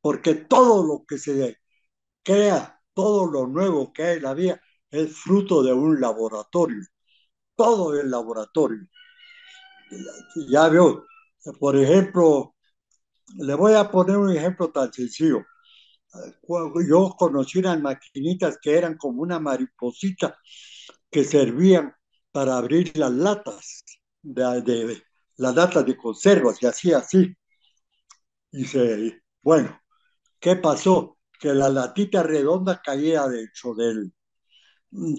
porque 0.00 0.34
todo 0.34 0.84
lo 0.86 1.04
que 1.06 1.18
se 1.18 1.58
crea, 2.22 2.80
todo 2.94 3.26
lo 3.30 3.46
nuevo 3.46 3.92
que 3.92 4.04
hay 4.04 4.16
en 4.18 4.22
la 4.24 4.34
vida, 4.34 4.60
es 4.90 5.16
fruto 5.16 5.62
de 5.62 5.72
un 5.72 6.00
laboratorio, 6.00 6.84
todo 7.56 7.98
el 7.98 8.10
laboratorio. 8.10 8.86
Ya 10.48 10.68
veo, 10.68 11.06
por 11.58 11.76
ejemplo, 11.76 12.54
le 13.36 13.54
voy 13.54 13.74
a 13.74 13.90
poner 13.90 14.16
un 14.16 14.34
ejemplo 14.36 14.70
tan 14.70 14.92
sencillo. 14.92 15.44
Yo 16.88 17.14
conocí 17.18 17.58
unas 17.60 17.80
maquinitas 17.80 18.58
que 18.60 18.76
eran 18.76 18.96
como 18.96 19.22
una 19.22 19.38
mariposita 19.38 20.36
que 21.10 21.24
servían 21.24 21.94
para 22.32 22.56
abrir 22.56 22.96
las 22.96 23.12
latas, 23.12 23.84
de, 24.22 25.02
las 25.36 25.54
latas 25.54 25.86
de 25.86 25.96
conservas 25.96 26.62
y 26.62 26.66
así, 26.66 26.92
así. 26.92 27.36
Y 28.52 28.64
se, 28.64 29.22
bueno, 29.42 29.80
¿qué 30.40 30.56
pasó? 30.56 31.18
Que 31.38 31.54
la 31.54 31.68
latita 31.68 32.22
redonda 32.22 32.82
caía 32.82 33.26
dentro 33.28 33.74
del, 33.74 34.12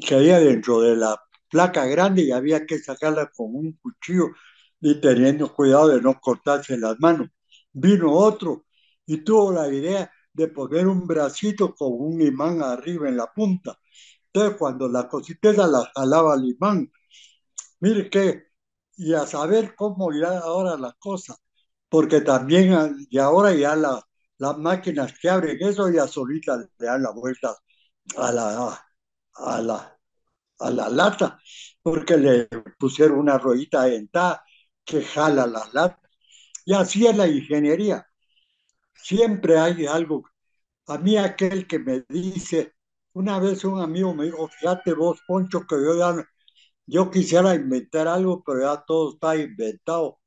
caía 0.08 0.40
dentro 0.40 0.82
de 0.82 0.96
la 0.96 1.22
placa 1.50 1.86
grande 1.86 2.24
y 2.24 2.32
había 2.32 2.66
que 2.66 2.80
sacarla 2.80 3.30
con 3.32 3.56
un 3.56 3.74
cuchillo 3.82 4.30
y 4.80 5.00
teniendo 5.02 5.54
cuidado 5.54 5.90
de 5.90 6.02
no 6.02 6.20
cortarse 6.20 6.78
las 6.78 7.00
manos. 7.00 7.30
Vino 7.74 8.12
otro 8.14 8.66
y 9.06 9.24
tuvo 9.24 9.52
la 9.52 9.68
idea 9.74 10.12
de 10.34 10.48
poner 10.48 10.88
un 10.88 11.06
bracito 11.08 11.76
con 11.76 11.92
un 11.94 12.22
imán 12.22 12.62
arriba 12.64 13.10
en 13.10 13.18
la 13.18 13.28
punta. 13.34 13.78
Entonces, 14.28 14.58
cuando 14.58 14.88
la 14.88 15.08
cosita 15.10 15.52
la 15.54 15.92
jalaba 15.96 16.36
el 16.36 16.46
imán, 16.46 16.92
mire 17.80 18.10
que, 18.10 18.46
y 18.98 19.14
a 19.14 19.26
saber 19.28 19.76
cómo 19.76 20.14
irá 20.14 20.40
ahora 20.40 20.78
la 20.78 20.94
cosa, 21.00 21.36
porque 21.90 22.22
también, 22.22 23.08
y 23.10 23.18
ahora 23.18 23.54
ya 23.54 23.76
la, 23.76 24.02
las 24.38 24.58
máquinas 24.58 25.14
que 25.20 25.30
abren 25.30 25.58
eso 25.62 25.90
ya 25.90 26.08
solitas 26.08 26.60
le 26.80 26.86
dan 26.86 27.04
la 27.04 27.12
vuelta 27.12 27.56
a 28.18 28.32
la, 28.32 28.91
a 29.36 29.62
la, 29.62 29.98
a 30.60 30.72
la 30.72 30.90
lata, 30.90 31.40
porque 31.84 32.18
le 32.18 32.48
pusieron 32.80 33.20
una 33.20 33.38
ruedita 33.38 33.84
dentada 33.86 34.44
que 34.86 35.04
jala 35.04 35.48
la 35.48 35.70
lata. 35.74 36.00
Y 36.66 36.74
así 36.74 37.08
es 37.08 37.18
la 37.18 37.28
ingeniería. 37.28 38.08
Siempre 38.96 39.58
hay 39.60 39.86
algo. 39.86 40.24
A 40.88 40.98
mí 40.98 41.18
aquel 41.18 41.68
que 41.68 41.80
me 41.80 42.06
dice, 42.10 42.76
una 43.14 43.40
vez 43.40 43.64
un 43.66 43.82
amigo 43.82 44.14
me 44.14 44.26
dijo, 44.26 44.48
fíjate 44.50 44.94
vos, 44.94 45.22
Poncho, 45.28 45.62
que 45.68 45.76
yo 45.78 45.98
ya, 45.98 46.26
yo 46.86 47.12
quisiera 47.12 47.56
inventar 47.56 48.08
algo, 48.08 48.44
pero 48.46 48.62
ya 48.62 48.84
todo 48.86 49.14
está 49.14 49.36
inventado. 49.38 50.20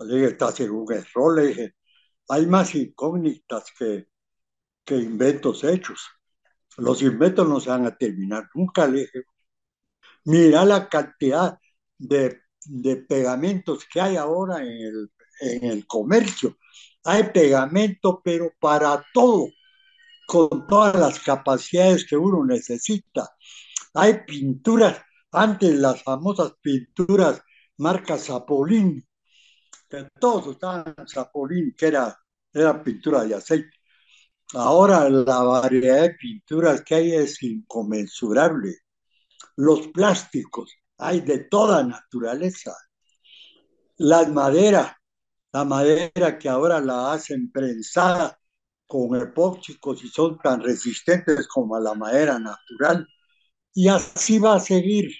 Le 0.00 0.16
dije, 0.16 0.28
estás 0.32 0.60
en 0.60 0.70
un 0.72 0.92
error, 0.92 1.36
le 1.36 1.48
dije, 1.48 1.74
hay 2.28 2.46
más 2.46 2.74
incógnitas 2.74 3.66
que, 3.78 4.08
que 4.84 4.96
inventos 4.96 5.64
hechos. 5.64 6.00
Los 6.78 7.02
inventos 7.02 7.48
no 7.48 7.60
se 7.60 7.70
van 7.70 7.86
a 7.86 7.96
terminar 7.96 8.48
nunca, 8.54 8.86
le 8.86 9.00
dije. 9.00 9.22
Mira 10.24 10.64
la 10.64 10.88
cantidad 10.88 11.58
de, 11.98 12.40
pegamentos 13.08 13.84
que 13.90 14.00
hay 14.00 14.16
ahora 14.16 14.62
en 14.62 14.68
el, 14.68 15.10
en 15.40 15.82
comercio. 15.82 16.56
Hay 17.04 17.24
pegamento, 17.24 18.20
pero 18.24 18.52
para 18.60 19.04
todo, 19.12 19.48
con 20.26 20.66
todas 20.66 20.96
las 20.96 21.20
capacidades 21.20 22.06
que 22.06 22.16
uno 22.16 22.44
necesita. 22.44 23.30
Hay 23.94 24.24
pinturas, 24.26 25.00
antes 25.32 25.74
las 25.74 26.02
famosas 26.02 26.54
pinturas 26.62 27.42
marca 27.78 28.16
Zapolín, 28.18 29.06
que 29.88 30.08
todos 30.20 30.46
usaban 30.48 30.94
Zapolín, 31.08 31.74
que 31.76 31.86
era, 31.86 32.18
era 32.52 32.82
pintura 32.82 33.24
de 33.24 33.34
aceite. 33.34 33.73
Ahora 34.54 35.08
la 35.08 35.42
variedad 35.42 36.02
de 36.02 36.10
pinturas 36.10 36.82
que 36.82 36.94
hay 36.94 37.12
es 37.12 37.42
inconmensurable. 37.42 38.76
Los 39.56 39.88
plásticos, 39.88 40.72
hay 40.98 41.20
de 41.20 41.40
toda 41.44 41.82
naturaleza. 41.84 42.74
Las 43.96 44.28
maderas, 44.30 44.92
la 45.52 45.64
madera 45.64 46.38
que 46.38 46.48
ahora 46.48 46.80
la 46.80 47.12
hacen 47.12 47.50
prensada 47.50 48.38
con 48.86 49.20
epóxicos 49.20 50.04
y 50.04 50.08
son 50.08 50.38
tan 50.38 50.62
resistentes 50.62 51.48
como 51.48 51.78
la 51.80 51.94
madera 51.94 52.38
natural. 52.38 53.06
Y 53.74 53.88
así 53.88 54.38
va 54.38 54.56
a 54.56 54.60
seguir, 54.60 55.10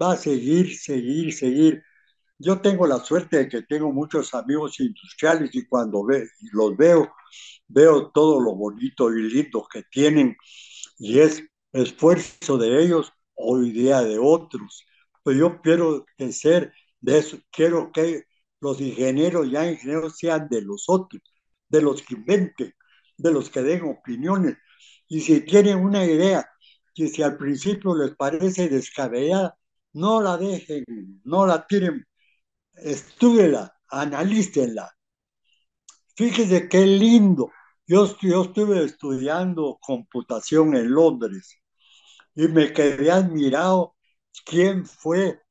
va 0.00 0.12
a 0.12 0.16
seguir, 0.16 0.76
seguir, 0.78 1.32
seguir. 1.34 1.82
Yo 2.42 2.60
tengo 2.60 2.86
la 2.88 2.98
suerte 2.98 3.38
de 3.38 3.48
que 3.48 3.62
tengo 3.62 3.92
muchos 3.92 4.34
amigos 4.34 4.80
industriales 4.80 5.54
y 5.54 5.64
cuando 5.66 6.04
ve, 6.04 6.28
los 6.52 6.76
veo, 6.76 7.12
veo 7.68 8.10
todo 8.10 8.40
lo 8.40 8.54
bonito 8.56 9.12
y 9.12 9.22
lindo 9.30 9.66
que 9.72 9.84
tienen 9.84 10.36
y 10.98 11.20
es 11.20 11.44
esfuerzo 11.72 12.58
de 12.58 12.82
ellos 12.82 13.12
o 13.34 13.62
idea 13.62 14.02
de 14.02 14.18
otros. 14.18 14.84
Pues 15.22 15.36
yo 15.38 15.60
quiero 15.62 16.04
que 16.16 16.32
ser 16.32 16.72
de 17.00 17.18
eso, 17.18 17.38
quiero 17.52 17.92
que 17.92 18.24
los 18.60 18.80
ingenieros 18.80 19.50
ya 19.50 19.70
ingenieros 19.70 20.18
sean 20.18 20.48
de 20.48 20.62
los 20.62 20.84
otros, 20.88 21.22
de 21.68 21.82
los 21.82 22.02
que 22.02 22.14
inventen, 22.14 22.74
de 23.18 23.32
los 23.32 23.50
que 23.50 23.62
den 23.62 23.84
opiniones. 23.84 24.56
Y 25.08 25.20
si 25.20 25.42
tienen 25.42 25.78
una 25.78 26.04
idea 26.04 26.48
que 26.94 27.08
si 27.08 27.22
al 27.22 27.36
principio 27.36 27.94
les 27.96 28.16
parece 28.16 28.68
descabellada, 28.68 29.56
no 29.92 30.20
la 30.20 30.36
dejen, 30.36 30.84
no 31.24 31.46
la 31.46 31.66
tiren, 31.66 32.04
estúdela, 32.74 33.74
analícenla. 33.88 34.90
Fíjese 36.16 36.68
qué 36.68 36.86
lindo. 36.86 37.50
Yo, 37.86 38.16
yo 38.20 38.42
estuve 38.44 38.84
estudiando 38.84 39.78
computación 39.80 40.76
en 40.76 40.92
Londres 40.92 41.58
y 42.34 42.48
me 42.48 42.72
quedé 42.72 43.10
admirado 43.10 43.96
quién 44.44 44.86
fue 44.86 45.42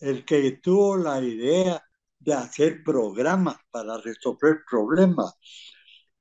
el 0.00 0.24
que 0.24 0.52
tuvo 0.62 0.96
la 0.96 1.20
idea 1.20 1.82
de 2.18 2.34
hacer 2.34 2.82
programas 2.84 3.56
para 3.70 3.98
resolver 3.98 4.60
problemas, 4.68 5.34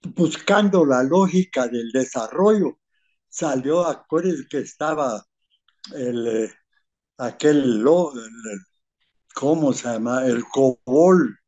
buscando 0.01 0.85
la 0.85 1.03
lógica 1.03 1.67
del 1.67 1.91
desarrollo. 1.91 2.79
Salió, 3.29 3.85
acuérdense 3.85 4.47
que 4.49 4.59
estaba 4.59 5.23
el, 5.95 6.27
eh, 6.27 6.53
aquel, 7.17 7.81
el, 7.81 8.59
¿cómo 9.33 9.73
se 9.73 9.87
llama? 9.87 10.25
El 10.25 10.43
COBOL, 10.45 11.39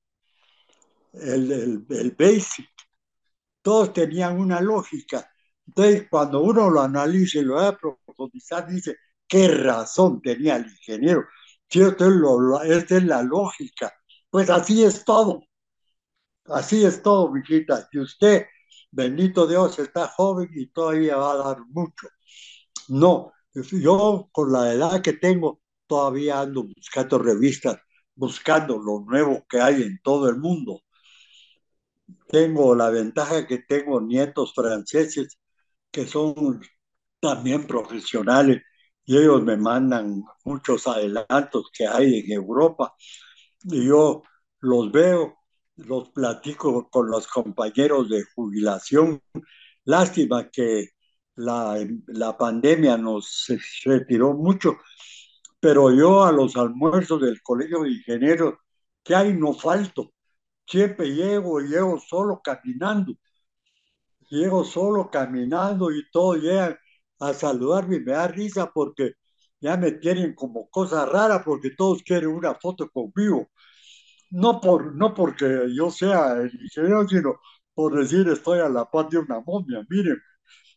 el, 1.14 1.52
el, 1.52 1.86
el 1.90 2.12
BASIC. 2.12 2.70
Todos 3.62 3.94
tenían 3.94 4.40
una 4.40 4.62
lógica. 4.62 5.30
Entonces, 5.68 6.08
cuando 6.10 6.42
uno 6.42 6.70
lo 6.70 6.82
analiza 6.82 7.40
y 7.40 7.44
lo 7.44 7.56
va 7.56 7.70
a 7.70 7.78
profundizar, 7.78 8.68
dice, 8.68 8.98
¿qué 9.28 9.48
razón 9.48 10.22
tenía 10.22 10.58
el 10.58 10.66
ingeniero? 10.68 11.26
Cierto, 11.70 12.62
esta 12.64 12.98
es 12.98 13.04
la 13.04 13.22
lógica 13.24 13.94
pues 14.32 14.50
así 14.50 14.84
es 14.84 15.06
todo. 15.06 15.44
Así 16.46 16.84
es 16.86 17.02
todo, 17.04 17.32
mijita. 17.32 17.88
Y 17.92 18.00
usted, 18.00 18.46
bendito 18.92 19.48
Dios, 19.48 19.78
está 19.80 20.08
joven 20.08 20.50
y 20.54 20.68
todavía 20.68 21.18
va 21.18 21.34
a 21.34 21.38
dar 21.38 21.66
mucho. 21.68 22.08
No, 22.90 23.34
yo 23.54 24.30
con 24.32 24.52
la 24.52 24.74
edad 24.74 25.02
que 25.02 25.14
tengo, 25.14 25.61
todavía 25.92 26.40
ando 26.40 26.64
buscando 26.64 27.20
revistas, 27.20 27.78
buscando 28.16 28.80
lo 28.80 29.02
nuevo 29.02 29.46
que 29.50 29.60
hay 29.60 29.84
en 29.84 30.00
todo 30.02 30.30
el 30.30 30.38
mundo. 30.38 30.84
Tengo 32.30 32.74
la 32.76 32.90
ventaja 32.90 33.46
que 33.46 33.60
tengo 33.60 34.00
nietos 34.00 34.54
franceses 34.56 35.38
que 35.92 36.08
son 36.08 36.62
también 37.20 37.68
profesionales 37.68 38.62
y 39.06 39.18
ellos 39.18 39.44
me 39.44 39.58
mandan 39.58 40.24
muchos 40.46 40.88
adelantos 40.88 41.70
que 41.74 41.86
hay 41.86 42.20
en 42.20 42.32
Europa 42.32 42.96
y 43.64 43.86
yo 43.88 44.24
los 44.62 44.92
veo, 44.94 45.40
los 45.76 46.10
platico 46.12 46.90
con 46.90 47.10
los 47.12 47.28
compañeros 47.28 48.10
de 48.10 48.24
jubilación. 48.34 49.22
Lástima 49.84 50.50
que 50.50 50.92
la, 51.36 51.86
la 52.08 52.38
pandemia 52.38 52.98
nos 52.98 53.48
retiró 53.86 54.34
mucho, 54.34 54.78
pero 55.62 55.92
yo 55.94 56.26
a 56.26 56.34
los 56.34 56.58
almuerzos 56.58 57.22
del 57.22 57.42
Colegio 57.44 57.84
de 57.84 57.92
Ingenieros, 57.92 58.56
que 59.04 59.16
hay 59.16 59.34
no 59.36 59.54
falto. 59.54 60.14
Siempre 60.68 61.14
llego, 61.16 61.60
llego 61.62 62.00
solo 62.00 62.42
caminando. 62.44 63.14
Llego 64.30 64.64
solo 64.64 65.10
caminando 65.12 65.92
y 65.92 66.04
todos 66.12 66.38
llegan 66.42 66.78
a 67.20 67.34
saludarme 67.34 67.98
y 67.98 68.00
me 68.02 68.14
da 68.14 68.28
risa 68.28 68.72
porque 68.74 69.14
ya 69.60 69.78
me 69.78 69.92
tienen 69.94 70.34
como 70.36 70.70
cosa 70.70 71.06
rara 71.06 71.44
porque 71.44 71.72
todos 71.78 72.02
quieren 72.04 72.30
una 72.30 72.56
foto 72.56 72.90
conmigo. 72.90 73.50
No, 74.32 74.62
por, 74.62 74.96
no 74.96 75.14
porque 75.14 75.68
yo 75.76 75.92
sea 75.92 76.34
el 76.34 76.52
ingeniero, 76.62 77.08
sino 77.10 77.42
por 77.74 77.98
decir 78.00 78.28
estoy 78.30 78.60
a 78.60 78.70
la 78.70 78.86
par 78.90 79.10
de 79.10 79.20
una 79.20 79.42
momia. 79.42 79.86
Miren, 79.90 80.18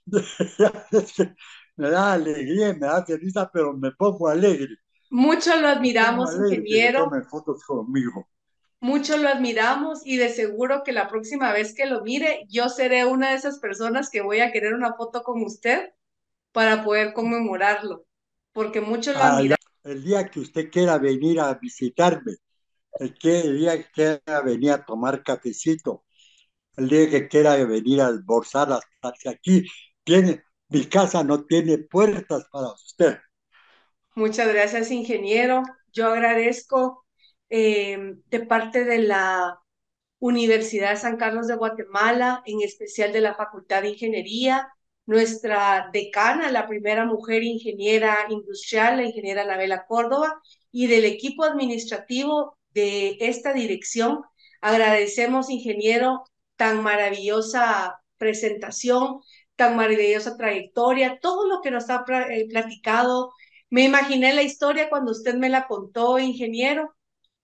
me 1.77 1.91
da 1.91 2.13
alegría, 2.13 2.73
me 2.73 2.87
da 2.87 3.05
risa, 3.07 3.51
pero 3.53 3.73
me 3.73 3.91
pongo 3.93 4.29
alegre. 4.29 4.77
Mucho 5.11 5.57
lo 5.61 5.69
admiramos, 5.69 6.35
ingeniero. 6.35 7.11
fotos 7.31 7.65
conmigo. 7.65 8.29
Mucho 8.81 9.17
lo 9.17 9.29
admiramos 9.29 10.05
y 10.05 10.17
de 10.17 10.29
seguro 10.29 10.83
que 10.85 10.93
la 10.93 11.09
próxima 11.09 11.53
vez 11.53 11.75
que 11.75 11.87
lo 11.87 12.03
mire, 12.03 12.45
yo 12.49 12.69
seré 12.69 13.07
una 13.07 13.31
de 13.31 13.37
esas 13.37 13.59
personas 13.59 14.11
que 14.11 14.21
voy 14.21 14.41
a 14.41 14.53
querer 14.53 14.75
una 14.75 14.95
foto 14.95 15.23
con 15.23 15.43
usted 15.43 15.91
para 16.53 16.85
poder 16.85 17.15
conmemorarlo 17.15 18.05
porque 18.55 18.81
mucho 18.81 19.13
lo 19.13 19.19
ah, 19.21 19.43
El 19.83 20.03
día 20.03 20.31
que 20.31 20.41
usted 20.41 20.71
quiera 20.71 20.97
venir 20.97 21.41
a 21.41 21.53
visitarme, 21.55 22.37
el, 22.99 23.59
día 23.59 23.77
que 23.77 23.91
quiera 23.91 24.41
venir 24.41 24.71
a 24.71 24.85
tomar 24.87 25.23
cafecito, 25.23 26.05
el 26.77 26.89
día 26.89 27.11
que 27.11 27.29
quiera 27.29 27.57
venir 27.67 28.01
a 28.01 28.07
almorzar 28.07 28.73
hasta 28.73 29.31
aquí, 29.31 29.67
tiene, 30.05 30.45
mi 30.69 30.87
casa 30.87 31.23
no 31.23 31.45
tiene 31.45 31.79
puertas 31.79 32.47
para 32.51 32.73
usted. 32.73 33.19
Muchas 34.15 34.49
gracias, 34.49 34.91
ingeniero. 34.91 35.63
Yo 35.93 36.07
agradezco 36.07 37.05
eh, 37.51 38.15
de 38.27 38.41
parte 38.41 38.85
de 38.85 38.99
la 38.99 39.61
Universidad 40.19 40.91
de 40.91 40.97
San 40.97 41.17
Carlos 41.17 41.49
de 41.49 41.57
Guatemala, 41.57 42.43
en 42.47 42.63
especial 42.63 43.13
de 43.13 43.21
la 43.21 43.35
Facultad 43.35 43.83
de 43.83 43.91
Ingeniería, 43.91 44.69
nuestra 45.07 45.91
decana, 45.93 46.51
la 46.51 46.67
primera 46.67 47.05
mujer 47.05 47.43
ingeniera 47.43 48.17
industrial, 48.31 48.97
la 48.97 49.05
ingeniera 49.05 49.43
Anabela 49.43 49.85
Córdoba, 49.87 50.41
y 50.71 50.87
del 50.87 51.05
equipo 51.05 51.45
administrativo 51.45 52.57
de 52.71 53.17
esta 53.21 53.53
dirección. 53.53 54.23
Agradecemos, 54.61 55.51
ingeniero, 55.51 56.25
tan 56.57 56.83
maravillosa 56.83 58.01
presentación, 58.17 59.21
tan 59.57 59.77
maravillosa 59.77 60.37
trayectoria, 60.37 61.19
todo 61.21 61.47
lo 61.47 61.61
que 61.61 61.71
nos 61.71 61.91
ha 61.91 62.05
eh, 62.31 62.47
platicado. 62.49 63.33
Me 63.71 63.85
imaginé 63.85 64.35
la 64.35 64.43
historia 64.43 64.89
cuando 64.91 65.13
usted 65.13 65.35
me 65.35 65.49
la 65.49 65.67
contó, 65.67 66.19
ingeniero, 66.19 66.95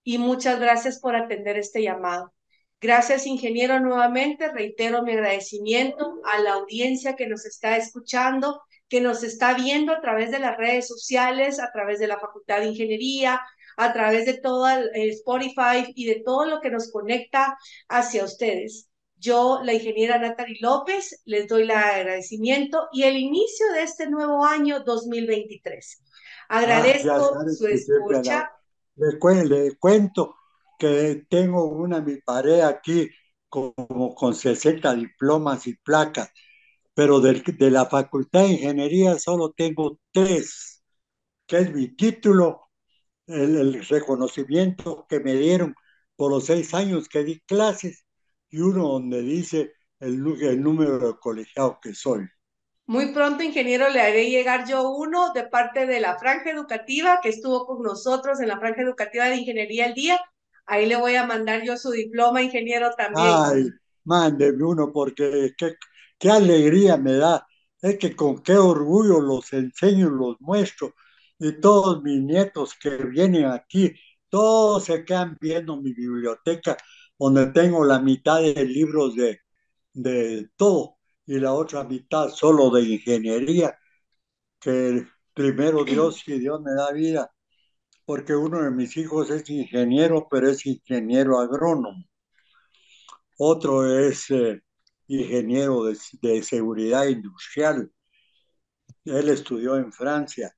y 0.02 0.18
muchas 0.18 0.61
gracias 0.61 1.00
por 1.00 1.16
atender 1.16 1.56
este 1.58 1.82
llamado. 1.82 2.32
Gracias, 2.80 3.26
ingeniero, 3.26 3.78
nuevamente. 3.80 4.50
Reitero 4.50 5.02
mi 5.02 5.12
agradecimiento 5.12 6.14
a 6.24 6.40
la 6.40 6.54
audiencia 6.54 7.14
que 7.14 7.26
nos 7.26 7.44
está 7.44 7.76
escuchando, 7.76 8.62
que 8.88 9.00
nos 9.00 9.22
está 9.22 9.54
viendo 9.54 9.92
a 9.92 10.00
través 10.00 10.30
de 10.30 10.38
las 10.40 10.56
redes 10.56 10.88
sociales, 10.88 11.61
a 11.61 11.70
través 11.72 11.98
de 12.00 12.08
la 12.08 12.18
Facultad 12.18 12.61
de 12.61 12.66
Ingeniería, 12.66 13.40
a 13.76 13.92
través 13.92 14.26
de 14.26 14.38
todo 14.38 14.68
el 14.68 15.11
Spotify 15.11 15.92
y 15.94 16.06
de 16.06 16.22
todo 16.24 16.46
lo 16.46 16.61
que 16.61 16.70
nos 16.70 16.90
conecta 16.90 17.56
hacia 17.88 18.24
ustedes. 18.24 18.89
Yo, 19.20 19.60
la 19.62 19.74
ingeniera 19.74 20.18
Natalie 20.18 20.56
López, 20.62 21.20
les 21.26 21.46
doy 21.46 21.62
el 21.62 21.72
agradecimiento 21.72 22.88
y 22.90 23.02
el 23.02 23.18
inicio 23.18 23.70
de 23.74 23.82
este 23.82 24.08
nuevo 24.08 24.46
año 24.46 24.80
2023. 24.80 26.02
Agradezco 26.48 27.10
ah, 27.36 27.44
su 27.54 27.66
escucha. 27.66 28.50
Le, 28.96 29.76
cuento 29.78 30.36
que 30.78 31.26
tengo 31.28 31.66
una 31.66 32.00
mi 32.00 32.16
pared 32.16 32.60
aquí 32.60 33.10
como 33.50 34.14
con 34.14 34.34
60 34.34 34.94
diplomas 34.94 35.66
y 35.66 35.76
placas, 35.76 36.30
pero 36.94 37.20
de, 37.20 37.42
de 37.42 37.70
la 37.70 37.84
Facultad 37.84 38.44
de 38.44 38.52
Ingeniería 38.52 39.18
solo 39.18 39.52
tengo 39.52 39.98
tres, 40.12 40.82
que 41.46 41.58
es 41.58 41.74
mi 41.74 41.94
título, 41.94 42.70
el, 43.26 43.56
el 43.56 43.86
reconocimiento 43.86 45.06
que 45.10 45.20
me 45.20 45.34
dieron 45.34 45.74
por 46.16 46.30
los 46.30 46.46
seis 46.46 46.72
años 46.72 47.06
que 47.06 47.22
di 47.22 47.40
clases 47.40 48.06
y 48.51 48.61
uno 48.61 48.88
donde 48.88 49.22
dice 49.22 49.72
el, 50.01 50.24
el 50.42 50.62
número 50.62 50.98
de 50.98 51.18
colegiado 51.18 51.78
que 51.82 51.94
soy. 51.94 52.26
Muy 52.86 53.12
pronto, 53.12 53.42
ingeniero, 53.44 53.88
le 53.88 54.01
haré 54.01 54.28
llegar 54.30 54.66
yo 54.68 54.90
uno 54.90 55.32
de 55.32 55.44
parte 55.44 55.86
de 55.86 56.01
la 56.01 56.18
franja 56.18 56.51
educativa 56.51 57.20
que 57.22 57.28
estuvo 57.28 57.64
con 57.64 57.82
nosotros 57.82 58.40
en 58.40 58.48
la 58.48 58.59
franja 58.59 58.82
educativa 58.82 59.26
de 59.26 59.36
Ingeniería 59.36 59.86
el 59.86 59.94
día. 59.94 60.20
Ahí 60.66 60.86
le 60.86 60.96
voy 60.96 61.14
a 61.14 61.26
mandar 61.26 61.62
yo 61.62 61.76
su 61.76 61.90
diploma, 61.92 62.42
ingeniero, 62.42 62.90
también. 62.96 63.28
Ay, 63.32 63.70
mándeme 64.05 64.64
uno 64.64 64.92
porque 64.92 65.53
qué, 65.57 65.74
qué 66.18 66.30
alegría 66.30 66.96
me 66.96 67.14
da. 67.14 67.46
Es 67.80 67.98
que 67.98 68.14
con 68.14 68.42
qué 68.42 68.55
orgullo 68.55 69.20
los 69.20 69.53
enseño 69.53 70.09
y 70.09 70.18
los 70.18 70.40
muestro. 70.40 70.94
Y 71.38 71.61
todos 71.61 72.03
mis 72.03 72.20
nietos 72.20 72.74
que 72.74 72.96
vienen 72.96 73.46
aquí, 73.46 73.94
todos 74.28 74.84
se 74.84 75.05
quedan 75.05 75.36
viendo 75.40 75.76
mi 75.76 75.92
biblioteca 75.92 76.76
donde 77.20 77.48
tengo 77.48 77.84
la 77.86 78.00
mitad 78.00 78.42
de 78.42 78.66
libros 78.66 79.16
de, 79.16 79.40
de 79.94 80.50
todo 80.56 80.98
y 81.26 81.40
la 81.40 81.54
otra 81.54 81.84
mitad 81.84 82.30
solo 82.30 82.70
de 82.70 82.82
ingeniería, 82.84 83.78
que 84.60 85.06
primero 85.34 85.84
Dios 85.86 86.22
y 86.28 86.38
Dios 86.40 86.60
me 86.62 86.72
da 86.74 86.92
vida, 86.92 87.32
porque 88.06 88.34
uno 88.36 88.62
de 88.62 88.70
mis 88.72 88.96
hijos 88.98 89.30
es 89.30 89.48
ingeniero, 89.50 90.28
pero 90.30 90.50
es 90.50 90.66
ingeniero 90.66 91.40
agrónomo. 91.40 92.04
Otro 93.38 93.84
es 93.98 94.30
eh, 94.30 94.60
ingeniero 95.08 95.82
de, 95.84 95.98
de 96.22 96.42
seguridad 96.44 97.06
industrial. 97.08 97.90
Él 99.04 99.28
estudió 99.28 99.76
en 99.76 99.92
Francia. 99.92 100.56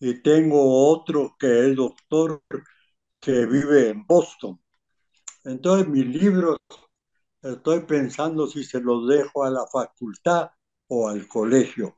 Y 0.00 0.22
tengo 0.22 0.88
otro 0.90 1.36
que 1.38 1.70
es 1.70 1.76
doctor 1.76 2.42
que 3.20 3.46
vive 3.46 3.90
en 3.90 4.06
Boston. 4.06 4.61
Entonces 5.44 5.88
mis 5.88 6.06
libros 6.06 6.58
estoy 7.42 7.80
pensando 7.80 8.46
si 8.46 8.64
se 8.64 8.80
los 8.80 9.08
dejo 9.08 9.44
a 9.44 9.50
la 9.50 9.66
facultad 9.66 10.50
o 10.88 11.08
al 11.08 11.26
colegio, 11.28 11.96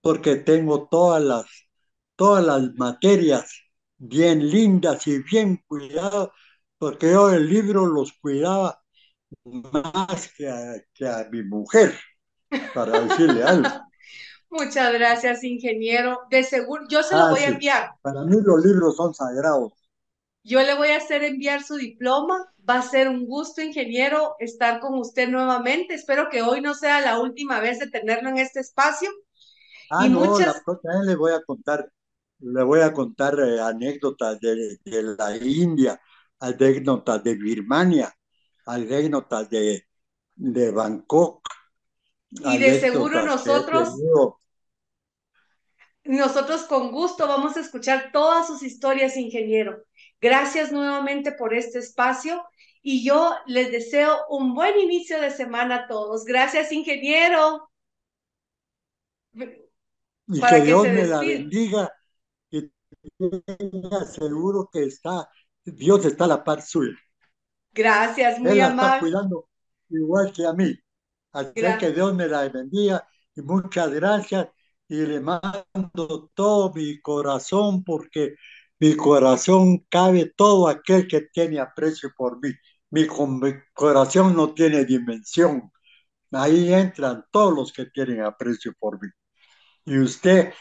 porque 0.00 0.36
tengo 0.36 0.88
todas 0.88 1.22
las, 1.22 1.46
todas 2.16 2.44
las 2.44 2.74
materias 2.76 3.52
bien 3.98 4.48
lindas 4.48 5.06
y 5.06 5.22
bien 5.22 5.62
cuidadas, 5.66 6.30
porque 6.78 7.10
yo 7.10 7.30
el 7.30 7.48
libro 7.48 7.86
los 7.86 8.12
cuidaba 8.14 8.82
más 9.44 10.32
que 10.36 10.48
a, 10.48 10.74
que 10.94 11.06
a 11.06 11.28
mi 11.30 11.42
mujer, 11.42 11.94
para 12.74 13.00
decirle 13.00 13.42
algo. 13.42 13.68
Muchas 14.50 14.92
gracias, 14.92 15.44
ingeniero. 15.44 16.18
De 16.28 16.42
seguro, 16.42 16.84
yo 16.88 17.04
se 17.04 17.14
lo 17.14 17.22
ah, 17.22 17.30
voy 17.30 17.40
a 17.40 17.48
enviar. 17.48 17.90
Para 18.02 18.24
mí 18.24 18.36
los 18.42 18.64
libros 18.64 18.96
son 18.96 19.14
sagrados. 19.14 19.72
Yo 20.42 20.60
le 20.62 20.74
voy 20.74 20.88
a 20.88 20.96
hacer 20.96 21.22
enviar 21.22 21.62
su 21.62 21.76
diploma. 21.76 22.52
Va 22.70 22.78
a 22.78 22.82
ser 22.82 23.08
un 23.08 23.26
gusto, 23.26 23.60
ingeniero, 23.60 24.36
estar 24.38 24.78
con 24.78 24.94
usted 24.94 25.28
nuevamente. 25.28 25.94
Espero 25.94 26.28
que 26.30 26.40
hoy 26.42 26.60
no 26.60 26.72
sea 26.74 27.00
la 27.00 27.18
última 27.18 27.58
vez 27.58 27.80
de 27.80 27.90
tenerlo 27.90 28.28
en 28.28 28.38
este 28.38 28.60
espacio. 28.60 29.10
Ah, 29.90 30.06
no, 30.06 30.20
muchas... 30.20 30.62
la 30.84 31.02
le 31.02 31.16
voy 31.16 31.32
a 31.32 31.42
contar, 31.42 31.90
le 32.38 32.62
voy 32.62 32.82
a 32.82 32.92
contar 32.92 33.40
eh, 33.40 33.60
anécdotas 33.60 34.38
de, 34.38 34.78
la 35.18 35.36
India, 35.36 36.00
anécdotas 36.38 37.24
de 37.24 37.34
Birmania, 37.34 38.14
anécdotas 38.66 39.50
de, 39.50 39.88
de 40.36 40.70
Bangkok. 40.70 41.48
Y 42.30 42.58
de 42.58 42.78
seguro 42.78 43.26
nosotros 43.26 43.96
nosotros 46.04 46.62
con 46.62 46.92
gusto 46.92 47.26
vamos 47.26 47.56
a 47.56 47.60
escuchar 47.60 48.10
todas 48.12 48.46
sus 48.46 48.62
historias, 48.62 49.16
ingeniero. 49.16 49.82
Gracias 50.20 50.70
nuevamente 50.70 51.32
por 51.32 51.54
este 51.54 51.78
espacio 51.78 52.44
y 52.82 53.04
yo 53.04 53.34
les 53.46 53.70
deseo 53.70 54.18
un 54.28 54.54
buen 54.54 54.78
inicio 54.78 55.20
de 55.20 55.30
semana 55.30 55.76
a 55.76 55.86
todos. 55.86 56.24
Gracias, 56.24 56.72
ingeniero. 56.72 57.70
Y 59.32 60.40
que, 60.40 60.60
Dios 60.62 60.82
me 60.84 61.06
la 61.06 61.20
bendiga 61.20 61.92
y 62.50 62.70
seguro 64.12 64.68
que 64.72 64.84
está, 64.84 65.28
Dios 65.64 66.04
está 66.04 66.24
a 66.24 66.28
la 66.28 66.44
par 66.44 66.62
suya. 66.62 66.96
Gracias, 67.72 68.38
muy 68.38 68.52
Él 68.52 68.62
amable. 68.62 68.88
está 68.88 69.00
cuidando 69.00 69.48
igual 69.88 70.32
que 70.32 70.46
a 70.46 70.52
mí. 70.52 70.74
Así 71.32 71.52
que 71.78 71.92
Dios 71.92 72.14
me 72.14 72.26
la 72.26 72.48
bendiga 72.48 73.06
y 73.34 73.42
muchas 73.42 73.90
gracias 73.90 74.48
y 74.88 75.06
le 75.06 75.20
mando 75.20 76.30
todo 76.34 76.72
mi 76.72 77.00
corazón 77.00 77.84
porque 77.84 78.34
mi 78.80 78.96
corazón 78.96 79.86
cabe 79.90 80.32
todo 80.36 80.68
aquel 80.68 81.06
que 81.08 81.22
tiene 81.32 81.60
aprecio 81.60 82.10
por 82.16 82.40
mí. 82.42 82.50
Mi, 82.90 83.06
corazón 83.74 84.34
no 84.36 84.54
tiene 84.54 84.84
dimensión. 84.84 85.70
Ahí 86.32 86.72
entran 86.72 87.24
todos 87.32 87.54
los 87.54 87.72
que 87.72 87.86
tienen 87.86 88.22
aprecio 88.22 88.72
por 88.78 89.00
mí. 89.02 89.08
Y 89.86 89.98
usted, 90.00 90.54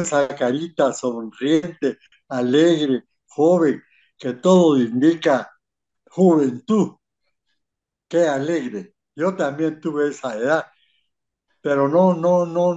esa 0.00 0.28
carita 0.36 0.92
sonriente, 0.92 1.98
alegre, 2.28 3.04
joven, 3.26 3.82
que 4.18 4.34
todo 4.34 4.78
indica 4.78 5.50
juventud. 6.10 6.96
Qué 8.08 8.26
alegre. 8.26 8.94
Yo 9.16 9.36
también 9.36 9.80
tuve 9.80 10.08
esa 10.10 10.36
edad, 10.36 10.66
pero 11.60 11.88
no, 11.88 12.14
no, 12.14 12.46
no, 12.46 12.74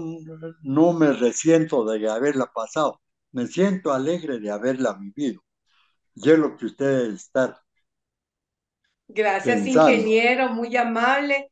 no 0.63 0.93
me 0.93 1.13
resiento 1.13 1.85
de 1.85 2.09
haberla 2.09 2.47
pasado 2.53 3.00
me 3.31 3.47
siento 3.47 3.91
alegre 3.93 4.39
de 4.39 4.51
haberla 4.51 4.93
vivido. 4.93 5.41
Y 6.15 6.29
es 6.29 6.37
lo 6.37 6.57
que 6.57 6.65
ustedes 6.65 7.13
están. 7.15 7.55
Gracias, 9.07 9.65
ingeniero, 9.65 10.49
muy 10.49 10.75
amable. 10.75 11.51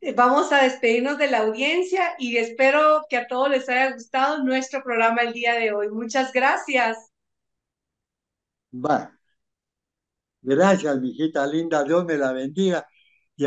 Eh, 0.00 0.14
vamos 0.14 0.50
a 0.52 0.62
despedirnos 0.62 1.18
de 1.18 1.30
la 1.30 1.38
audiencia 1.40 2.14
y 2.18 2.36
espero 2.36 3.04
que 3.08 3.16
a 3.16 3.26
todos 3.26 3.50
les 3.50 3.68
haya 3.68 3.92
gustado 3.92 4.42
nuestro 4.42 4.82
programa 4.82 5.22
el 5.22 5.32
día 5.32 5.54
de 5.54 5.72
hoy. 5.72 5.88
Muchas 5.90 6.32
gracias. 6.32 7.10
Va. 8.72 9.12
Gracias, 10.42 10.98
mijita 11.00 11.46
linda. 11.46 11.84
Dios 11.84 12.04
me 12.04 12.16
la 12.16 12.32
bendiga. 12.32 12.86
Y 13.36 13.46